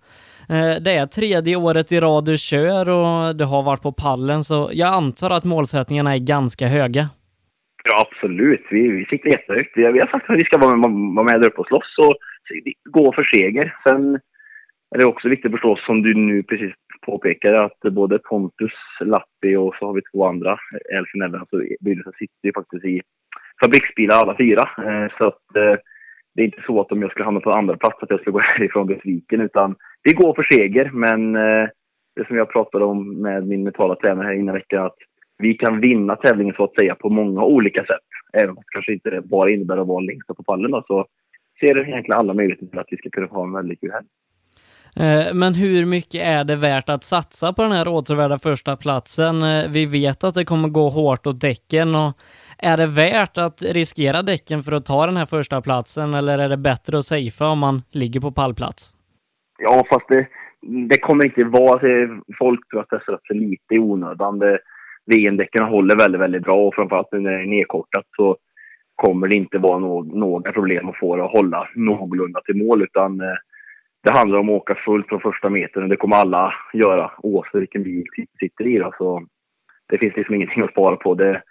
Eh, 0.50 0.76
det 0.86 0.92
är 0.92 1.06
tredje 1.06 1.56
året 1.56 1.92
i 1.92 2.00
rad 2.00 2.26
du 2.26 2.38
kör 2.38 2.90
och 2.90 3.36
du 3.36 3.46
har 3.46 3.64
varit 3.64 3.82
på 3.82 3.92
pallen 3.92 4.44
så 4.44 4.70
jag 4.74 4.94
antar 4.94 5.30
att 5.30 5.46
målsättningarna 5.46 6.16
är 6.16 6.20
ganska 6.20 6.66
höga. 6.68 7.04
Ja, 7.84 8.08
absolut. 8.08 8.66
Vi, 8.72 8.88
vi 8.88 9.06
siktar 9.06 9.30
jättehögt. 9.30 9.72
Vi, 9.76 9.92
vi 9.92 10.00
har 10.00 10.08
sagt 10.08 10.30
att 10.30 10.38
vi 10.38 10.46
ska 10.46 10.58
vara 10.58 10.76
med, 10.76 11.16
vara 11.16 11.26
med 11.26 11.42
där 11.42 11.48
uppe 11.48 11.62
och 11.62 11.68
slåss 11.68 11.96
och 11.98 12.16
gå 12.90 13.14
för 13.14 13.24
seger. 13.34 13.76
Sen 13.88 14.20
är 14.96 15.00
det 15.00 15.06
också 15.06 15.30
viktigt 15.30 15.46
att 15.46 15.52
förstå, 15.52 15.76
som 15.76 16.02
du 16.02 16.14
nu 16.14 16.44
precis 16.44 16.74
påpekade, 17.06 17.64
att 17.64 17.80
både 17.94 18.20
Pontus, 18.20 18.74
Lappi 19.00 19.56
och 19.56 19.76
så 19.80 19.86
har 19.86 19.94
vi 19.94 20.02
två 20.02 20.28
andra, 20.28 20.58
Elfin 20.98 21.22
Evans 21.22 21.50
och 21.52 21.62
Bylsen, 21.80 22.14
sitter 22.20 22.46
ju 22.48 22.54
faktiskt 22.54 22.86
i 22.86 23.02
fabriksbilar 23.64 24.16
alla 24.16 24.38
fyra. 24.38 24.64
Eh, 24.78 25.08
så 25.18 25.28
att 25.28 25.56
eh, 25.56 25.76
det 26.36 26.42
är 26.42 26.46
inte 26.46 26.64
så 26.66 26.82
att 26.82 26.92
om 26.92 27.02
jag 27.02 27.12
skulle 27.12 27.26
hamna 27.26 27.40
på 27.40 27.52
andra 27.52 27.78
plats 27.78 28.04
att 28.04 28.10
jag 28.10 28.20
skulle 28.20 28.34
gå 28.34 28.40
härifrån 28.58 28.88
besviken, 28.88 29.42
utan 29.42 29.76
vi 30.04 30.12
går 30.12 30.34
för 30.34 30.48
seger. 30.52 30.92
Men 30.94 31.36
eh, 31.36 31.70
det 32.16 32.28
som 32.28 32.38
jag 32.38 32.50
pratade 32.50 32.86
om 32.86 33.22
med 33.22 33.48
min 33.48 33.64
mentala 33.64 33.96
tränare 33.96 34.26
här 34.28 34.34
innan 34.34 34.56
veckan, 34.56 34.86
att 34.86 34.98
vi 35.38 35.54
kan 35.54 35.80
vinna 35.80 36.16
tävlingen 36.16 36.56
så 36.56 36.64
att 36.64 36.76
säga 36.76 36.96
på 36.96 37.10
många 37.10 37.44
olika 37.44 37.86
sätt. 37.86 38.08
Även 38.34 38.50
om 38.50 38.56
det 38.56 38.74
kanske 38.74 38.94
inte 38.94 39.22
bara 39.26 39.50
innebär 39.50 39.78
att 39.78 39.88
vara 39.88 40.00
längst 40.00 40.30
upp 40.30 40.38
på 40.38 40.44
pallen 40.44 40.72
då, 40.72 40.84
så 40.88 41.06
ser 41.60 41.76
det 41.76 41.82
egentligen 41.82 42.20
alla 42.20 42.34
möjligheter 42.34 42.66
till 42.66 42.80
att 42.80 42.88
vi 42.90 42.98
ska 42.98 43.10
kunna 43.10 43.28
ha 43.28 43.44
en 43.44 43.54
väldigt 43.54 43.80
kul 43.80 43.92
helg. 43.92 44.08
Eh, 45.00 45.34
men 45.34 45.54
hur 45.54 45.86
mycket 45.86 46.22
är 46.22 46.44
det 46.44 46.56
värt 46.56 46.90
att 46.90 47.04
satsa 47.04 47.54
på 47.54 47.62
den 47.62 47.72
här 47.72 47.88
återvärda 47.88 48.40
första 48.40 48.76
platsen? 48.76 49.44
Eh, 49.44 49.72
vi 49.72 49.86
vet 49.86 50.24
att 50.24 50.34
det 50.34 50.46
kommer 50.46 50.70
gå 50.70 50.90
hårt 50.90 51.28
åt 51.28 51.42
däcken 51.42 51.96
och 51.96 52.12
är 52.58 52.78
det 52.78 52.88
värt 52.88 53.38
att 53.38 53.62
riskera 53.62 54.22
däcken 54.22 54.64
för 54.64 54.72
att 54.72 54.86
ta 54.86 55.06
den 55.06 55.18
här 55.18 55.26
första 55.26 55.62
platsen 55.62 56.14
eller 56.14 56.38
är 56.38 56.50
det 56.50 56.58
bättre 56.58 56.98
att 56.98 57.06
safea 57.06 57.48
om 57.48 57.60
man 57.60 57.82
ligger 57.92 58.20
på 58.20 58.32
pallplats? 58.32 58.92
Ja, 59.58 59.86
fast 59.90 60.08
det, 60.08 60.28
det 60.90 61.00
kommer 61.00 61.26
inte 61.26 61.46
vara... 61.46 61.80
Folk 62.40 62.70
tror 62.70 62.82
att 62.82 62.90
det 62.90 62.96
är 62.96 63.20
för 63.28 63.34
lite 63.34 63.76
i 63.76 63.80
onödan. 63.80 64.42
VM-däcken 65.06 65.64
håller 65.64 65.96
väldigt, 65.96 66.22
väldigt 66.22 66.44
bra 66.44 66.68
och 66.68 66.76
framförallt 66.76 67.08
när 67.12 67.32
det 67.32 67.42
är 67.42 67.46
nedkortat 67.46 68.06
så 68.18 68.38
kommer 68.96 69.28
det 69.28 69.36
inte 69.36 69.58
vara 69.58 69.80
no 69.80 70.04
några 70.04 70.52
problem 70.52 70.90
att 70.90 71.00
få 71.00 71.16
det 71.16 71.26
att 71.26 71.32
hålla 71.32 71.68
någorlunda 71.76 72.42
till 72.42 72.56
mål 72.56 72.84
utan 72.84 73.22
eh, 73.22 73.38
det 74.06 74.12
handlar 74.12 74.40
om 74.40 74.50
att 74.50 74.62
åka 74.62 74.76
fullt 74.86 75.08
från 75.08 75.20
första 75.20 75.50
metern 75.50 75.84
och 75.84 75.90
det 75.90 75.98
kommer 75.98 76.16
alla 76.16 76.54
göra 76.74 77.12
oavsett 77.18 77.62
vilken 77.62 77.84
bil 77.84 78.06
sitter 78.40 78.68
i. 78.68 78.78
Då. 78.78 78.94
Så 78.98 79.26
det 79.90 79.98
finns 79.98 80.16
liksom 80.16 80.36
ingenting 80.36 80.64
att 80.64 80.72
spara 80.72 80.96
på. 80.96 81.14
Det, 81.16 81.42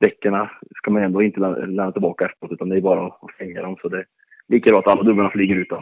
däcken 0.00 0.48
ska 0.76 0.90
man 0.90 1.02
ändå 1.02 1.22
inte 1.22 1.40
lämna 1.40 1.92
tillbaka 1.92 2.24
efteråt 2.24 2.52
utan 2.52 2.68
det 2.68 2.76
är 2.76 2.80
bara 2.80 3.06
att 3.06 3.34
stänga 3.34 3.62
dem. 3.62 3.76
Så 3.82 3.88
det 3.88 3.98
är 3.98 4.06
lika 4.48 4.70
bra 4.70 4.78
att 4.78 4.86
alla 4.88 5.02
dubbarna 5.02 5.30
flyger 5.30 5.54
ut. 5.54 5.68
Då. 5.68 5.76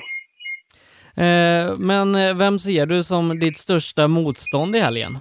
Eh, 1.22 1.78
men 1.78 2.14
eh, 2.14 2.38
vem 2.38 2.58
ser 2.58 2.86
du 2.86 3.02
som 3.02 3.38
ditt 3.38 3.56
största 3.56 4.08
motstånd 4.08 4.76
i 4.76 4.78
helgen? 4.78 5.12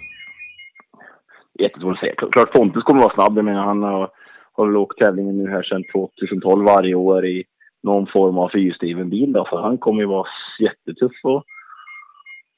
Jättesvårt 1.60 1.94
att 1.94 2.00
säga. 2.00 2.16
Klart 2.32 2.54
Pontus 2.54 2.84
kommer 2.84 3.00
att 3.00 3.06
vara 3.06 3.16
snabb. 3.16 3.38
Jag 3.38 3.46
menar, 3.46 3.66
han 3.66 3.84
har, 3.84 4.10
har 4.54 4.66
väl 4.66 4.78
åkt 4.78 5.00
tävlingen 5.00 5.38
nu 5.38 5.50
här 5.50 5.64
sedan 5.64 5.84
2012 5.94 6.66
varje 6.66 6.96
år 6.96 7.26
i 7.26 7.44
någon 7.86 8.08
form 8.08 8.38
av 8.38 8.50
fyrhjulsdriven 8.50 9.10
bil 9.10 9.34
då, 9.34 9.46
för 9.50 9.62
han 9.62 9.78
kommer 9.78 10.02
ju 10.02 10.08
vara 10.08 10.28
jättetuff 10.60 11.18
och, 11.24 11.44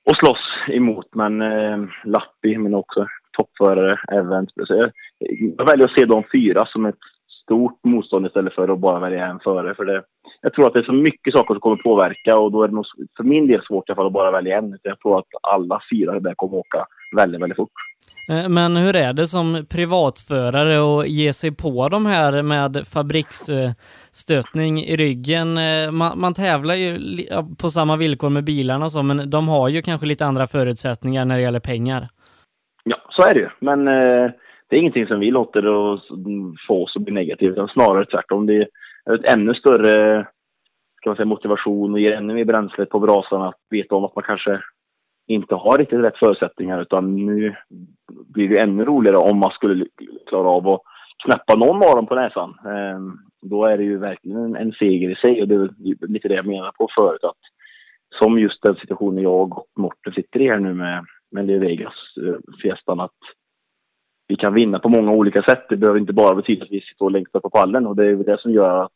och 0.09 0.17
slåss 0.19 0.45
emot. 0.67 1.07
Men 1.15 1.41
eh, 1.41 1.78
Lappi, 2.05 2.57
men 2.57 2.75
också 2.75 3.07
toppförare, 3.38 3.99
Evans. 4.11 4.49
Jag, 4.55 4.91
jag 5.57 5.65
väljer 5.65 5.86
att 5.88 5.99
se 5.99 6.05
de 6.05 6.23
fyra 6.32 6.65
som 6.65 6.86
ett 6.86 7.03
stort 7.47 7.79
motstånd 7.83 8.25
istället 8.25 8.53
för 8.53 8.67
att 8.69 8.79
bara 8.79 8.99
välja 8.99 9.25
en 9.25 9.39
före. 9.39 9.75
För 9.75 9.85
det, 9.85 10.03
jag 10.41 10.53
tror 10.53 10.67
att 10.67 10.73
det 10.73 10.79
är 10.79 10.83
så 10.83 10.93
mycket 10.93 11.33
saker 11.33 11.53
som 11.53 11.61
kommer 11.61 11.75
påverka 11.75 12.37
och 12.37 12.51
då 12.51 12.63
är 12.63 12.67
det 12.67 12.75
nog 12.75 12.85
för 13.17 13.23
min 13.23 13.47
del 13.47 13.61
svårt 13.67 13.89
i 13.89 13.91
alla 13.91 13.95
fall 13.95 14.07
att 14.07 14.13
bara 14.13 14.31
välja 14.31 14.57
en. 14.57 14.77
Jag 14.83 14.99
tror 14.99 15.19
att 15.19 15.25
alla 15.41 15.81
fyra 15.91 16.19
där 16.19 16.33
kommer 16.35 16.57
åka 16.57 16.85
väldigt, 17.15 17.41
väldigt 17.41 17.55
fort. 17.55 17.71
Eh, 18.31 18.49
men 18.49 18.77
hur 18.77 18.95
är 18.95 19.13
det 19.13 19.27
som 19.27 19.65
privatförare 19.69 20.99
att 20.99 21.07
ge 21.07 21.33
sig 21.33 21.55
på 21.55 21.89
de 21.89 22.05
här 22.05 22.43
med 22.43 22.87
fabriksstötning 22.87 24.79
i 24.79 24.95
ryggen? 24.97 25.57
Eh, 25.57 25.91
man, 25.91 26.19
man 26.19 26.33
tävlar 26.33 26.75
ju 26.75 26.97
på 27.61 27.69
samma 27.69 27.95
villkor 27.95 28.29
med 28.29 28.43
bilarna 28.43 28.85
och 28.85 28.91
så, 28.91 29.03
men 29.03 29.29
de 29.29 29.47
har 29.47 29.69
ju 29.69 29.81
kanske 29.81 30.07
lite 30.07 30.25
andra 30.25 30.47
förutsättningar 30.47 31.25
när 31.25 31.35
det 31.35 31.41
gäller 31.41 31.59
pengar. 31.59 32.07
Ja, 32.83 32.97
så 33.09 33.29
är 33.29 33.33
det 33.33 33.39
ju. 33.39 33.49
Men 33.59 33.87
eh, 33.87 34.31
det 34.70 34.76
är 34.76 34.80
ingenting 34.80 35.07
som 35.07 35.20
vi 35.20 35.32
låter 35.32 35.68
oss 35.68 36.07
få 36.68 36.84
oss 36.84 36.95
att 36.95 37.01
bli 37.01 37.13
negativa, 37.13 37.51
utan 37.51 37.68
snarare 37.68 38.05
tvärtom. 38.05 38.45
Det 38.45 38.68
är 39.05 39.15
ett 39.15 39.32
ännu 39.32 39.53
större 39.53 40.28
ska 40.97 41.09
man 41.09 41.15
säga, 41.15 41.26
motivation 41.26 41.93
och 41.93 41.99
ger 41.99 42.11
ännu 42.11 42.34
mer 42.34 42.45
bränsle 42.45 42.86
på 42.86 42.99
brasan 42.99 43.41
att 43.41 43.59
veta 43.70 43.95
om 43.95 44.05
att 44.05 44.15
man 44.15 44.24
kanske 44.24 44.61
inte 45.28 45.55
har 45.55 45.78
riktigt 45.78 45.99
rätt 45.99 46.18
förutsättningar 46.18 46.82
utan 46.82 47.26
nu 47.26 47.55
blir 48.34 48.49
det 48.49 48.63
ännu 48.63 48.86
roligare 48.86 49.18
om 49.18 49.38
man 49.38 49.51
skulle 49.51 49.86
klara 50.30 50.49
av 50.49 50.68
att 50.68 50.82
knäppa 51.26 51.55
någon 51.55 51.84
av 51.89 51.95
dem 51.95 52.07
på 52.07 52.15
näsan. 52.15 52.53
Ehm, 52.65 53.18
då 53.41 53.65
är 53.65 53.78
det 53.78 53.84
ju 53.84 53.97
verkligen 53.97 54.55
en 54.55 54.72
seger 54.72 55.09
i 55.09 55.15
sig 55.15 55.41
och 55.41 55.47
det 55.47 55.55
är 55.55 56.07
lite 56.07 56.28
det 56.28 56.36
jag 56.36 56.45
menar 56.45 56.72
på 56.72 56.88
förut 56.99 57.24
att 57.24 57.41
som 58.20 58.39
just 58.39 58.63
den 58.63 58.76
situationen 58.76 59.24
jag 59.24 59.57
och 59.57 59.68
Morten 59.76 60.13
sitter 60.13 60.41
i 60.41 60.49
här 60.49 60.59
nu 60.59 60.74
med, 60.74 61.05
med 61.32 61.45
Leo 61.45 61.59
Vegas-fiestan 61.59 62.99
eh, 62.99 63.05
att 63.05 63.20
vi 64.28 64.36
kan 64.36 64.53
vinna 64.53 64.80
på 64.80 64.89
många 64.89 65.11
olika 65.11 65.43
sätt. 65.43 65.65
Det 65.69 65.78
behöver 65.78 65.99
inte 65.99 66.13
bara 66.13 66.36
betyda 66.36 66.65
att 66.65 66.71
vi 66.71 66.82
står 66.95 67.09
längst 67.09 67.36
upp 67.36 67.43
på 67.43 67.49
pallen 67.49 67.88
och 67.88 67.95
det 67.95 68.07
är 68.07 68.15
det 68.15 68.41
som 68.41 68.51
gör 68.51 68.84
att 68.84 68.91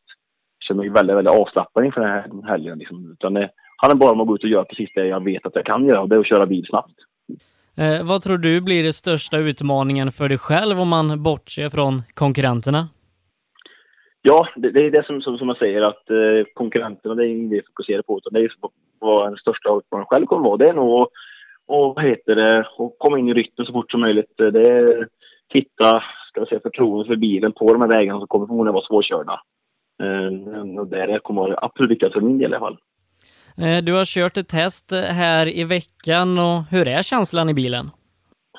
jag 0.57 0.67
känner 0.67 0.81
mig 0.81 0.89
väldigt, 0.89 1.15
väldigt 1.15 1.33
avslappnad 1.33 1.85
inför 1.85 2.01
den 2.01 2.43
här 2.43 2.49
helgen. 2.49 2.79
Liksom. 2.79 3.11
Utan 3.11 3.33
det 3.33 3.49
handlar 3.77 3.95
bara 3.95 4.11
om 4.11 4.21
att 4.21 4.27
gå 4.27 4.35
ut 4.35 4.43
och 4.43 4.49
göra 4.49 4.65
precis 4.65 4.89
det 4.95 5.07
jag 5.07 5.23
vet 5.23 5.45
att 5.45 5.55
jag 5.55 5.65
kan 5.65 5.85
göra 5.85 6.01
och 6.01 6.09
det 6.09 6.15
är 6.15 6.19
att 6.19 6.27
köra 6.27 6.45
bil 6.45 6.65
snabbt. 6.69 6.95
Eh, 7.77 8.07
vad 8.07 8.21
tror 8.21 8.37
du 8.37 8.61
blir 8.61 8.83
den 8.83 8.93
största 8.93 9.37
utmaningen 9.37 10.11
för 10.11 10.29
dig 10.29 10.37
själv 10.37 10.79
om 10.79 10.89
man 10.89 11.23
bortser 11.23 11.69
från 11.69 11.93
konkurrenterna? 12.13 12.87
Ja, 14.21 14.47
det, 14.55 14.71
det 14.71 14.85
är 14.85 14.91
det 14.91 15.05
som, 15.05 15.21
som, 15.21 15.37
som 15.37 15.47
jag 15.47 15.57
säger 15.57 15.81
att 15.81 16.09
eh, 16.09 16.45
konkurrenterna, 16.53 17.15
det 17.15 17.25
är 17.25 17.27
inget 17.27 17.51
vi 17.51 17.61
fokuserar 17.67 18.01
på 18.01 18.17
utan 18.17 18.33
det 18.33 18.39
är 18.39 18.51
vad 18.99 19.29
den 19.29 19.37
största 19.37 19.77
utmaningen 19.77 20.07
själv 20.09 20.25
kommer 20.25 20.43
vara. 20.43 20.57
Det 20.57 20.69
är 20.69 20.73
nog 20.73 21.07
och 21.71 21.95
vad 21.95 22.05
heter 22.05 22.35
det, 22.35 22.59
att 22.59 22.95
komma 22.97 23.19
in 23.19 23.29
i 23.29 23.33
rytmen 23.33 23.67
så 23.67 23.73
fort 23.73 23.91
som 23.91 24.01
möjligt. 24.01 24.33
Det 24.37 24.69
är 24.69 25.07
hitta, 25.53 26.03
ska 26.27 26.41
jag 26.41 26.47
säga, 26.47 26.61
förtroende 26.61 27.05
för 27.07 27.15
bilen 27.15 27.51
på 27.51 27.73
de 27.73 27.81
här 27.81 27.89
vägarna 27.89 28.19
som 28.19 28.27
kommer 28.27 28.47
förmodligen 28.47 28.73
vara 28.73 28.85
svårkörda. 28.85 29.41
Eh, 30.03 30.79
och 30.79 30.87
det 30.87 31.19
kommer 31.23 31.41
vara 31.41 31.59
absolut 31.61 31.91
viktigast 31.91 32.13
för 32.13 32.21
min 32.21 32.37
del 32.37 32.51
i 32.51 32.55
alla 32.55 32.59
fall. 32.59 32.77
Eh, 33.57 33.83
du 33.83 33.93
har 33.93 34.05
kört 34.05 34.37
ett 34.37 34.49
test 34.49 34.91
här 34.91 35.57
i 35.57 35.63
veckan 35.63 36.39
och 36.39 36.63
hur 36.71 36.87
är 36.87 37.01
känslan 37.01 37.49
i 37.49 37.53
bilen? 37.53 37.85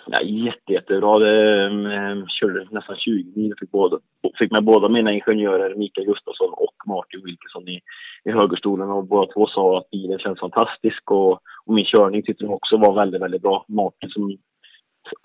Ja, 0.06 0.20
jätte, 0.22 0.72
jättebra. 0.72 1.18
Det, 1.18 1.66
um, 1.66 2.26
körde 2.28 2.66
nästan 2.70 2.96
20 2.96 3.40
mil. 3.40 3.54
Fick, 3.60 3.70
båda, 3.70 3.98
fick 4.38 4.52
med 4.52 4.64
båda 4.64 4.88
mina 4.88 5.12
ingenjörer, 5.12 5.74
Mikael 5.74 6.06
Gustafsson 6.06 6.52
och 6.52 6.74
Martin 6.86 7.24
Wilkinson 7.24 7.68
i, 7.68 7.80
i 8.24 8.30
högerstolen. 8.30 8.90
Och 8.90 9.04
båda 9.06 9.32
två 9.32 9.46
sa 9.46 9.78
att 9.78 9.90
bilen 9.90 10.18
känns 10.18 10.40
fantastisk 10.40 11.10
och, 11.10 11.32
och 11.66 11.74
min 11.74 11.84
körning 11.84 12.22
tyckte 12.22 12.44
de 12.44 12.52
också 12.52 12.76
var 12.76 12.94
väldigt, 12.94 13.22
väldigt 13.22 13.42
bra. 13.42 13.64
Martin 13.68 14.10
som 14.10 14.38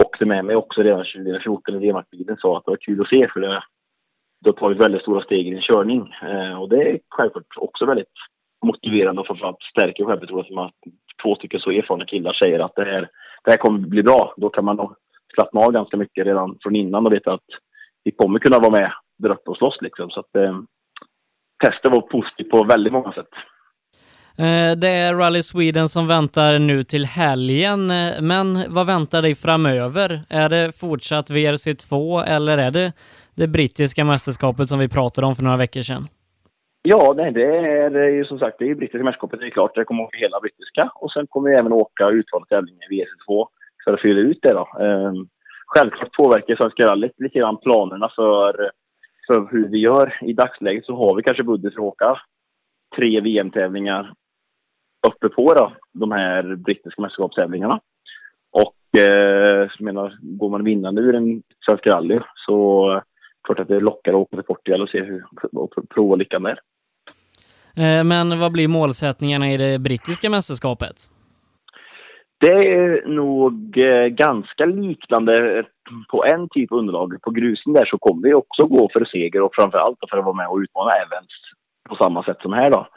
åkte 0.06 0.26
med 0.26 0.46
mig 0.46 0.56
också 0.56 0.82
redan 0.82 1.06
2014 1.06 1.76
i 1.76 1.88
D-markbilen 1.88 2.38
sa 2.38 2.58
att 2.58 2.66
det 2.66 2.72
var 2.72 2.78
kul 2.78 3.02
att 3.02 3.10
se 3.10 3.28
för 3.34 3.40
det, 3.40 3.64
det 4.42 4.50
har 4.50 4.54
tagit 4.54 4.82
väldigt 4.82 5.02
stora 5.02 5.24
steg 5.24 5.48
i 5.48 5.52
din 5.52 5.62
körning. 5.62 6.14
Eh, 6.24 6.62
och 6.62 6.70
det 6.70 6.90
är 6.90 7.00
självklart 7.10 7.46
också 7.58 7.86
väldigt 7.86 8.14
motiverande 8.66 9.22
och 9.22 9.28
framförallt 9.28 9.62
stärker 9.62 10.06
självförtroendet 10.06 10.48
som 10.48 10.58
att 10.58 10.74
två 11.24 11.36
stycken 11.36 11.60
så 11.60 11.72
erfarna 11.72 12.06
killar 12.06 12.34
säger 12.34 12.60
att 12.60 12.76
det 12.76 12.86
här, 12.86 13.10
det 13.44 13.52
här 13.52 13.58
kommer 13.58 13.80
bli 13.80 14.04
bra. 14.04 14.34
Då 14.38 14.50
kan 14.50 14.66
man 14.66 14.76
nog 14.76 14.96
slappna 15.34 15.62
av 15.62 15.72
ganska 15.72 15.98
mycket 15.98 16.26
redan 16.26 16.58
från 16.62 16.76
innan 16.76 17.06
och 17.06 17.14
veta 17.14 17.34
att 17.34 17.50
vi 18.04 18.12
kommer 18.12 18.40
kunna 18.40 18.60
vara 18.60 18.72
med 18.72 18.92
där 19.18 19.30
uppe 19.30 19.52
och 19.52 19.58
slåss 19.58 19.78
liksom. 19.82 20.10
Så 20.10 20.20
att 20.20 20.36
eh, 20.36 20.60
testet 21.64 21.92
var 21.92 22.02
positivt 22.02 22.50
på 22.50 22.64
väldigt 22.64 22.94
många 22.94 23.12
sätt. 23.14 23.30
Eh, 24.40 24.78
det 24.78 24.88
är 24.88 25.16
Rally 25.16 25.42
Sweden 25.42 25.88
som 25.88 26.08
väntar 26.08 26.60
nu 26.60 26.84
till 26.84 27.06
helgen, 27.06 27.92
eh, 27.92 28.22
men 28.22 28.46
vad 28.70 28.88
väntar 28.88 29.22
dig 29.22 29.36
framöver? 29.36 30.10
Är 30.30 30.50
det 30.50 30.80
fortsatt 30.80 31.30
VRC2 31.30 32.24
eller 32.36 32.58
är 32.58 32.72
det 32.72 32.94
det 33.36 33.48
brittiska 33.48 34.06
mästerskapet 34.06 34.68
som 34.68 34.80
vi 34.80 34.90
pratade 34.90 35.28
om 35.28 35.36
för 35.36 35.44
några 35.44 35.58
veckor 35.58 35.82
sedan? 35.82 36.04
Ja, 36.82 37.14
nej, 37.18 37.32
det 37.32 37.46
är 38.08 38.10
ju 38.10 38.26
som 38.26 38.40
sagt 38.40 38.56
det 38.60 38.70
är 38.70 38.76
brittiska 38.76 39.04
mästerskapet, 39.04 39.40
det 39.40 39.46
är 39.46 39.50
klart. 39.50 39.76
Det 39.76 39.84
kommer 39.84 40.04
åka 40.04 40.18
hela 40.18 40.40
brittiska 40.40 40.92
och 40.96 41.12
sen 41.12 41.28
kommer 41.28 41.50
vi 41.50 41.56
även 41.56 41.74
åka 41.74 42.10
utvalda 42.10 42.46
tävlingar 42.46 42.94
i 42.94 42.96
VRC2 42.96 43.48
för 43.84 43.94
att 43.94 44.02
fylla 44.02 44.20
ut 44.20 44.40
det 44.42 44.54
då. 44.54 44.68
Ehm, 44.86 45.28
självklart 45.68 46.12
påverkar 46.12 46.56
Svenska 46.56 46.84
rallyt 46.86 47.20
lite 47.20 47.40
grann 47.40 47.58
planerna 47.58 48.10
för, 48.16 48.72
för 49.28 49.48
hur 49.52 49.68
vi 49.68 49.78
gör. 49.78 50.18
I 50.22 50.34
dagsläget 50.34 50.86
så 50.86 50.96
har 50.96 51.16
vi 51.16 51.24
kanske 51.24 51.44
budget 51.44 51.74
för 51.74 51.82
att 51.82 51.94
åka 51.94 52.18
tre 52.96 53.22
VM-tävlingar 53.22 54.14
uppe 55.08 55.30
på 55.30 55.54
då, 55.54 55.72
de 55.94 56.12
här 56.12 56.56
brittiska 56.56 57.02
mästerskapstävlingarna. 57.02 57.80
Och 58.52 59.00
eh, 59.02 59.70
menar, 59.80 60.18
går 60.22 60.50
man 60.50 60.64
vinnande 60.64 61.02
ur 61.02 61.16
en 61.16 61.44
Svenska 61.66 61.90
rally 61.90 62.20
så 62.46 62.92
eh, 62.94 63.02
klart 63.44 63.60
att 63.60 63.68
det 63.68 63.80
lockar 63.80 64.12
att 64.12 64.18
åka 64.18 64.36
till 64.36 64.46
Portugal 64.46 64.82
och 64.82 64.90
se 64.90 65.04
hur, 65.04 65.26
och 65.54 65.74
prova 65.90 66.16
lyckan 66.16 66.44
där. 66.44 66.60
Eh, 67.78 68.04
Men 68.04 68.40
vad 68.40 68.52
blir 68.52 68.68
målsättningarna 68.68 69.52
i 69.52 69.58
det 69.58 69.80
brittiska 69.80 70.30
mästerskapet? 70.30 70.96
Det 72.40 72.52
är 72.52 73.08
nog 73.08 73.84
eh, 73.84 74.08
ganska 74.08 74.66
liknande 74.66 75.66
på 76.12 76.26
en 76.26 76.50
typ 76.50 76.72
av 76.72 76.78
underlag. 76.78 77.22
På 77.22 77.32
grusen 77.32 77.74
där 77.74 77.86
så 77.86 77.98
kommer 77.98 78.28
vi 78.28 78.34
också 78.34 78.68
gå 78.68 78.90
för 78.94 79.06
seger 79.06 79.42
och 79.42 79.56
framförallt 79.56 79.98
för 80.10 80.18
att 80.18 80.26
vara 80.26 80.36
med 80.36 80.48
och 80.48 80.58
utmana 80.58 80.92
Evans 80.92 81.34
på 81.90 81.96
samma 81.96 82.24
sätt 82.24 82.38
som 82.42 82.54
här 82.54 82.72
då. 82.72 82.88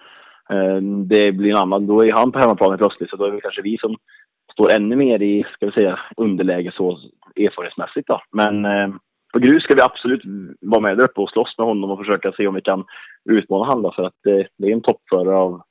Ehm, 0.53 1.09
det 1.09 1.33
blir 1.33 1.51
en 1.51 1.57
annan, 1.57 1.87
då 1.87 2.05
är 2.05 2.13
han 2.13 2.33
på 2.33 2.39
hemmaplan 2.39 2.79
plötsligt 2.79 3.11
så 3.11 3.17
då 3.17 3.25
är 3.25 3.33
det 3.33 3.41
kanske 3.41 3.63
vi 3.63 3.79
som 3.79 3.97
står 4.53 4.75
ännu 4.75 4.97
mer 4.97 5.23
i, 5.23 5.45
ska 5.55 5.67
vi 5.67 5.73
säga, 5.73 5.99
underläge 6.17 6.73
så 6.75 6.99
erfarenhetsmässigt 7.37 8.09
då. 8.09 8.21
Men 8.33 8.65
ehm, 8.65 8.99
på 9.33 9.39
grus 9.39 9.63
ska 9.63 9.75
vi 9.75 9.83
absolut 9.83 10.23
vara 10.61 10.81
med 10.81 10.99
där 10.99 11.05
uppe 11.05 11.21
och 11.21 11.31
slåss 11.31 11.55
med 11.59 11.67
honom 11.67 11.91
och 11.91 11.99
försöka 11.99 12.33
se 12.33 12.47
om 12.47 12.55
vi 12.55 12.61
kan 12.61 12.85
utmana 13.31 13.65
honom 13.65 13.93
för 13.97 14.03
att 14.03 14.27
eh, 14.27 14.47
det 14.59 14.69
är 14.69 14.73
en 14.73 14.83
toppförare 14.83 15.37
av 15.37 15.63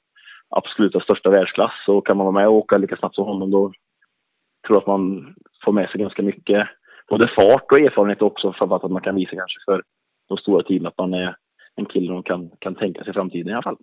absoluta 0.49 0.99
största 0.99 1.29
världsklass 1.29 1.87
och 1.87 2.07
kan 2.07 2.17
man 2.17 2.25
vara 2.25 2.39
med 2.39 2.47
och 2.47 2.53
åka 2.53 2.77
lika 2.77 2.97
snabbt 2.97 3.15
som 3.15 3.25
honom 3.25 3.51
då 3.51 3.71
tror 4.67 4.75
jag 4.75 4.77
att 4.77 4.87
man 4.87 5.33
får 5.65 5.71
med 5.71 5.89
sig 5.89 6.01
ganska 6.01 6.21
mycket 6.23 6.67
både 7.09 7.27
fart 7.27 7.71
och 7.71 7.79
erfarenhet 7.79 8.21
också 8.21 8.53
för 8.53 8.75
att 8.75 8.91
man 8.91 9.01
kan 9.01 9.15
visa 9.15 9.35
kanske 9.35 9.59
för 9.65 9.83
de 10.29 10.37
stora 10.37 10.63
teamen 10.63 10.87
att 10.87 10.97
man 10.97 11.13
är 11.13 11.35
en 11.75 11.85
kille 11.85 12.13
de 12.13 12.23
kan, 12.23 12.49
kan 12.59 12.75
tänka 12.75 13.03
sig 13.03 13.11
i 13.11 13.13
framtiden 13.13 13.47
i 13.47 13.53
alla 13.53 13.61
fall. 13.61 13.77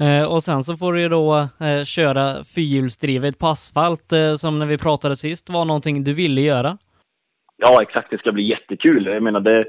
Eh, 0.00 0.32
Och 0.32 0.42
sen 0.42 0.62
så 0.62 0.76
får 0.76 0.92
du 0.92 1.00
ju 1.02 1.08
då 1.08 1.48
eh, 1.60 1.84
köra 1.84 2.44
fyrhjulsdrivet 2.54 3.38
på 3.38 3.46
asfalt 3.46 4.12
eh, 4.12 4.34
som 4.34 4.58
när 4.58 4.66
vi 4.66 4.78
pratade 4.78 5.16
sist 5.16 5.50
var 5.50 5.64
någonting 5.64 6.04
du 6.04 6.14
ville 6.14 6.40
göra. 6.40 6.78
Ja, 7.56 7.82
exakt. 7.82 8.10
Det 8.10 8.18
ska 8.18 8.32
bli 8.32 8.48
jättekul. 8.48 9.06
Jag 9.06 9.22
menar, 9.22 9.40
det 9.40 9.56
är 9.58 9.66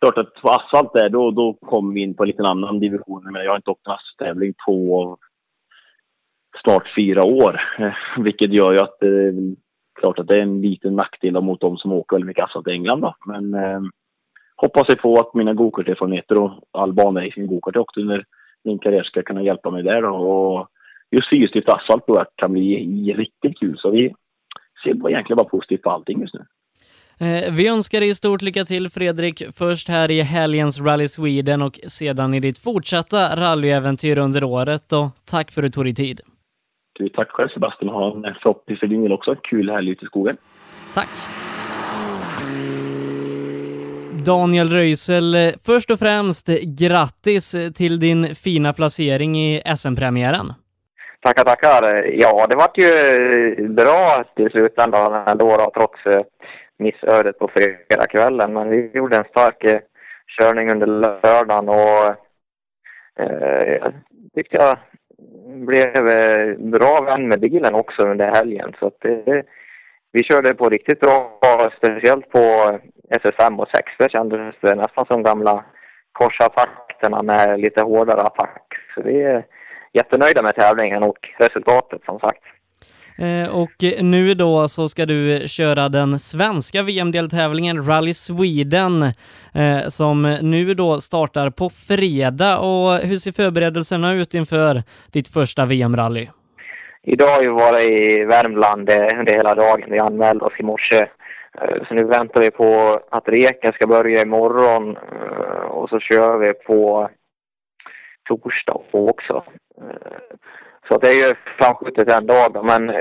klart 0.00 0.18
att 0.18 0.34
på 0.34 0.48
asfalt 0.48 0.92
där, 0.94 1.08
då, 1.08 1.30
då 1.30 1.54
kommer 1.54 1.94
vi 1.94 2.00
in 2.00 2.14
på 2.14 2.22
en 2.22 2.28
liten 2.28 2.46
annan 2.46 2.80
division. 2.80 3.22
Jag, 3.24 3.32
menar, 3.32 3.44
jag 3.44 3.52
har 3.52 3.56
inte 3.56 3.70
åkt 3.70 3.86
en 3.86 3.92
asfalttävling 3.92 4.54
på 4.66 5.18
snart 6.62 6.92
fyra 6.96 7.24
år, 7.24 7.60
eh, 7.78 8.22
vilket 8.22 8.52
gör 8.52 8.72
ju 8.72 8.80
att 8.80 8.96
det 9.00 9.06
är 9.06 9.34
klart 10.00 10.18
att 10.18 10.28
det 10.28 10.34
är 10.34 10.42
en 10.42 10.60
liten 10.60 10.96
nackdel 10.96 11.40
mot 11.40 11.60
de 11.60 11.76
som 11.76 11.92
åker 11.92 12.16
väldigt 12.16 12.26
mycket 12.26 12.44
asfalt 12.44 12.68
i 12.68 12.70
England. 12.70 13.00
Då. 13.00 13.14
Men 13.26 13.54
eh, 13.54 13.80
hoppas 14.56 14.84
jag 14.88 14.98
på 14.98 15.14
att 15.20 15.34
mina 15.34 15.54
gokarterfarenheter 15.54 16.38
och 16.38 16.50
all 16.72 16.92
banracing 16.92 17.46
gokart 17.46 17.74
jag 17.74 17.82
åkt 17.82 17.96
under 17.96 18.24
min 18.64 18.78
karriär 18.78 19.02
ska 19.02 19.22
kunna 19.22 19.42
hjälpa 19.42 19.70
mig 19.70 19.82
där. 19.82 20.04
Och 20.04 20.68
just 21.10 21.28
fyrhjulsdrift 21.30 21.68
asfalt 21.68 22.06
då 22.06 22.24
kan 22.36 22.52
bli 22.52 23.14
riktigt 23.14 23.58
kul. 23.60 23.78
Så 23.78 23.90
vi 23.90 24.14
ser 24.84 24.94
bara 24.94 25.10
egentligen 25.12 25.36
bara 25.36 25.48
positivt 25.48 25.82
på 25.82 25.90
allting 25.90 26.20
just 26.20 26.34
nu. 26.34 26.44
Eh, 27.20 27.54
Vi 27.54 27.68
önskar 27.68 28.00
dig 28.00 28.14
stort 28.14 28.42
lycka 28.42 28.64
till 28.64 28.90
Fredrik, 28.90 29.42
först 29.52 29.88
här 29.88 30.10
i 30.10 30.22
helgens 30.22 30.80
Rally 30.80 31.08
Sweden 31.08 31.62
och 31.62 31.80
sedan 31.86 32.34
i 32.34 32.40
ditt 32.40 32.58
fortsatta 32.58 33.36
rallyäventyr 33.36 34.18
under 34.18 34.44
året 34.44 34.92
och 34.92 35.06
tack 35.30 35.50
för 35.50 35.62
att 35.62 35.66
du 35.66 35.70
tog 35.70 35.84
dig 35.84 35.94
tid. 35.94 36.20
Du, 36.98 37.08
tack 37.08 37.30
själv 37.30 37.48
Sebastian 37.48 37.88
ha 37.94 38.16
en 38.16 38.22
förhoppningsvis 38.42 38.80
för 38.80 38.86
din 38.86 39.02
del 39.02 39.12
också. 39.12 39.36
Kul 39.42 39.70
helg 39.70 39.90
ute 39.90 40.04
i 40.04 40.06
skogen. 40.06 40.36
Tack. 40.94 41.08
Daniel 44.24 44.68
Röisel, 44.68 45.34
eh, 45.34 45.40
först 45.66 45.90
och 45.90 45.98
främst 45.98 46.48
eh, 46.48 46.54
grattis 46.64 47.54
eh, 47.54 47.70
till 47.70 48.00
din 48.00 48.34
fina 48.34 48.72
placering 48.72 49.36
i 49.36 49.62
SM-premiären. 49.76 50.46
Tackar, 51.20 51.44
tackar. 51.44 52.04
Ja, 52.04 52.46
det 52.46 52.56
vart 52.56 52.78
ju 52.78 53.68
bra 53.68 54.24
till 54.36 54.50
slutändan 54.50 55.28
ändå 55.28 55.56
då, 55.56 55.70
trots 55.74 55.98
missödet 56.78 57.38
på 57.38 57.48
fredagskvällen. 57.48 58.52
Men 58.52 58.70
vi 58.70 58.90
gjorde 58.94 59.16
en 59.16 59.24
stark 59.24 59.82
körning 60.40 60.70
under 60.70 60.86
lördagen 60.86 61.68
och 61.68 62.06
eh, 63.20 63.72
jag 63.80 63.92
tyckte 64.34 64.56
jag 64.56 64.78
blev 65.66 65.92
bra 66.70 67.00
vän 67.00 67.28
med 67.28 67.40
bilen 67.40 67.74
också 67.74 68.02
under 68.02 68.34
helgen. 68.34 68.72
Så 68.78 68.86
att 68.86 69.04
eh, 69.04 69.42
vi 70.12 70.22
körde 70.24 70.54
på 70.54 70.68
riktigt 70.68 71.00
bra, 71.00 71.38
speciellt 71.76 72.28
på 72.30 72.78
SS5 73.12 73.58
och 73.58 73.68
6. 73.68 73.92
Det 73.98 74.10
kändes 74.10 74.54
det 74.60 74.74
nästan 74.74 75.06
som 75.06 75.22
gamla 75.22 75.64
korsattackerna 76.12 77.22
med 77.22 77.60
lite 77.60 77.82
hårdare 77.82 78.22
attack. 78.22 78.62
Så 78.94 79.02
vi 79.02 79.22
är 79.22 79.44
jättenöjda 79.92 80.42
med 80.42 80.54
tävlingen 80.54 81.02
och 81.02 81.18
resultatet 81.38 82.04
som 82.04 82.18
sagt. 82.18 82.42
Eh, 83.18 83.56
Och 83.56 84.02
nu 84.02 84.34
då 84.34 84.68
så 84.68 84.88
ska 84.88 85.06
du 85.06 85.48
köra 85.48 85.88
den 85.88 86.18
svenska 86.18 86.82
VM-deltävlingen 86.82 87.86
Rally 87.86 88.14
Sweden 88.14 89.02
eh, 89.54 89.88
som 89.88 90.38
nu 90.42 90.74
då 90.74 91.00
startar 91.00 91.50
på 91.50 91.70
fredag. 91.70 92.58
Och 92.58 92.98
hur 92.98 93.16
ser 93.16 93.32
förberedelserna 93.32 94.12
ut 94.12 94.34
inför 94.34 94.82
ditt 95.12 95.28
första 95.28 95.66
VM-rally? 95.66 96.26
Idag 97.04 97.26
har 97.26 97.40
vi 97.40 97.46
varit 97.48 97.90
i 97.90 98.24
Värmland 98.24 98.90
eh, 98.90 99.18
under 99.18 99.32
hela 99.32 99.54
dagen. 99.54 99.90
Vi 99.90 99.98
anmälde 99.98 100.44
oss 100.44 100.52
i 100.58 100.62
morse. 100.62 101.06
Eh, 101.60 101.86
så 101.88 101.94
nu 101.94 102.04
väntar 102.04 102.40
vi 102.40 102.50
på 102.50 103.00
att 103.10 103.28
reken 103.28 103.72
ska 103.72 103.86
börja 103.86 104.22
imorgon 104.22 104.96
eh, 104.96 105.62
och 105.62 105.88
så 105.88 106.00
kör 106.00 106.38
vi 106.38 106.52
på 106.52 107.10
torsdag 108.28 108.80
också. 108.92 109.44
Eh, 109.80 110.36
så 110.88 110.98
det 110.98 111.08
är 111.08 111.28
ju 111.28 111.34
framskjutet 111.58 112.10
en 112.10 112.26
dag 112.26 112.52
då, 112.52 112.62
men 112.62 112.92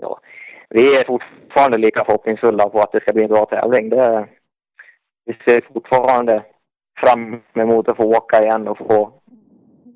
ja, 0.00 0.20
vi 0.68 0.96
är 0.96 1.06
fortfarande 1.06 1.78
lika 1.78 2.04
förhoppningsfulla 2.04 2.68
på 2.68 2.80
att 2.80 2.92
det 2.92 3.00
ska 3.00 3.12
bli 3.12 3.22
en 3.22 3.28
bra 3.28 3.46
tävling. 3.46 3.88
Det, 3.88 4.28
vi 5.24 5.36
ser 5.44 5.60
fortfarande 5.72 6.44
fram 7.00 7.40
emot 7.54 7.88
att 7.88 7.96
få 7.96 8.04
åka 8.04 8.42
igen 8.42 8.68
och 8.68 8.78
få 8.78 9.12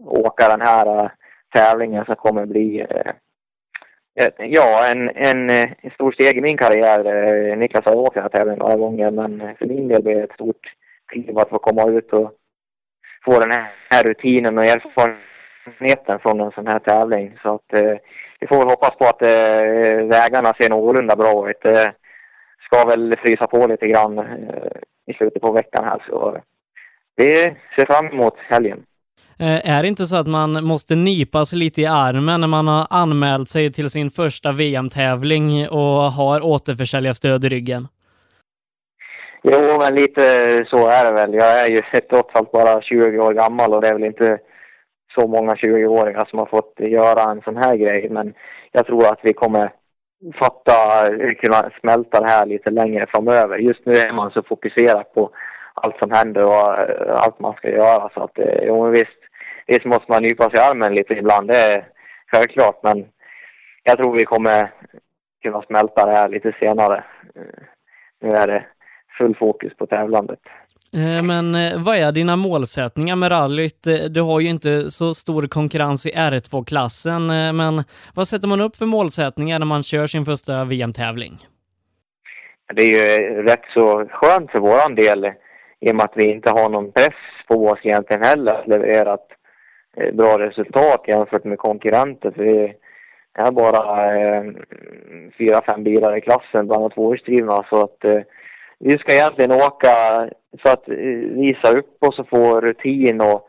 åka 0.05 0.49
den 0.49 0.61
här 0.61 1.12
tävlingen 1.55 2.05
som 2.05 2.16
kommer 2.16 2.47
bli 2.47 2.86
Eh, 4.21 4.33
ja, 4.39 4.87
en, 4.87 5.09
en, 5.09 5.51
en 5.51 5.91
stor 5.95 6.12
steg 6.12 6.37
i 6.37 6.41
min 6.41 6.57
karriär. 6.57 7.05
Eh, 7.07 7.57
Niklas 7.57 7.85
har 7.85 7.95
åkt 7.95 8.14
den 8.14 8.23
här 8.23 8.31
tävlingen 8.31 8.59
några 8.59 8.77
gånger 8.77 9.11
men 9.11 9.57
för 9.59 9.66
min 9.66 9.89
del 9.89 10.03
blir 10.03 10.14
det 10.14 10.23
ett 10.23 10.33
stort 10.33 10.75
kliv 11.07 11.39
att 11.39 11.49
få 11.49 11.59
komma 11.59 11.91
ut 11.91 12.12
och 12.12 12.33
få 13.25 13.41
den 13.41 13.51
här, 13.51 14.03
rutinen 14.03 14.59
och 14.59 14.64
erfarenheten 14.64 16.18
från 16.18 16.41
en 16.41 16.51
sån 16.51 16.66
här 16.66 16.79
tävling. 16.79 17.39
Så 17.43 17.55
att 17.55 17.73
eh, 17.73 17.97
vi 18.41 18.47
får 18.47 18.59
väl 18.59 18.68
hoppas 18.68 18.97
på 18.97 19.05
att 19.05 19.23
eh, 19.23 20.07
vägarna 20.07 20.55
ser 20.61 20.71
någorlunda 20.71 21.16
bra 21.16 21.51
ut. 21.51 21.61
Det 21.62 21.95
ska 22.64 22.85
väl 22.85 23.16
frysa 23.18 23.47
på 23.47 23.66
lite 23.66 23.87
grann 23.87 24.18
eh, 24.18 24.81
i 25.07 25.12
slutet 25.12 25.43
på 25.43 25.53
veckan 25.53 25.85
här 25.85 26.05
så 26.09 26.41
vi 27.16 27.55
ser 27.77 27.87
fram 27.87 28.07
emot 28.07 28.37
helgen. 28.39 28.83
Eh, 29.41 29.71
är 29.77 29.83
det 29.83 29.89
inte 29.89 30.05
så 30.05 30.17
att 30.17 30.27
man 30.27 30.65
måste 30.65 30.95
nypa 30.95 31.45
sig 31.45 31.59
lite 31.59 31.81
i 31.81 31.87
armen 31.87 32.41
när 32.41 32.49
man 32.49 32.69
har 32.69 32.87
anmält 32.91 33.49
sig 33.49 33.73
till 33.73 33.91
sin 33.91 34.11
första 34.11 34.53
VM-tävling 34.53 35.69
och 35.69 36.03
har 36.19 36.47
återförsäljarstöd 36.47 37.45
i 37.45 37.49
ryggen? 37.49 37.89
Jo, 39.43 39.79
men 39.79 39.95
lite 39.95 40.23
så 40.71 40.87
är 40.87 41.05
det 41.05 41.13
väl. 41.13 41.35
Jag 41.35 41.61
är 41.61 41.71
ju 41.71 41.83
trots 42.11 42.35
allt 42.35 42.53
bara 42.53 42.83
20 42.83 43.19
år 43.19 43.33
gammal 43.33 43.75
och 43.75 43.81
det 43.81 43.89
är 43.89 43.93
väl 43.93 44.05
inte 44.05 44.39
så 45.15 45.27
många 45.27 45.55
20-åringar 45.55 46.27
som 46.31 46.39
har 46.39 46.47
fått 46.47 46.75
göra 46.79 47.31
en 47.31 47.41
sån 47.41 47.57
här 47.57 47.77
grej. 47.77 48.09
Men 48.11 48.35
jag 48.73 48.87
tror 48.87 49.07
att 49.07 49.21
vi 49.23 49.33
kommer 49.33 49.73
fatta, 50.35 51.09
kunna 51.41 51.71
smälta 51.81 52.21
det 52.21 52.29
här 52.29 52.47
lite 52.47 52.71
längre 52.71 53.07
framöver. 53.09 53.59
Just 53.59 53.87
nu 53.87 53.93
är 53.93 54.13
man 54.13 54.31
så 54.31 54.43
fokuserad 54.43 55.13
på 55.15 55.31
allt 55.75 55.99
som 55.99 56.11
händer 56.11 56.45
och 56.47 56.79
eh, 56.79 57.23
allt 57.23 57.41
man 57.41 57.55
ska 57.55 57.71
göra. 57.71 58.11
Så 58.14 58.23
att, 58.23 58.39
eh, 58.39 58.59
jo, 58.62 58.83
men 58.83 58.93
visst, 58.93 59.21
visst 59.66 59.85
måste 59.85 60.12
man 60.12 60.23
nypa 60.23 60.51
sig 60.51 60.59
i 60.59 60.62
armen 60.62 60.95
lite 60.95 61.14
ibland. 61.14 61.49
Det 61.49 61.57
är 61.57 61.89
självklart, 62.33 62.81
men 62.83 63.07
jag 63.83 63.99
tror 63.99 64.16
vi 64.16 64.25
kommer 64.25 64.73
kunna 65.43 65.62
smälta 65.62 66.07
det 66.07 66.12
här 66.12 66.29
lite 66.29 66.57
senare. 66.61 67.05
Eh, 67.37 67.62
Nu 68.23 68.29
är 68.37 68.47
det 68.47 68.64
full 69.18 69.37
fokus 69.37 69.77
på 69.77 69.87
tävlandet. 69.87 70.41
Men 71.23 71.53
vad 71.85 71.97
är 71.97 72.12
dina 72.12 72.37
målsättningar 72.37 73.16
med 73.16 73.31
rallyt? 73.31 73.87
Du 74.11 74.21
har 74.23 74.41
ju 74.41 74.49
inte 74.49 74.91
så 74.91 75.14
stor 75.14 75.47
konkurrens 75.47 76.07
i 76.07 76.11
R2-klassen, 76.11 77.31
eh, 77.31 77.53
men 77.53 77.85
vad 78.14 78.29
sätter 78.29 78.49
man 78.49 78.61
upp 78.61 78.77
för 78.77 78.87
målsättningar 78.87 79.59
när 79.59 79.66
man 79.66 79.83
kör 79.83 80.07
sin 80.07 80.25
första 80.25 80.64
VM-tävling? 80.64 81.33
Det 82.75 82.83
är 82.83 83.21
ju 83.21 83.43
rätt 83.43 83.64
så 83.75 84.09
skönt 84.11 84.51
för 84.51 84.59
våran 84.59 84.95
del 84.95 85.25
i 85.81 85.91
och 85.91 85.95
med 85.95 86.05
att 86.05 86.16
vi 86.16 86.33
inte 86.33 86.51
har 86.51 86.68
någon 86.68 86.93
press 86.93 87.14
på 87.49 87.66
oss 87.66 87.78
egentligen 87.83 88.22
heller 88.22 88.53
att 88.53 88.68
leverera 88.68 89.14
ett 89.14 89.31
eh, 89.97 90.14
bra 90.14 90.39
resultat 90.39 91.05
jämfört 91.07 91.45
med 91.45 91.59
konkurrenter. 91.59 92.31
För 92.31 92.43
vi 92.43 92.74
är 93.35 93.51
bara 93.51 94.16
eh, 94.16 94.45
fyra, 95.39 95.62
fem 95.66 95.85
bilar 95.85 96.16
i 96.16 96.20
klassen 96.20 96.66
bland 96.66 96.83
de 96.83 96.91
tvåhjulsdrivna 96.91 97.64
så 97.70 97.83
att 97.83 98.05
eh, 98.05 98.20
vi 98.78 98.99
ska 98.99 99.12
egentligen 99.12 99.53
åka 99.53 100.28
för 100.59 100.72
att 100.72 100.89
eh, 100.89 100.97
visa 101.35 101.78
upp 101.78 102.05
oss 102.05 102.18
och 102.18 102.28
få 102.28 102.61
rutin 102.61 103.20
och 103.20 103.49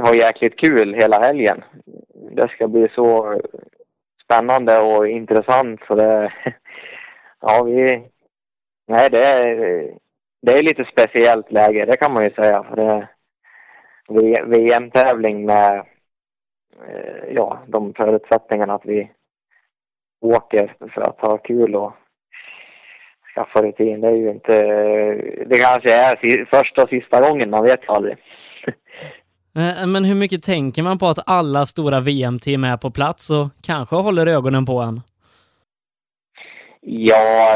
ha 0.00 0.14
jäkligt 0.14 0.58
kul 0.58 0.94
hela 0.94 1.20
helgen. 1.20 1.64
Det 2.30 2.48
ska 2.48 2.68
bli 2.68 2.88
så 2.94 3.40
spännande 4.24 4.80
och 4.80 5.08
intressant 5.08 5.80
så 5.86 5.94
det... 5.94 6.32
Ja, 7.46 7.62
vi... 7.62 8.02
Nej, 8.86 9.08
det 9.10 9.24
är, 9.24 9.94
det 10.44 10.58
är 10.58 10.62
lite 10.62 10.84
speciellt 10.92 11.52
läge, 11.52 11.84
det 11.84 11.96
kan 11.96 12.12
man 12.12 12.24
ju 12.24 12.30
säga. 12.30 12.62
För 12.62 12.76
det 12.76 12.82
är 12.82 14.44
VM-tävling 14.44 15.46
med 15.46 15.78
eh, 16.88 17.32
ja, 17.34 17.62
de 17.66 17.94
förutsättningarna 17.94 18.74
att 18.74 18.84
vi 18.84 19.10
åker 20.20 20.76
för 20.94 21.00
att 21.00 21.20
ha 21.20 21.38
kul 21.38 21.74
och 21.74 21.92
skaffa 23.34 23.62
rutin. 23.62 24.00
Det 24.00 24.08
är 24.08 24.16
ju 24.16 24.30
inte... 24.30 24.62
Det 25.46 25.58
kanske 25.58 25.92
är 25.92 26.44
första 26.44 26.82
och 26.82 26.88
sista 26.88 27.20
gången, 27.20 27.50
man 27.50 27.64
vet 27.64 27.82
ju 27.82 27.88
aldrig. 27.88 28.16
Eh, 29.56 29.86
Men 29.86 30.04
hur 30.04 30.14
mycket 30.14 30.42
tänker 30.42 30.82
man 30.82 30.98
på 30.98 31.06
att 31.06 31.18
alla 31.26 31.66
stora 31.66 32.00
VM-team 32.00 32.64
är 32.64 32.76
på 32.76 32.90
plats 32.90 33.30
och 33.30 33.46
kanske 33.66 33.96
håller 33.96 34.26
ögonen 34.26 34.66
på 34.66 34.78
en? 34.78 35.00
Ja, 36.80 37.54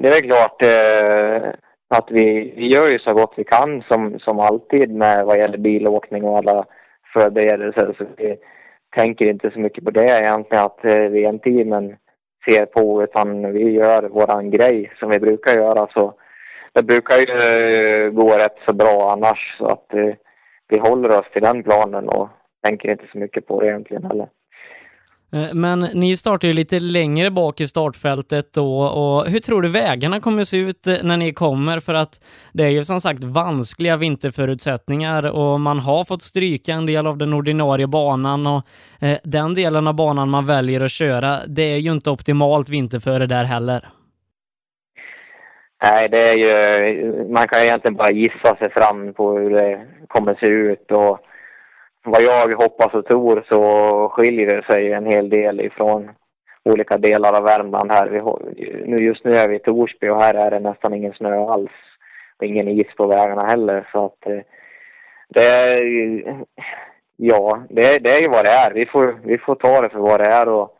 det 0.00 0.08
är 0.08 0.12
väl 0.12 0.22
klart 0.22 0.62
eh, 0.62 1.65
att 1.88 2.10
vi, 2.10 2.54
vi 2.56 2.66
gör 2.66 2.86
ju 2.86 2.98
så 2.98 3.14
gott 3.14 3.34
vi 3.36 3.44
kan 3.44 3.82
som, 3.82 4.18
som 4.18 4.40
alltid 4.40 4.90
med 4.90 5.26
vad 5.26 5.38
gäller 5.38 5.58
bilåkning 5.58 6.24
och 6.24 6.38
alla 6.38 6.64
förberedelser. 7.12 7.94
Så 7.98 8.04
vi 8.16 8.36
tänker 8.96 9.26
inte 9.26 9.50
så 9.50 9.58
mycket 9.58 9.84
på 9.84 9.90
det 9.90 10.20
egentligen 10.20 10.64
att 10.64 10.84
eh, 10.84 11.02
VM-teamen 11.02 11.96
ser 12.48 12.66
på 12.66 13.02
utan 13.02 13.52
vi 13.52 13.70
gör 13.70 14.02
våran 14.02 14.50
grej 14.50 14.92
som 14.98 15.10
vi 15.10 15.18
brukar 15.18 15.54
göra. 15.54 15.88
Så 15.92 16.14
det 16.72 16.82
brukar 16.82 17.16
ju 17.16 17.24
eh, 17.24 18.10
gå 18.10 18.36
rätt 18.36 18.58
så 18.66 18.72
bra 18.72 19.10
annars 19.12 19.56
så 19.58 19.66
att 19.66 19.94
eh, 19.94 20.14
vi 20.68 20.78
håller 20.78 21.18
oss 21.18 21.30
till 21.32 21.42
den 21.42 21.62
planen 21.62 22.08
och 22.08 22.28
tänker 22.62 22.90
inte 22.90 23.04
så 23.12 23.18
mycket 23.18 23.46
på 23.46 23.60
det 23.60 23.66
egentligen 23.66 24.04
heller. 24.04 24.28
Eh, 25.32 25.54
men 25.54 25.80
ni 25.80 26.16
startar 26.16 26.48
ju 26.48 26.54
lite 26.54 26.80
längre 26.80 27.30
bak 27.30 27.60
i 27.60 27.68
startfältet 27.68 28.52
då 28.52 28.80
och 28.80 29.26
hur 29.26 29.38
tror 29.38 29.62
du 29.62 29.68
vägarna 29.68 30.20
kommer 30.20 30.44
se 30.44 30.56
ut 30.56 30.86
eh, 30.86 30.94
när 31.02 31.16
ni 31.16 31.32
kommer? 31.32 31.80
För 31.80 31.94
att 31.94 32.20
det 32.52 32.64
är 32.64 32.68
ju 32.68 32.84
som 32.84 33.00
sagt 33.00 33.24
vanskliga 33.24 33.96
vinterförutsättningar 33.96 35.36
och 35.36 35.60
man 35.60 35.78
har 35.78 36.04
fått 36.04 36.22
stryka 36.22 36.72
en 36.72 36.86
del 36.86 37.06
av 37.06 37.18
den 37.18 37.32
ordinarie 37.32 37.86
banan 37.86 38.46
och 38.46 38.62
eh, 39.00 39.18
den 39.24 39.54
delen 39.54 39.86
av 39.86 39.94
banan 39.94 40.30
man 40.30 40.46
väljer 40.46 40.80
att 40.80 40.90
köra, 40.90 41.38
det 41.46 41.62
är 41.62 41.78
ju 41.78 41.92
inte 41.92 42.10
optimalt 42.10 42.68
vinterföre 42.68 43.26
där 43.26 43.44
heller. 43.44 43.80
Nej, 45.82 46.08
det 46.08 46.18
är 46.18 46.34
ju... 46.34 47.28
Man 47.28 47.48
kan 47.48 47.60
egentligen 47.62 47.96
bara 47.96 48.10
gissa 48.10 48.56
sig 48.56 48.70
fram 48.70 49.14
på 49.14 49.38
hur 49.38 49.50
det 49.50 49.86
kommer 50.08 50.34
se 50.34 50.46
ut 50.46 50.90
och 50.90 51.20
vad 52.06 52.22
jag 52.22 52.56
hoppas 52.56 52.94
och 52.94 53.06
tror 53.06 53.44
så 53.48 54.08
skiljer 54.08 54.56
det 54.56 54.62
sig 54.66 54.92
en 54.92 55.06
hel 55.06 55.28
del 55.30 55.60
ifrån 55.60 56.10
olika 56.64 56.98
delar 56.98 57.36
av 57.38 57.44
Värmland 57.44 57.92
här. 57.92 58.06
Vi, 58.06 58.20
nu, 58.86 58.96
just 58.96 59.24
nu 59.24 59.36
är 59.36 59.48
vi 59.48 59.56
i 59.56 59.58
Torsby 59.58 60.08
och 60.08 60.22
här 60.22 60.34
är 60.34 60.50
det 60.50 60.58
nästan 60.60 60.94
ingen 60.94 61.12
snö 61.12 61.38
alls. 61.46 61.70
Och 62.38 62.44
ingen 62.46 62.68
is 62.68 62.94
på 62.96 63.06
vägarna 63.06 63.46
heller 63.46 63.88
så 63.92 64.04
att 64.04 64.26
eh, 64.26 64.38
det 65.28 65.44
är 65.44 65.82
ju- 65.82 66.44
Ja, 67.16 67.62
det, 67.70 67.82
är- 67.94 68.00
det 68.00 68.10
är 68.10 68.20
ju 68.20 68.28
vad 68.28 68.44
det 68.44 68.50
är. 68.50 68.72
Vi 68.74 68.86
får, 68.86 69.18
vi 69.24 69.38
får 69.38 69.54
ta 69.54 69.80
det 69.80 69.88
för 69.88 69.98
vad 69.98 70.20
det 70.20 70.26
är 70.26 70.48
och 70.48 70.72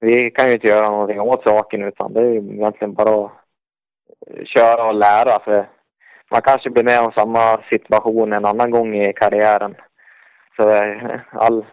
vi 0.00 0.30
kan 0.30 0.46
ju 0.48 0.52
inte 0.52 0.66
göra 0.66 0.90
någonting 0.90 1.20
åt 1.20 1.42
saken 1.42 1.82
utan 1.82 2.12
det 2.12 2.20
är 2.20 2.24
ju 2.24 2.36
egentligen 2.38 2.94
bara 2.94 3.24
att 3.24 3.32
köra 4.48 4.84
och 4.88 4.94
lära 4.94 5.38
för 5.44 5.68
man 6.30 6.42
kanske 6.42 6.70
blir 6.70 6.84
med 6.84 7.00
om 7.00 7.12
samma 7.12 7.58
situation 7.70 8.32
en 8.32 8.44
annan 8.44 8.70
gång 8.70 8.94
i 8.96 9.12
karriären. 9.12 9.74
Så 10.58 10.70
all 11.30 11.64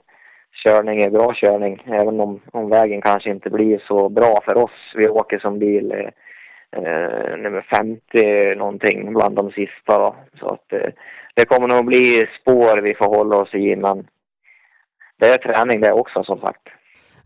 körning 0.63 1.01
är 1.01 1.09
bra 1.09 1.33
körning, 1.35 1.83
även 1.85 2.19
om, 2.19 2.41
om 2.51 2.69
vägen 2.69 3.01
kanske 3.01 3.29
inte 3.29 3.49
blir 3.49 3.83
så 3.87 4.09
bra 4.09 4.41
för 4.45 4.57
oss. 4.57 4.71
Vi 4.95 5.07
åker 5.07 5.39
som 5.39 5.59
bil 5.59 5.91
eh, 5.91 6.09
eh 6.81 7.37
nummer 7.37 7.65
50 7.75 8.55
någonting 8.55 9.13
bland 9.13 9.35
de 9.35 9.51
sista 9.51 9.97
då. 9.97 10.15
Så 10.39 10.45
att 10.45 10.73
eh, 10.73 10.89
det 11.35 11.45
kommer 11.45 11.67
nog 11.67 11.85
bli 11.85 12.23
spår 12.41 12.81
vi 12.81 12.95
får 12.95 13.05
hålla 13.05 13.37
oss 13.37 13.53
i 13.53 13.75
men 13.75 14.07
det 15.19 15.27
är 15.27 15.37
träning 15.37 15.81
det 15.81 15.91
också 15.91 16.23
som 16.23 16.39
sagt. 16.39 16.67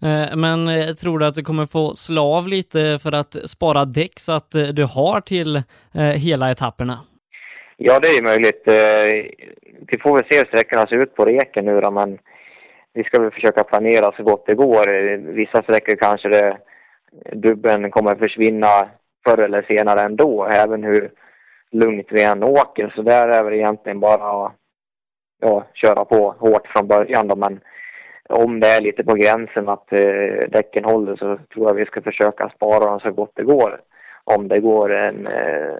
Eh, 0.01 0.37
men 0.37 0.67
eh, 0.67 0.85
tror 1.01 1.19
du 1.19 1.25
att 1.25 1.35
du 1.35 1.43
kommer 1.43 1.65
få 1.65 1.93
slav 1.93 2.47
lite 2.47 2.99
för 3.03 3.11
att 3.11 3.49
spara 3.49 3.85
däck 3.85 4.19
så 4.19 4.31
att 4.31 4.51
du 4.51 4.83
har 4.83 5.21
till 5.21 5.61
hela 6.15 6.51
etapperna? 6.51 6.93
Ja, 7.81 7.99
det 7.99 8.07
är 8.07 8.15
ju 8.15 8.21
möjligt. 8.21 8.67
Eh, 8.67 9.11
vi 9.91 9.99
får 9.99 10.15
väl 10.15 10.25
se 10.31 10.37
hur 10.37 10.45
sträckorna 10.45 10.87
ser 10.87 10.95
ut 10.95 11.15
på 11.15 11.25
reken 11.25 11.65
nu 11.65 11.81
då, 11.81 11.91
men 11.91 12.19
vi 12.93 13.03
ska 13.03 13.21
väl 13.21 13.31
försöka 13.31 13.63
planera 13.63 14.11
så 14.11 14.23
gott 14.23 14.45
det 14.45 14.55
går. 14.55 15.17
Vissa 15.17 15.63
sträckor 15.63 15.95
kanske 15.95 16.29
det, 16.29 16.57
dubben 17.33 17.91
kommer 17.91 18.15
försvinna 18.15 18.89
förr 19.27 19.37
eller 19.37 19.61
senare 19.61 20.01
ändå, 20.01 20.45
även 20.45 20.83
hur 20.83 21.11
lugnt 21.71 22.07
vi 22.09 22.23
än 22.23 22.43
åker. 22.43 22.93
Så 22.95 23.01
där 23.01 23.27
är 23.27 23.43
väl 23.43 23.53
egentligen 23.53 23.99
bara 23.99 24.45
att 24.45 24.53
ja, 25.41 25.63
köra 25.73 26.05
på 26.05 26.35
hårt 26.39 26.67
från 26.67 26.87
början 26.87 27.27
då, 27.27 27.35
men 27.35 27.59
om 28.29 28.59
det 28.59 28.67
är 28.67 28.81
lite 28.81 29.03
på 29.03 29.13
gränsen 29.13 29.69
att 29.69 29.93
eh, 29.93 30.49
däcken 30.49 30.85
håller 30.85 31.15
så 31.15 31.39
tror 31.53 31.67
jag 31.67 31.73
vi 31.73 31.85
ska 31.85 32.01
försöka 32.01 32.49
spara 32.49 32.85
dem 32.85 32.99
så 32.99 33.11
gott 33.11 33.31
det 33.35 33.43
går. 33.43 33.81
Om 34.23 34.47
det 34.47 34.59
går 34.59 34.93
en 34.93 35.27
eh, 35.27 35.77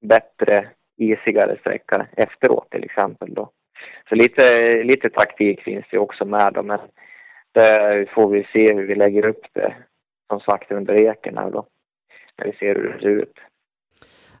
bättre, 0.00 0.68
isigare 0.96 1.56
sträcka 1.60 2.06
efteråt 2.16 2.70
till 2.70 2.84
exempel 2.84 3.34
då. 3.34 3.50
Så 4.08 4.14
lite, 4.14 4.74
lite 4.82 5.10
taktik 5.10 5.62
finns 5.62 5.84
det 5.90 5.98
också 5.98 6.24
med 6.24 6.52
då, 6.52 6.62
men 6.62 6.80
det 7.52 8.06
får 8.14 8.28
vi 8.28 8.46
se 8.52 8.74
hur 8.74 8.86
vi 8.86 8.94
lägger 8.94 9.26
upp 9.26 9.46
det 9.52 9.74
som 10.30 10.40
sagt 10.40 10.72
under 10.72 10.94
eken 10.94 11.38
här 11.38 11.50
då. 11.50 11.66
När 12.38 12.46
vi 12.46 12.52
ser 12.52 12.74
hur 12.74 12.92
det 12.92 12.98
ser 12.98 13.08
ut. 13.08 13.34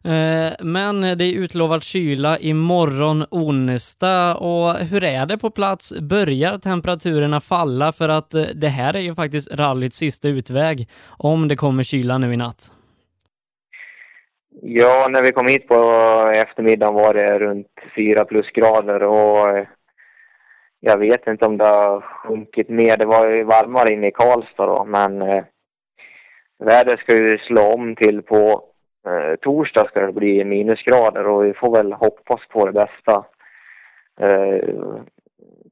Eh, 0.04 0.52
men 0.60 1.18
det 1.18 1.24
är 1.24 1.38
utlovat 1.38 1.84
kyla 1.84 2.38
imorgon 2.38 3.24
onsdag 3.30 4.34
och 4.34 4.74
hur 4.74 5.04
är 5.04 5.26
det 5.26 5.38
på 5.38 5.50
plats? 5.50 6.00
Börjar 6.00 6.58
temperaturerna 6.58 7.40
falla 7.40 7.92
för 7.92 8.08
att 8.08 8.34
eh, 8.34 8.42
det 8.54 8.68
här 8.68 8.94
är 8.96 9.00
ju 9.00 9.14
faktiskt 9.14 9.54
rallyts 9.54 9.96
sista 9.96 10.28
utväg 10.28 10.88
om 11.18 11.48
det 11.48 11.56
kommer 11.56 11.82
kyla 11.82 12.18
nu 12.18 12.32
i 12.32 12.36
natt? 12.36 12.81
Ja, 14.60 15.08
när 15.10 15.22
vi 15.22 15.32
kom 15.32 15.46
hit 15.46 15.68
på 15.68 15.74
eftermiddagen 16.34 16.94
var 16.94 17.14
det 17.14 17.38
runt 17.38 17.66
fyra 17.96 18.24
plusgrader 18.24 19.02
och 19.02 19.58
eh, 19.58 19.66
jag 20.80 20.98
vet 20.98 21.26
inte 21.26 21.46
om 21.46 21.58
det 21.58 21.64
har 21.64 22.00
sjunkit 22.00 22.68
mer. 22.68 22.96
Det 22.96 23.06
var 23.06 23.28
ju 23.28 23.44
varmare 23.44 23.92
inne 23.92 24.06
i 24.06 24.10
Karlstad 24.10 24.66
då, 24.66 24.84
men 24.84 25.22
eh, 25.22 25.44
vädret 26.58 27.00
ska 27.00 27.16
ju 27.16 27.38
slå 27.38 27.62
om 27.62 27.96
till 27.96 28.22
på 28.22 28.64
eh, 29.06 29.36
torsdag 29.40 29.84
ska 29.88 30.00
det 30.06 30.12
bli 30.12 30.44
minusgrader 30.44 31.26
och 31.26 31.44
vi 31.44 31.54
får 31.54 31.76
väl 31.76 31.92
hoppas 31.92 32.40
på 32.48 32.66
det 32.66 32.72
bästa. 32.72 33.24
Eh, 34.20 34.74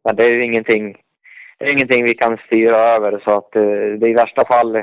men 0.05 0.17
det 0.17 0.25
är 0.25 0.35
ju 0.35 0.45
ingenting, 0.45 0.97
det 1.59 1.65
är 1.65 1.73
ingenting 1.73 2.05
vi 2.05 2.15
kan 2.15 2.39
styra 2.47 2.77
över 2.77 3.23
så 3.25 3.31
att 3.31 3.57
eh, 3.57 3.99
det 3.99 4.09
i 4.09 4.15
värsta 4.15 4.45
fall 4.45 4.83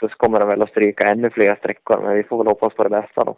så 0.00 0.08
kommer 0.08 0.40
de 0.40 0.48
väl 0.48 0.62
att 0.62 0.70
stryka 0.70 1.04
ännu 1.04 1.30
fler 1.30 1.56
sträckor 1.56 2.02
men 2.02 2.14
vi 2.14 2.22
får 2.22 2.38
väl 2.38 2.46
hoppas 2.46 2.74
på 2.74 2.84
det 2.84 2.90
bästa 2.90 3.24
då. 3.24 3.36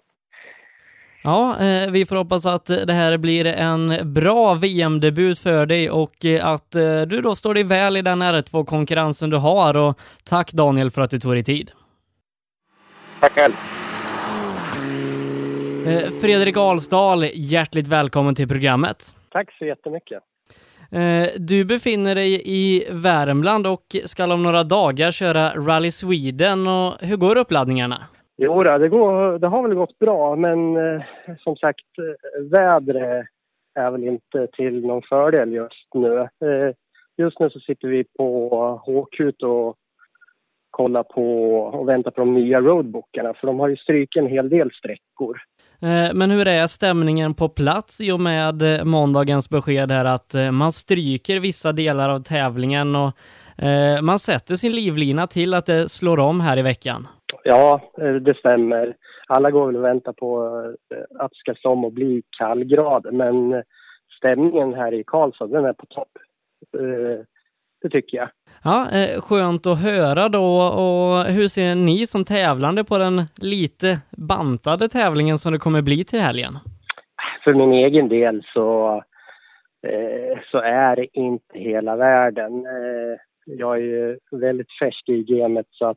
Ja, 1.22 1.56
eh, 1.60 1.90
vi 1.92 2.06
får 2.06 2.16
hoppas 2.16 2.46
att 2.46 2.66
det 2.66 2.92
här 2.92 3.18
blir 3.18 3.46
en 3.46 4.12
bra 4.14 4.54
VM-debut 4.54 5.38
för 5.38 5.66
dig 5.66 5.90
och 5.90 6.24
eh, 6.24 6.46
att 6.46 6.74
eh, 6.74 7.02
du 7.02 7.20
då 7.20 7.34
står 7.34 7.54
dig 7.54 7.64
väl 7.64 7.96
i 7.96 8.02
den 8.02 8.22
R2-konkurrensen 8.22 9.30
du 9.30 9.36
har 9.36 9.76
och 9.76 10.00
tack 10.24 10.52
Daniel 10.52 10.90
för 10.90 11.02
att 11.02 11.10
du 11.10 11.18
tog 11.18 11.32
dig 11.32 11.42
tid. 11.42 11.70
Tack 13.20 13.32
själv. 13.32 13.52
Fredrik 16.20 16.56
Alsdal, 16.56 17.24
hjärtligt 17.34 17.86
välkommen 17.88 18.34
till 18.34 18.48
programmet. 18.48 19.14
Tack 19.30 19.52
så 19.58 19.64
jättemycket. 19.64 20.22
Eh, 20.92 21.28
du 21.38 21.64
befinner 21.64 22.14
dig 22.14 22.42
i 22.44 22.84
Värmland 22.90 23.66
och 23.66 23.86
ska 24.04 24.34
om 24.34 24.42
några 24.42 24.62
dagar 24.62 25.10
köra 25.10 25.48
Rally 25.48 25.90
Sweden. 25.90 26.58
Och 26.66 27.08
hur 27.08 27.16
går 27.16 27.38
uppladdningarna? 27.38 27.96
Jo, 28.36 28.62
det, 28.62 28.88
går, 28.88 29.38
det 29.38 29.46
har 29.46 29.62
väl 29.62 29.74
gått 29.74 29.98
bra, 29.98 30.36
men 30.36 30.76
eh, 30.76 31.02
som 31.38 31.56
sagt, 31.56 31.98
eh, 31.98 32.42
vädret 32.42 33.26
är 33.74 33.90
väl 33.90 34.04
inte 34.04 34.46
till 34.52 34.86
någon 34.86 35.02
fördel 35.02 35.52
just 35.52 35.94
nu. 35.94 36.28
Just 37.16 37.40
nu 37.40 37.50
så 37.50 37.60
sitter 37.60 37.88
vi 37.88 38.04
på 38.18 38.82
HQ 38.86 39.42
och 39.42 39.76
kollar 40.80 41.02
på 41.02 41.26
och 41.56 41.88
väntar 41.88 42.10
på 42.10 42.20
de 42.20 42.34
nya 42.34 42.60
roadbookarna, 42.60 43.34
för 43.34 43.46
de 43.46 43.60
har 43.60 43.68
ju 43.68 43.76
strykit 43.76 44.22
en 44.22 44.26
hel 44.26 44.48
del 44.48 44.70
sträckor. 44.70 45.36
Eh, 45.82 46.10
Men 46.14 46.30
hur 46.30 46.48
är 46.48 46.66
stämningen 46.66 47.34
på 47.34 47.48
plats 47.48 48.00
i 48.00 48.12
och 48.12 48.20
med 48.20 48.62
eh, 48.62 48.84
måndagens 48.84 49.50
besked 49.50 49.92
här 49.92 50.04
att 50.04 50.34
eh, 50.34 50.50
man 50.50 50.72
stryker 50.72 51.40
vissa 51.40 51.72
delar 51.72 52.08
av 52.14 52.18
tävlingen 52.18 52.96
och 52.96 53.12
man 54.02 54.18
sätter 54.18 54.54
sin 54.54 54.72
livlina 54.72 55.26
till 55.26 55.54
att 55.54 55.66
det 55.66 55.88
slår 55.88 56.20
om 56.20 56.40
här 56.40 56.58
i 56.58 56.62
veckan? 56.62 57.00
Ja, 57.44 57.80
det 58.26 58.36
stämmer. 58.36 58.94
Alla 59.28 59.50
går 59.50 59.66
väl 59.66 59.76
och 59.76 59.84
väntar 59.84 60.12
på 60.12 60.28
att 61.18 61.30
det 61.30 61.36
ska 61.36 61.54
slå 61.54 61.70
om 61.70 61.84
och 61.84 61.92
bli 61.92 62.22
kallgrad, 62.38 63.06
men 63.12 63.62
stämningen 64.16 64.74
här 64.74 64.94
i 64.94 65.04
Karlstad, 65.06 65.46
den 65.46 65.64
är 65.64 65.72
på 65.72 65.86
topp. 65.86 66.14
Det 67.82 67.88
tycker 67.90 68.16
jag. 68.16 68.28
Ja, 68.64 68.86
eh, 68.92 69.20
skönt 69.20 69.66
att 69.66 69.82
höra 69.82 70.28
då. 70.28 70.46
Och 70.84 71.24
hur 71.24 71.48
ser 71.48 71.74
ni 71.74 72.06
som 72.06 72.24
tävlande 72.24 72.84
på 72.84 72.98
den 72.98 73.22
lite 73.42 73.98
bantade 74.28 74.88
tävlingen 74.88 75.38
som 75.38 75.52
det 75.52 75.58
kommer 75.58 75.82
bli 75.82 76.04
till 76.04 76.20
helgen? 76.20 76.52
För 77.44 77.54
min 77.54 77.72
egen 77.72 78.08
del 78.08 78.42
så, 78.54 78.96
eh, 79.86 80.38
så 80.50 80.58
är 80.58 80.96
det 80.96 81.06
inte 81.12 81.58
hela 81.58 81.96
världen. 81.96 82.52
Eh, 82.66 83.16
jag 83.44 83.76
är 83.76 83.80
ju 83.80 84.18
väldigt 84.30 84.78
färsk 84.82 85.08
i 85.08 85.22
gamet 85.22 85.66
så 85.70 85.86
att 85.86 85.96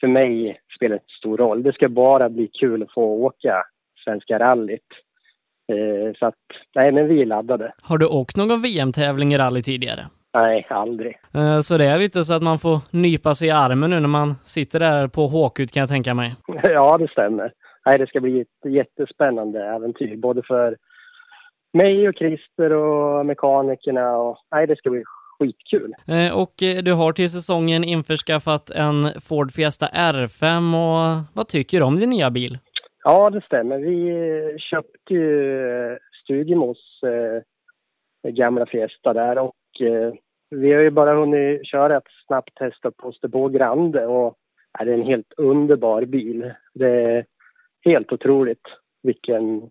för 0.00 0.08
mig 0.08 0.60
spelar 0.76 0.96
det 0.96 1.02
inte 1.02 1.18
stor 1.18 1.36
roll. 1.36 1.62
Det 1.62 1.72
ska 1.72 1.88
bara 1.88 2.28
bli 2.30 2.48
kul 2.60 2.82
att 2.82 2.92
få 2.92 3.02
åka 3.02 3.62
Svenska 4.04 4.38
rallyt. 4.38 4.80
Så 6.18 6.26
att, 6.26 6.34
nej 6.74 6.92
men 6.92 7.08
vi 7.08 7.22
är 7.22 7.26
laddade. 7.26 7.72
Har 7.82 7.98
du 7.98 8.06
åkt 8.06 8.36
någon 8.36 8.62
VM-tävling 8.62 9.32
i 9.32 9.38
rally 9.38 9.62
tidigare? 9.62 10.00
Nej, 10.34 10.66
aldrig. 10.70 11.18
Eh, 11.34 11.58
Så 11.60 11.78
det 11.78 11.84
är 11.84 11.98
lite 11.98 12.24
så 12.24 12.34
att 12.34 12.42
man 12.42 12.58
får 12.58 12.78
nypa 12.96 13.34
sig 13.34 13.48
i 13.48 13.50
armen 13.50 13.90
nu 13.90 14.00
när 14.00 14.08
man 14.08 14.34
sitter 14.44 14.80
där 14.80 15.08
på 15.08 15.26
Håkut 15.26 15.72
kan 15.72 15.80
jag 15.80 15.88
tänka 15.88 16.14
mig. 16.14 16.34
Ja, 16.62 16.98
det 16.98 17.08
stämmer. 17.08 17.52
Nej, 17.86 17.98
det 17.98 18.06
ska 18.06 18.20
bli 18.20 18.40
ett 18.40 18.72
jättespännande 18.72 19.64
äventyr, 19.64 20.16
både 20.16 20.42
för 20.42 20.76
mig 21.72 22.08
och 22.08 22.14
Christer 22.14 22.72
och 22.72 23.26
mekanikerna. 23.26 24.16
Och, 24.16 24.36
nej, 24.54 24.66
det 24.66 24.76
ska 24.76 24.90
bli 24.90 25.02
skitkul. 25.38 25.94
Eh, 26.08 26.38
Och 26.38 26.62
eh, 26.62 26.82
du 26.82 26.92
har 26.92 27.12
till 27.12 27.30
säsongen 27.30 27.84
införskaffat 27.84 28.70
en 28.70 29.20
Ford 29.20 29.52
Fiesta 29.52 29.86
R5 29.86 30.74
och 30.74 31.22
vad 31.34 31.48
tycker 31.48 31.78
du 31.78 31.84
om 31.84 31.96
din 31.96 32.10
nya 32.10 32.30
bil? 32.30 32.58
Ja, 33.04 33.30
det 33.30 33.40
stämmer. 33.44 33.78
Vi 33.78 34.58
köpte 34.58 35.14
ju 35.14 35.98
Stugemos 36.22 36.78
gamla 38.28 38.66
Fiesta 38.66 39.12
där 39.12 39.38
och 39.38 39.80
eh, 39.80 40.12
vi 40.60 40.72
har 40.72 40.80
ju 40.80 40.90
bara 40.90 41.14
hunnit 41.14 41.66
köra 41.66 41.96
ett 41.96 42.08
snabbt 42.26 42.54
test 42.54 42.96
på 42.96 43.08
Österbro 43.08 43.48
Grande 43.48 44.06
och 44.06 44.36
är 44.78 44.84
det 44.84 44.92
är 44.92 44.98
en 44.98 45.06
helt 45.06 45.32
underbar 45.36 46.04
bil. 46.04 46.52
Det 46.74 46.90
är 46.90 47.24
helt 47.84 48.12
otroligt 48.12 48.66
vilken 49.02 49.62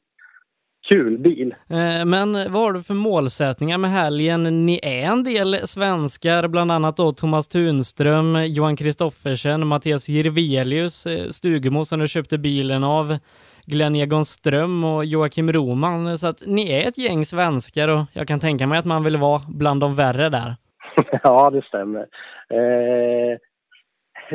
kul 0.91 1.17
bil. 1.17 1.55
Eh, 1.69 2.05
men 2.05 2.34
vad 2.34 2.61
har 2.61 2.73
du 2.73 2.84
för 2.84 2.93
målsättningar 2.93 3.77
med 3.77 3.91
helgen? 3.91 4.65
Ni 4.65 4.79
är 4.84 5.11
en 5.11 5.23
del 5.23 5.55
svenskar, 5.67 6.47
bland 6.47 6.71
annat 6.71 6.97
då 6.97 7.11
Thomas 7.11 7.47
Tunström, 7.47 8.45
Johan 8.45 8.75
Kristoffersen, 8.75 9.67
Mattias 9.67 10.09
Jirvelius, 10.09 11.05
eh, 11.05 11.29
Stugemo 11.29 11.86
som 11.86 11.99
du 11.99 12.07
köpte 12.07 12.38
bilen 12.38 12.84
av, 12.84 13.17
Glenn 13.65 13.95
Egon 13.95 14.25
Ström 14.25 14.84
och 14.84 15.05
Joakim 15.05 15.51
Roman. 15.51 16.17
Så 16.17 16.27
att 16.27 16.43
ni 16.47 16.71
är 16.71 16.88
ett 16.88 16.97
gäng 16.97 17.25
svenskar 17.25 17.88
och 17.88 18.05
jag 18.13 18.27
kan 18.27 18.39
tänka 18.39 18.67
mig 18.67 18.79
att 18.79 18.86
man 18.86 19.03
vill 19.03 19.17
vara 19.17 19.41
bland 19.47 19.81
de 19.81 19.95
värre 19.95 20.29
där. 20.29 20.55
ja, 21.24 21.50
det 21.50 21.62
stämmer. 21.62 22.08
Eh, 22.50 23.38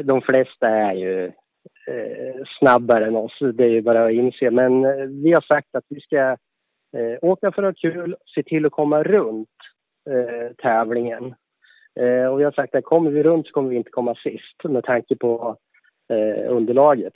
de 0.05 0.21
flesta 0.23 0.69
är 0.69 0.93
ju 0.93 1.25
eh, 1.87 2.45
snabbare 2.59 3.07
än 3.07 3.17
oss, 3.17 3.39
det 3.55 3.65
är 3.65 3.69
ju 3.69 3.83
bara 3.83 4.07
att 4.07 4.13
inse. 4.13 4.51
Men 4.51 4.85
eh, 4.85 5.07
vi 5.25 5.33
har 5.33 5.41
sagt 5.55 5.75
att 5.75 5.85
vi 5.89 6.01
ska 6.01 6.37
eh, 6.97 7.19
åka 7.23 7.53
för 7.53 7.63
att 7.63 7.83
ha 7.83 7.91
kul, 7.91 8.17
se 8.35 8.43
till 8.43 8.67
att 8.67 8.73
komma 8.73 9.03
runt 9.03 9.49
eh, 10.11 10.55
tävlingen. 10.63 11.35
Eh, 12.01 12.27
och 12.27 12.41
vi 12.41 12.45
har 12.45 12.53
sagt 12.53 12.75
att 12.75 12.85
kommer 12.85 13.11
vi 13.11 13.23
runt 13.23 13.47
så 13.47 13.53
kommer 13.53 13.71
vi 13.71 13.77
inte 13.77 13.91
komma 13.91 14.15
sist 14.15 14.65
med 14.65 14.85
tanke 14.85 15.17
på 15.17 15.57
underlaget. 16.49 17.13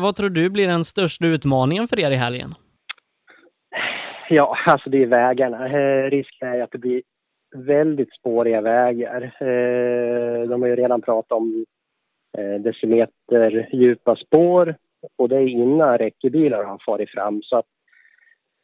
Vad 0.00 0.16
tror 0.16 0.30
du 0.30 0.50
blir 0.50 0.68
den 0.68 0.84
största 0.84 1.26
utmaningen 1.26 1.88
för 1.88 2.00
er 2.00 2.10
i 2.10 2.14
helgen? 2.14 2.48
Ja, 4.28 4.56
alltså 4.66 4.90
det 4.90 5.02
är 5.02 5.06
vägarna. 5.06 5.66
Eh, 5.66 6.10
risken 6.10 6.48
är 6.48 6.62
att 6.62 6.70
det 6.70 6.78
blir 6.78 7.02
väldigt 7.54 8.14
spåriga 8.14 8.60
vägar. 8.60 9.22
Eh, 9.22 10.48
de 10.48 10.62
har 10.62 10.68
ju 10.68 10.76
redan 10.76 11.02
pratat 11.02 11.32
om 11.32 11.64
eh, 12.38 12.60
decimeter 12.60 13.68
djupa 13.72 14.16
spår 14.16 14.74
och 15.16 15.28
det 15.28 15.36
är 15.36 15.48
innan 15.48 15.98
räckebilar 15.98 16.64
har 16.64 16.78
farit 16.86 17.10
fram. 17.10 17.42
Så 17.42 17.56
att 17.56 17.66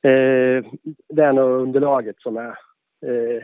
eh, 0.03 0.65
det 1.09 1.23
är 1.23 1.33
nog 1.33 1.51
underlaget 1.51 2.17
som 2.19 2.37
är 2.37 2.59
eh, 3.07 3.43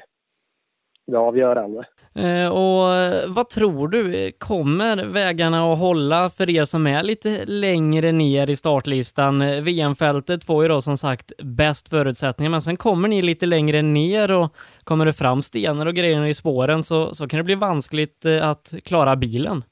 det 1.06 1.18
avgörande. 1.18 1.84
Eh, 2.18 2.52
Och 2.52 2.94
eh, 2.94 3.34
vad 3.36 3.48
tror 3.48 3.88
du, 3.88 4.32
kommer 4.38 5.06
vägarna 5.12 5.72
att 5.72 5.78
hålla 5.78 6.30
för 6.30 6.50
er 6.50 6.64
som 6.64 6.86
är 6.86 7.02
lite 7.02 7.44
längre 7.46 8.12
ner 8.12 8.50
i 8.50 8.56
startlistan? 8.56 9.42
Eh, 9.42 9.62
VM-fältet 9.62 10.44
får 10.44 10.62
ju 10.62 10.68
då 10.68 10.80
som 10.80 10.96
sagt 10.96 11.32
bäst 11.58 11.88
förutsättningar, 11.88 12.50
men 12.50 12.60
sen 12.60 12.76
kommer 12.76 13.08
ni 13.08 13.22
lite 13.22 13.46
längre 13.46 13.82
ner 13.82 14.38
och 14.38 14.48
kommer 14.84 15.06
det 15.06 15.12
fram 15.12 15.42
stenar 15.42 15.86
och 15.86 15.94
grejer 15.94 16.24
i 16.26 16.34
spåren 16.34 16.82
så, 16.82 17.14
så 17.14 17.28
kan 17.28 17.38
det 17.38 17.44
bli 17.44 17.54
vanskligt 17.54 18.24
eh, 18.24 18.48
att 18.50 18.74
klara 18.84 19.16
bilen. 19.16 19.62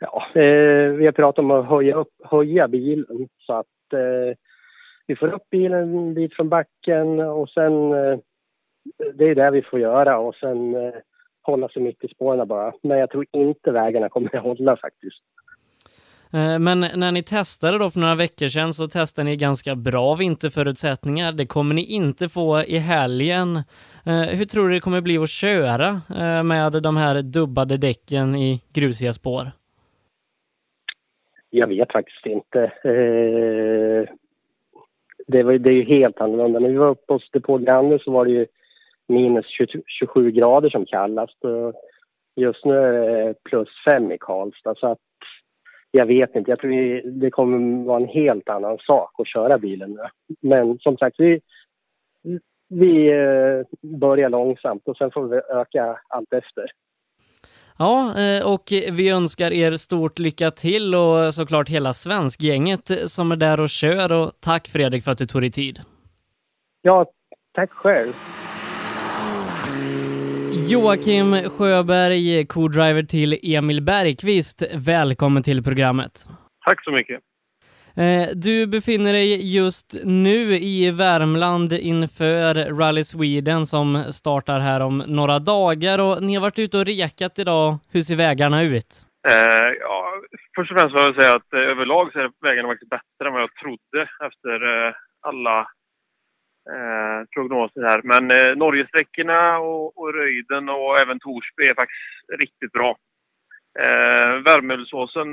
Ja, 0.00 0.24
eh, 0.34 0.92
vi 0.98 1.04
har 1.04 1.12
pratat 1.12 1.38
om 1.38 1.50
att 1.50 1.68
höja, 1.68 1.94
upp, 1.96 2.08
höja 2.24 2.68
bilen 2.68 3.28
så 3.46 3.52
att 3.52 3.92
eh, 3.92 4.36
vi 5.06 5.16
får 5.16 5.34
upp 5.34 5.50
bilen 5.50 5.98
en 5.98 6.14
bit 6.14 6.34
från 6.36 6.48
backen 6.48 7.20
och 7.20 7.48
sen 7.48 7.92
eh, 7.92 8.18
det 9.14 9.24
är 9.24 9.34
det 9.34 9.50
vi 9.50 9.62
får 9.62 9.80
göra 9.80 10.18
och 10.18 10.34
sen 10.34 10.74
eh, 10.74 10.92
hålla 11.42 11.68
sig 11.68 11.82
mitt 11.82 12.04
i 12.04 12.08
spåren 12.08 12.48
bara. 12.48 12.72
Men 12.82 12.98
jag 12.98 13.10
tror 13.10 13.26
inte 13.32 13.70
vägarna 13.70 14.08
kommer 14.08 14.36
att 14.36 14.42
hålla 14.42 14.76
faktiskt. 14.76 15.22
Eh, 16.34 16.58
Men 16.58 16.80
när 16.80 17.12
ni 17.12 17.22
testade 17.22 17.78
då 17.78 17.90
för 17.90 18.00
några 18.00 18.14
veckor 18.14 18.48
sedan 18.48 18.72
så 18.72 18.86
testade 18.86 19.24
ni 19.24 19.36
ganska 19.36 19.74
bra 19.74 20.14
vinterförutsättningar. 20.14 21.32
Det 21.32 21.46
kommer 21.46 21.74
ni 21.74 21.84
inte 21.84 22.28
få 22.28 22.60
i 22.60 22.78
helgen. 22.78 23.56
Eh, 24.06 24.36
Hur 24.38 24.44
tror 24.44 24.68
du 24.68 24.74
det 24.74 24.80
kommer 24.80 25.00
bli 25.00 25.18
att 25.18 25.30
köra 25.30 25.88
eh, 26.20 26.42
med 26.42 26.82
de 26.82 26.96
här 26.96 27.22
dubbade 27.22 27.76
däcken 27.76 28.36
i 28.36 28.62
grusiga 28.74 29.12
spår? 29.12 29.44
Jag 31.50 31.66
vet 31.66 31.92
faktiskt 31.92 32.26
inte. 32.26 32.72
Det, 35.26 35.42
var, 35.42 35.52
det 35.52 35.70
är 35.70 35.74
ju 35.74 35.84
helt 35.84 36.20
annorlunda. 36.20 36.58
När 36.58 36.68
vi 36.68 36.76
var 36.76 36.88
uppe 36.88 37.12
hos 37.12 37.30
Depå 37.30 37.58
Grande 37.58 37.98
så 37.98 38.10
var 38.10 38.24
det 38.24 38.30
ju 38.30 38.46
minus 39.08 39.46
20, 39.46 39.82
27 39.86 40.30
grader 40.30 40.70
som 40.70 40.86
kallast. 40.86 41.36
Just 42.36 42.64
nu 42.64 42.74
är 42.74 42.92
det 42.92 43.34
plus 43.44 43.68
fem 43.90 44.12
i 44.12 44.18
Karlstad. 44.18 44.74
Så 44.74 44.86
att 44.86 44.98
jag 45.90 46.06
vet 46.06 46.34
inte. 46.34 46.50
Jag 46.50 46.60
tror 46.60 47.20
det 47.20 47.30
kommer 47.30 47.84
vara 47.84 48.02
en 48.02 48.08
helt 48.08 48.48
annan 48.48 48.78
sak 48.78 49.10
att 49.18 49.28
köra 49.28 49.58
bilen 49.58 49.90
nu. 49.90 50.02
Men 50.40 50.78
som 50.78 50.96
sagt, 50.96 51.16
vi, 51.18 51.40
vi 52.68 53.08
eh, 53.08 53.88
börjar 53.98 54.28
långsamt 54.28 54.82
och 54.88 54.96
sen 54.96 55.10
får 55.10 55.28
vi 55.28 55.36
öka 55.36 56.00
allt 56.08 56.32
efter. 56.32 56.64
Ja, 57.78 58.14
eh, 58.18 58.52
och 58.52 58.62
vi 58.92 59.10
önskar 59.10 59.52
er 59.52 59.76
stort 59.76 60.18
lycka 60.18 60.50
till 60.50 60.94
och 60.94 61.34
såklart 61.34 61.68
hela 61.68 61.92
svenskgänget 61.92 63.10
som 63.10 63.32
är 63.32 63.36
där 63.36 63.60
och 63.60 63.68
kör 63.68 64.12
och 64.12 64.30
tack 64.40 64.68
Fredrik 64.68 65.04
för 65.04 65.10
att 65.10 65.18
du 65.18 65.26
tog 65.26 65.42
dig 65.42 65.50
tid. 65.50 65.78
Ja, 66.82 67.06
tack 67.52 67.70
själv. 67.70 68.12
Joakim 70.72 71.50
Sjöberg, 71.50 72.46
co-driver 72.46 73.02
till 73.02 73.38
Emil 73.42 73.82
Bergqvist. 73.82 74.62
Välkommen 74.74 75.42
till 75.42 75.62
programmet. 75.64 76.12
Tack 76.66 76.84
så 76.84 76.90
mycket. 76.92 77.20
Eh, 77.96 78.28
Du 78.34 78.66
befinner 78.66 79.12
dig 79.12 79.56
just 79.56 79.96
nu 80.04 80.38
i 80.74 80.90
Värmland 80.90 81.72
inför 81.72 82.54
Rally 82.78 83.04
Sweden 83.04 83.66
som 83.66 83.86
startar 84.12 84.58
här 84.60 84.80
om 84.82 84.98
några 84.98 85.38
dagar 85.38 85.98
och 86.00 86.22
ni 86.22 86.34
har 86.34 86.42
varit 86.42 86.58
ute 86.58 86.78
och 86.78 86.86
rekat 86.86 87.38
idag. 87.38 87.78
Hur 87.92 88.00
ser 88.02 88.16
vägarna 88.16 88.62
ut? 88.62 88.90
Eh, 89.28 89.68
ja, 89.80 90.04
först 90.56 90.72
och 90.72 90.78
främst 90.78 90.94
vill 90.96 91.04
jag 91.04 91.22
säga 91.22 91.36
att 91.36 91.52
eh, 91.52 91.60
överlag 91.72 92.12
så 92.12 92.18
är 92.18 92.30
vägarna 92.48 92.68
faktiskt 92.68 92.90
bättre 92.90 93.22
än 93.26 93.32
vad 93.32 93.42
jag 93.42 93.54
trodde 93.62 94.00
efter 94.28 94.56
eh, 94.72 94.92
alla 95.28 95.66
eh, 96.70 97.26
prognoser 97.34 97.82
här. 97.82 98.00
Men 98.04 98.30
eh, 98.30 98.56
Norgesträckorna 98.56 99.58
och, 99.58 99.98
och 99.98 100.14
Röjden 100.14 100.68
och 100.68 100.98
även 100.98 101.18
Torsby 101.20 101.62
är 101.62 101.74
faktiskt 101.74 102.42
riktigt 102.42 102.72
bra. 102.72 102.96
Eh, 103.84 104.30
värmölsåsen 104.48 105.28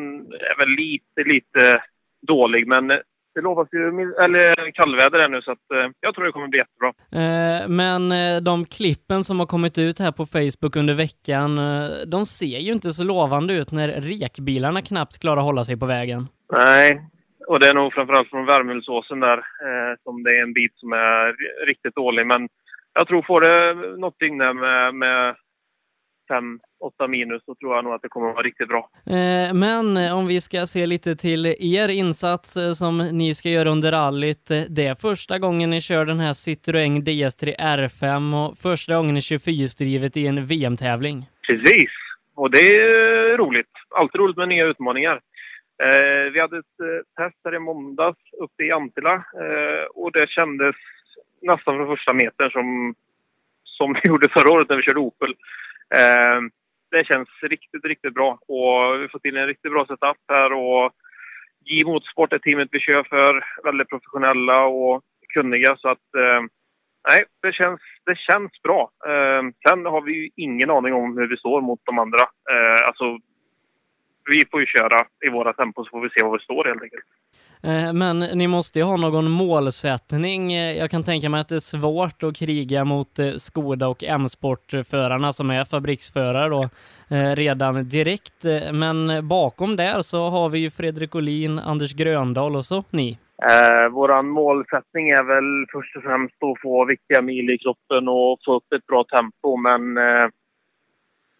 är 0.52 0.58
väl 0.60 0.70
lite, 0.70 1.20
lite 1.34 1.82
dålig, 2.28 2.68
men 2.68 2.88
det 3.36 3.42
lovas 3.42 3.68
ju 3.72 3.88
eller 4.24 4.72
kallväder 4.72 5.20
här 5.20 5.30
nu 5.30 5.42
så 5.42 5.52
att 5.52 5.72
eh, 5.74 5.92
jag 6.00 6.16
tror 6.16 6.26
det 6.26 6.32
kommer 6.32 6.48
bli 6.48 6.60
jättebra. 6.60 6.94
Eh, 7.22 7.68
Men 7.68 8.12
eh, 8.12 8.42
de 8.42 8.66
klippen 8.66 9.24
som 9.24 9.40
har 9.40 9.48
kommit 9.48 9.78
ut 9.78 10.00
här 10.00 10.12
på 10.12 10.26
Facebook 10.26 10.76
under 10.76 10.94
veckan, 10.94 11.58
eh, 11.58 11.90
de 12.08 12.26
ser 12.26 12.60
ju 12.60 12.72
inte 12.72 12.92
så 12.92 13.04
lovande 13.04 13.54
ut 13.54 13.72
när 13.72 13.88
rekbilarna 13.88 14.82
knappt 14.82 15.20
klarar 15.20 15.38
att 15.38 15.44
hålla 15.44 15.64
sig 15.64 15.80
på 15.80 15.86
vägen. 15.86 16.22
Nej, 16.54 17.02
och 17.50 17.60
det 17.60 17.68
är 17.68 17.74
nog 17.74 17.94
framförallt 17.94 18.30
från 18.30 18.46
värmölsåsen 18.46 19.20
där 19.20 19.38
eh, 19.38 19.92
som 20.04 20.24
det 20.24 20.32
är 20.38 20.44
en 20.44 20.54
bit 20.54 20.74
som 20.76 20.92
är 20.94 21.26
ri- 21.42 21.66
riktigt 21.70 21.96
dålig. 21.96 22.28
Men 22.28 22.42
jag 22.94 23.08
tror 23.08 23.22
får 23.22 23.42
det 23.42 23.58
något 23.98 24.20
dygn 24.20 24.38
med, 24.38 24.96
med 24.96 25.36
5-8 27.02 27.08
minus 27.08 27.42
så 27.46 27.56
tror 27.56 27.76
jag 27.76 27.84
nog 27.84 27.94
att 27.94 28.02
det 28.02 28.10
kommer 28.10 28.30
att 28.30 28.36
vara 28.36 28.44
riktigt 28.46 28.68
bra. 28.68 28.90
Eh, 29.10 29.54
Men 29.54 30.14
om 30.14 30.28
vi 30.28 30.42
ska 30.42 30.66
se 30.66 30.86
lite 30.86 31.16
till 31.16 31.46
er 31.46 31.90
insats 31.90 32.58
eh, 32.58 32.72
som 32.72 32.98
ni 32.98 33.34
ska 33.34 33.50
göra 33.50 33.70
under 33.70 33.92
rallyt. 33.92 34.52
eh, 34.52 34.58
Det 34.70 34.86
är 34.86 34.96
första 34.96 35.40
gången 35.40 35.70
ni 35.70 35.82
kör 35.82 36.06
den 36.06 36.20
här 36.20 36.34
Citroën 36.34 37.04
DS3 37.08 37.56
R5 37.60 38.46
och 38.46 38.58
första 38.58 38.96
gången 38.96 39.14
ni 39.16 39.22
kör 39.22 39.38
fyrhjulsdrivet 39.38 40.18
i 40.18 40.28
en 40.28 40.46
VM-tävling. 40.46 41.26
Precis! 41.48 41.92
Och 42.36 42.52
det 42.52 42.76
är 42.76 43.38
roligt. 43.38 43.72
Alltid 43.96 44.22
roligt 44.22 44.38
med 44.38 44.48
nya 44.48 44.66
utmaningar. 44.66 45.20
Eh, 45.84 46.32
vi 46.34 46.40
hade 46.40 46.58
ett 46.58 46.80
eh, 46.80 47.24
test 47.24 47.38
här 47.44 47.56
i 47.56 47.60
måndags 47.60 48.34
uppe 48.38 48.64
i 48.64 48.72
Antilla 48.72 49.14
eh, 49.14 49.86
och 49.96 50.12
det 50.12 50.30
kändes 50.30 50.76
nästan 51.42 51.78
från 51.78 51.88
första 51.88 52.14
metern 52.14 52.52
som, 52.52 52.96
som 53.64 53.94
vi 54.04 54.10
gjorde 54.10 54.30
förra 54.30 54.54
året 54.54 54.70
när 54.70 54.76
vi 54.76 54.84
körde 54.84 55.00
Opel. 55.00 55.36
Eh, 55.96 56.40
det 56.92 57.06
känns 57.06 57.30
riktigt, 57.42 57.86
riktigt 57.86 58.14
bra 58.14 58.40
och 58.48 59.02
vi 59.02 59.08
får 59.08 59.20
till 59.20 59.38
en 59.38 59.48
riktigt 59.48 59.72
bra 59.72 59.86
setup 59.86 60.18
här 60.28 60.54
och 60.54 60.92
J 61.66 61.86
Motorsport 61.86 62.34
är 62.34 62.40
teamet 62.40 62.70
vi 62.72 62.80
kör 62.80 63.04
för. 63.04 63.46
Väldigt 63.64 63.90
professionella 63.90 64.66
och 64.66 65.02
kunniga 65.34 65.76
så 65.78 65.90
att 65.90 66.16
eh, 66.18 66.42
nej, 67.10 67.26
det 67.42 67.54
känns, 67.54 67.82
det 68.06 68.18
känns 68.18 68.52
bra. 68.64 68.92
Eh, 69.06 69.42
sen 69.68 69.86
har 69.86 70.02
vi 70.02 70.14
ju 70.14 70.30
ingen 70.36 70.70
aning 70.70 70.94
om 70.94 71.18
hur 71.18 71.28
vi 71.28 71.38
står 71.38 71.62
mot 71.62 71.80
de 71.84 72.00
andra. 72.00 72.22
Eh, 72.52 72.88
alltså, 72.88 73.20
vi 74.32 74.46
får 74.52 74.60
ju 74.60 74.66
köra 74.66 75.06
i 75.26 75.30
våra 75.30 75.54
tempo 75.54 75.84
så 75.84 75.90
får 75.90 76.02
vi 76.02 76.10
se 76.10 76.26
var 76.26 76.38
vi 76.38 76.44
står 76.44 76.66
helt 76.66 76.84
enkelt. 76.84 77.04
Eh, 77.64 77.94
Men 77.94 78.20
ni 78.20 78.48
måste 78.48 78.80
ju 78.80 78.86
ha 78.86 78.98
någon 78.98 79.32
målsättning. 79.32 80.54
Eh, 80.54 80.78
Jag 80.78 80.92
kan 80.92 81.04
tänka 81.04 81.30
mig 81.30 81.42
att 81.42 81.50
det 81.50 81.56
är 81.56 81.60
svårt 81.60 82.24
att 82.24 82.36
kriga 82.36 82.86
mot 82.86 83.20
eh, 83.20 83.32
Skoda 83.32 83.88
och 83.88 84.04
M-sportförarna 84.04 85.32
som 85.32 85.50
är 85.50 85.64
fabriksförare 85.64 86.50
då 86.50 86.70
redan 87.36 87.90
direkt. 87.90 88.44
Men 88.74 89.28
bakom 89.28 89.76
där 89.76 90.02
så 90.02 90.30
har 90.30 90.50
vi 90.50 90.60
ju 90.60 90.70
Fredrik 90.70 91.16
Olin, 91.16 91.60
Anders 91.60 91.94
Gröndal 91.94 92.56
och 92.56 92.66
så 92.66 92.84
ni. 92.90 93.18
Eh, 93.52 93.90
våran 93.90 94.28
målsättning 94.30 95.10
är 95.10 95.24
väl 95.24 95.66
först 95.74 95.96
och 95.98 96.04
främst 96.04 96.44
att 96.44 96.62
få 96.62 96.86
viktiga 96.86 97.22
mil 97.22 97.50
i 97.50 97.58
kroppen 97.58 98.08
och 98.08 98.40
få 98.46 98.56
upp 98.56 98.74
ett 98.76 98.86
bra 98.86 99.04
tempo. 99.04 99.58
Men, 99.58 99.98
eh, 99.98 100.28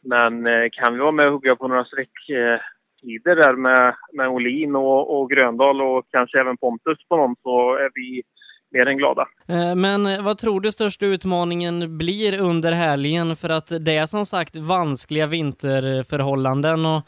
men 0.10 0.48
eh, 0.48 0.70
kan 0.72 0.94
vi 0.94 1.00
vara 1.00 1.12
med 1.12 1.28
och 1.28 1.34
hugga 1.34 1.56
på 1.56 1.68
några 1.68 1.86
sträcktider 1.86 2.62
tider 3.02 3.36
där 3.36 3.54
med, 3.54 3.96
med 4.14 4.28
Olin 4.30 4.76
och, 4.76 5.20
och 5.20 5.30
Gröndal 5.30 5.82
och 5.82 6.06
kanske 6.12 6.40
även 6.40 6.58
Pontus 6.58 7.08
på 7.10 7.18
någon 7.18 7.36
så 7.44 7.76
är 7.76 7.90
vi 7.94 8.24
mer 8.72 8.86
än 8.88 8.98
glada. 8.98 9.26
Eh, 9.48 9.76
Men 9.76 10.06
eh, 10.06 10.24
vad 10.24 10.38
tror 10.38 10.62
du 10.62 10.72
största 10.72 11.06
utmaningen 11.06 11.98
blir 11.98 12.42
under 12.42 12.72
helgen? 12.72 13.36
För 13.36 13.50
att 13.50 13.86
det 13.86 13.96
är 13.96 14.06
som 14.06 14.26
sagt 14.26 14.56
vanskliga 14.58 15.28
vinterförhållanden 15.28 16.86
och 16.86 17.02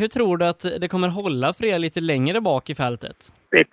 hur 0.00 0.08
tror 0.08 0.36
du 0.36 0.44
att 0.46 0.62
det 0.80 0.88
kommer 0.88 1.08
hålla 1.08 1.52
för 1.52 1.64
er 1.64 1.78
lite 1.78 2.00
längre 2.00 2.40
bak 2.40 2.70
i 2.70 2.74
fältet? 2.74 3.16
Det 3.50 3.64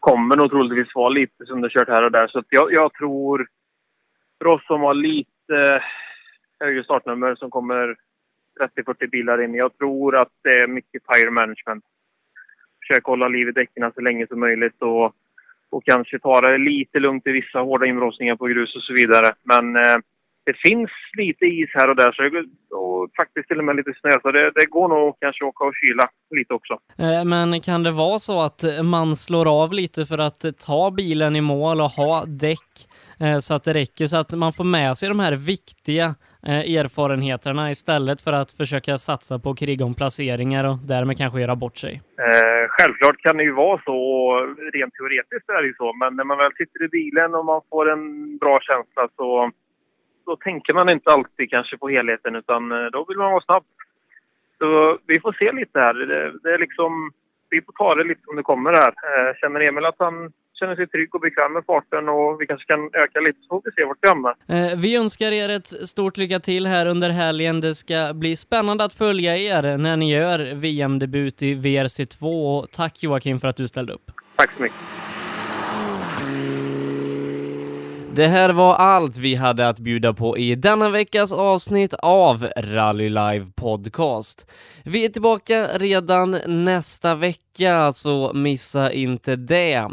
kommer 0.00 0.36
nog 0.36 0.50
troligtvis 0.50 0.94
vara 0.94 1.08
lite 1.08 1.46
sönderkört 1.46 1.88
här 1.88 2.04
och 2.04 2.12
där. 2.12 2.26
Så 2.28 2.38
att 2.38 2.46
jag, 2.48 2.72
jag 2.72 2.92
tror, 2.94 3.46
för 4.38 4.46
oss 4.46 4.66
som 4.66 4.80
har 4.80 4.94
lite 4.94 5.82
högre 6.60 6.84
startnummer 6.84 7.34
som 7.34 7.50
kommer 7.50 7.96
30-40 8.60 9.10
bilar 9.10 9.42
in. 9.42 9.54
Jag 9.54 9.78
tror 9.78 10.16
att 10.16 10.32
det 10.42 10.60
är 10.60 10.66
mycket 10.66 11.02
tire 11.06 11.30
management. 11.30 11.84
Försöka 12.80 13.10
hålla 13.10 13.28
liv 13.28 13.48
i 13.48 13.52
däcken 13.52 13.92
så 13.94 14.00
länge 14.00 14.26
som 14.26 14.40
möjligt 14.40 14.82
och, 14.82 15.14
och 15.70 15.84
kanske 15.84 16.18
ta 16.18 16.40
det 16.40 16.58
lite 16.58 16.98
lugnt 16.98 17.26
i 17.26 17.32
vissa 17.32 17.58
hårda 17.58 17.86
inbromsningar 17.86 18.36
på 18.36 18.46
grus 18.46 18.76
och 18.76 18.82
så 18.82 18.92
vidare. 18.92 19.34
Men 19.42 19.76
eh, 19.76 19.96
det 20.44 20.68
finns 20.68 20.90
lite 21.18 21.44
is 21.44 21.70
här 21.74 21.90
och 21.90 21.96
där 21.96 22.12
så 22.12 22.22
det, 22.22 22.76
och 22.76 23.08
faktiskt 23.20 23.48
till 23.48 23.58
och 23.58 23.64
med 23.64 23.76
lite 23.76 23.92
snö. 24.00 24.10
Så 24.22 24.30
det, 24.30 24.50
det 24.54 24.66
går 24.66 24.88
nog 24.88 25.16
kanske 25.20 25.44
att 25.44 25.48
åka 25.48 25.64
och 25.64 25.74
kyla 25.80 26.08
lite 26.36 26.54
också. 26.54 26.74
Eh, 26.98 27.24
Men 27.24 27.60
kan 27.60 27.82
det 27.82 27.90
vara 27.90 28.18
så 28.18 28.40
att 28.40 28.64
man 28.84 29.16
slår 29.16 29.62
av 29.62 29.72
lite 29.72 30.06
för 30.06 30.18
att 30.18 30.44
ta 30.66 30.90
bilen 30.90 31.36
i 31.36 31.40
mål 31.40 31.80
och 31.80 31.90
ha 31.90 32.24
däck 32.26 32.70
eh, 33.20 33.38
så 33.38 33.54
att 33.54 33.64
det 33.64 33.74
räcker 33.74 34.06
så 34.06 34.16
att 34.16 34.32
man 34.32 34.52
får 34.52 34.64
med 34.64 34.96
sig 34.96 35.08
de 35.08 35.20
här 35.20 35.36
viktiga 35.36 36.06
eh, 36.46 36.62
erfarenheterna 36.80 37.70
istället 37.70 38.20
för 38.20 38.32
att 38.32 38.52
försöka 38.52 38.98
satsa 38.98 39.38
på 39.38 39.50
att 39.50 39.58
kriga 39.58 39.84
om 39.84 39.94
placeringar 39.94 40.64
och 40.70 40.78
därmed 40.88 41.18
kanske 41.18 41.40
göra 41.40 41.56
bort 41.56 41.76
sig? 41.76 41.94
Eh, 42.18 42.64
självklart 42.68 43.18
kan 43.18 43.36
det 43.36 43.42
ju 43.42 43.52
vara 43.52 43.80
så, 43.84 43.96
och 43.96 44.36
rent 44.74 44.94
teoretiskt 44.94 45.48
är 45.48 45.62
det 45.62 45.68
ju 45.68 45.74
så. 45.74 45.92
Men 45.92 46.16
när 46.16 46.24
man 46.24 46.38
väl 46.38 46.52
sitter 46.60 46.84
i 46.84 46.88
bilen 46.88 47.34
och 47.34 47.44
man 47.44 47.60
får 47.70 47.92
en 47.92 48.36
bra 48.38 48.58
känsla 48.60 49.08
så 49.16 49.50
då 50.26 50.36
tänker 50.36 50.74
man 50.74 50.92
inte 50.92 51.10
alltid 51.10 51.50
kanske 51.50 51.76
på 51.78 51.88
helheten 51.88 52.36
utan 52.36 52.72
eh, 52.72 52.86
då 52.92 53.04
vill 53.08 53.18
man 53.18 53.32
vara 53.32 53.44
snabb. 53.44 53.64
Så 54.58 54.98
vi 55.06 55.20
får 55.20 55.32
se 55.32 55.52
lite 55.52 55.78
här. 55.78 55.94
Det, 55.94 56.32
det 56.42 56.54
är 56.54 56.58
liksom, 56.58 57.10
vi 57.50 57.62
får 57.62 57.72
ta 57.72 57.94
det 57.94 58.04
lite 58.04 58.20
som 58.24 58.36
det 58.36 58.42
kommer 58.42 58.70
här. 58.72 58.88
Eh, 58.88 59.34
känner 59.40 59.60
Emil 59.60 59.84
att 59.84 59.94
han 59.98 60.32
känner 60.58 60.76
sig 60.76 60.86
trygg 60.86 61.14
och 61.14 61.20
bekväm 61.20 61.52
med 61.52 61.64
farten 61.66 62.08
och 62.08 62.40
vi 62.40 62.46
kanske 62.46 62.66
kan 62.66 62.90
öka 62.92 63.20
lite 63.20 63.38
så 63.42 63.48
får 63.48 63.62
vi 63.64 63.70
se 63.72 63.84
vart 63.84 63.98
vi 64.00 64.08
hamnar. 64.08 64.34
Eh, 64.48 64.78
Vi 64.78 64.96
önskar 64.96 65.32
er 65.32 65.48
ett 65.48 65.66
stort 65.88 66.16
lycka 66.16 66.38
till 66.38 66.66
här 66.66 66.86
under 66.86 67.10
helgen. 67.10 67.60
Det 67.60 67.74
ska 67.74 68.12
bli 68.14 68.36
spännande 68.36 68.84
att 68.84 68.94
följa 68.94 69.36
er 69.36 69.78
när 69.78 69.96
ni 69.96 70.12
gör 70.18 70.54
VM-debut 70.54 71.42
i 71.42 71.54
VRC2 71.54 72.58
och 72.58 72.70
tack 72.70 73.02
Joakim 73.02 73.40
för 73.40 73.48
att 73.48 73.56
du 73.56 73.68
ställde 73.68 73.92
upp. 73.92 74.10
Tack 74.36 74.50
så 74.56 74.62
mycket. 74.62 74.78
Det 78.14 78.26
här 78.26 78.52
var 78.52 78.74
allt 78.74 79.16
vi 79.16 79.34
hade 79.34 79.68
att 79.68 79.78
bjuda 79.78 80.12
på 80.12 80.38
i 80.38 80.54
denna 80.54 80.88
veckas 80.88 81.32
avsnitt 81.32 81.94
av 81.94 82.48
Rally 82.56 83.08
Live 83.08 83.44
Podcast. 83.56 84.50
Vi 84.84 85.04
är 85.04 85.08
tillbaka 85.08 85.78
redan 85.78 86.30
nästa 86.46 87.14
vecka, 87.14 87.92
så 87.92 88.32
missa 88.34 88.92
inte 88.92 89.36
det. 89.36 89.88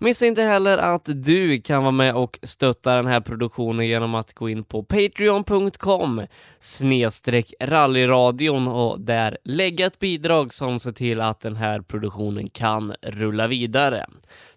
Missa 0.00 0.26
inte 0.26 0.42
heller 0.42 0.78
att 0.78 1.02
du 1.04 1.60
kan 1.60 1.82
vara 1.82 1.92
med 1.92 2.14
och 2.14 2.38
stötta 2.42 2.94
den 2.94 3.06
här 3.06 3.20
produktionen 3.20 3.86
genom 3.86 4.14
att 4.14 4.32
gå 4.32 4.48
in 4.48 4.64
på 4.64 4.82
patreon.com 4.82 6.26
snedstreck 6.58 7.54
rallyradion 7.60 8.68
och 8.68 9.00
där 9.00 9.38
lägga 9.44 9.86
ett 9.86 9.98
bidrag 9.98 10.54
som 10.54 10.80
ser 10.80 10.92
till 10.92 11.20
att 11.20 11.40
den 11.40 11.56
här 11.56 11.80
produktionen 11.80 12.48
kan 12.48 12.94
rulla 13.02 13.46
vidare. 13.46 14.06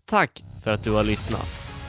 Tack 0.05 0.43
för 0.63 0.73
att 0.73 0.83
du 0.83 0.91
har 0.91 1.03
lyssnat. 1.03 1.82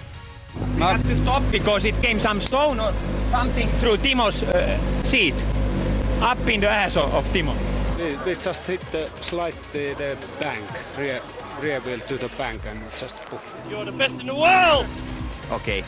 We 0.76 0.82
have 0.82 1.02
to 1.08 1.16
stop 1.16 1.42
because 1.50 1.84
it 1.84 1.94
came 2.02 2.18
some 2.18 2.40
stone 2.40 2.80
or 2.80 2.92
something 3.30 3.68
through 3.80 3.96
Timo's 3.96 4.42
uh, 4.42 4.78
seat, 5.02 5.34
up 6.20 6.48
in 6.48 6.60
the 6.60 6.68
ass 6.68 6.96
of, 6.96 7.12
of 7.14 7.24
Timo. 7.32 7.54
We, 7.98 8.16
we 8.24 8.34
just 8.34 8.66
hit 8.66 8.80
the 8.92 9.08
slide 9.20 9.54
the, 9.72 9.94
the 9.94 10.16
bank, 10.40 10.64
rear, 10.98 11.20
rear 11.60 11.80
wheel 11.80 11.98
to 12.00 12.16
the 12.16 12.28
bank 12.38 12.62
and 12.66 12.80
just 12.98 13.16
poof. 13.26 13.54
You're 13.68 13.84
the 13.84 13.92
best 13.92 14.20
in 14.20 14.26
the 14.26 14.34
world! 14.34 14.86
Okay, 15.52 15.84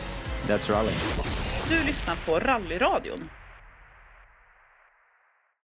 that's 0.47 0.69
rally. 0.69 0.93
Du 1.69 1.85
lyssnar 1.85 2.17
på 2.27 2.39
Rallyradion. 2.39 3.29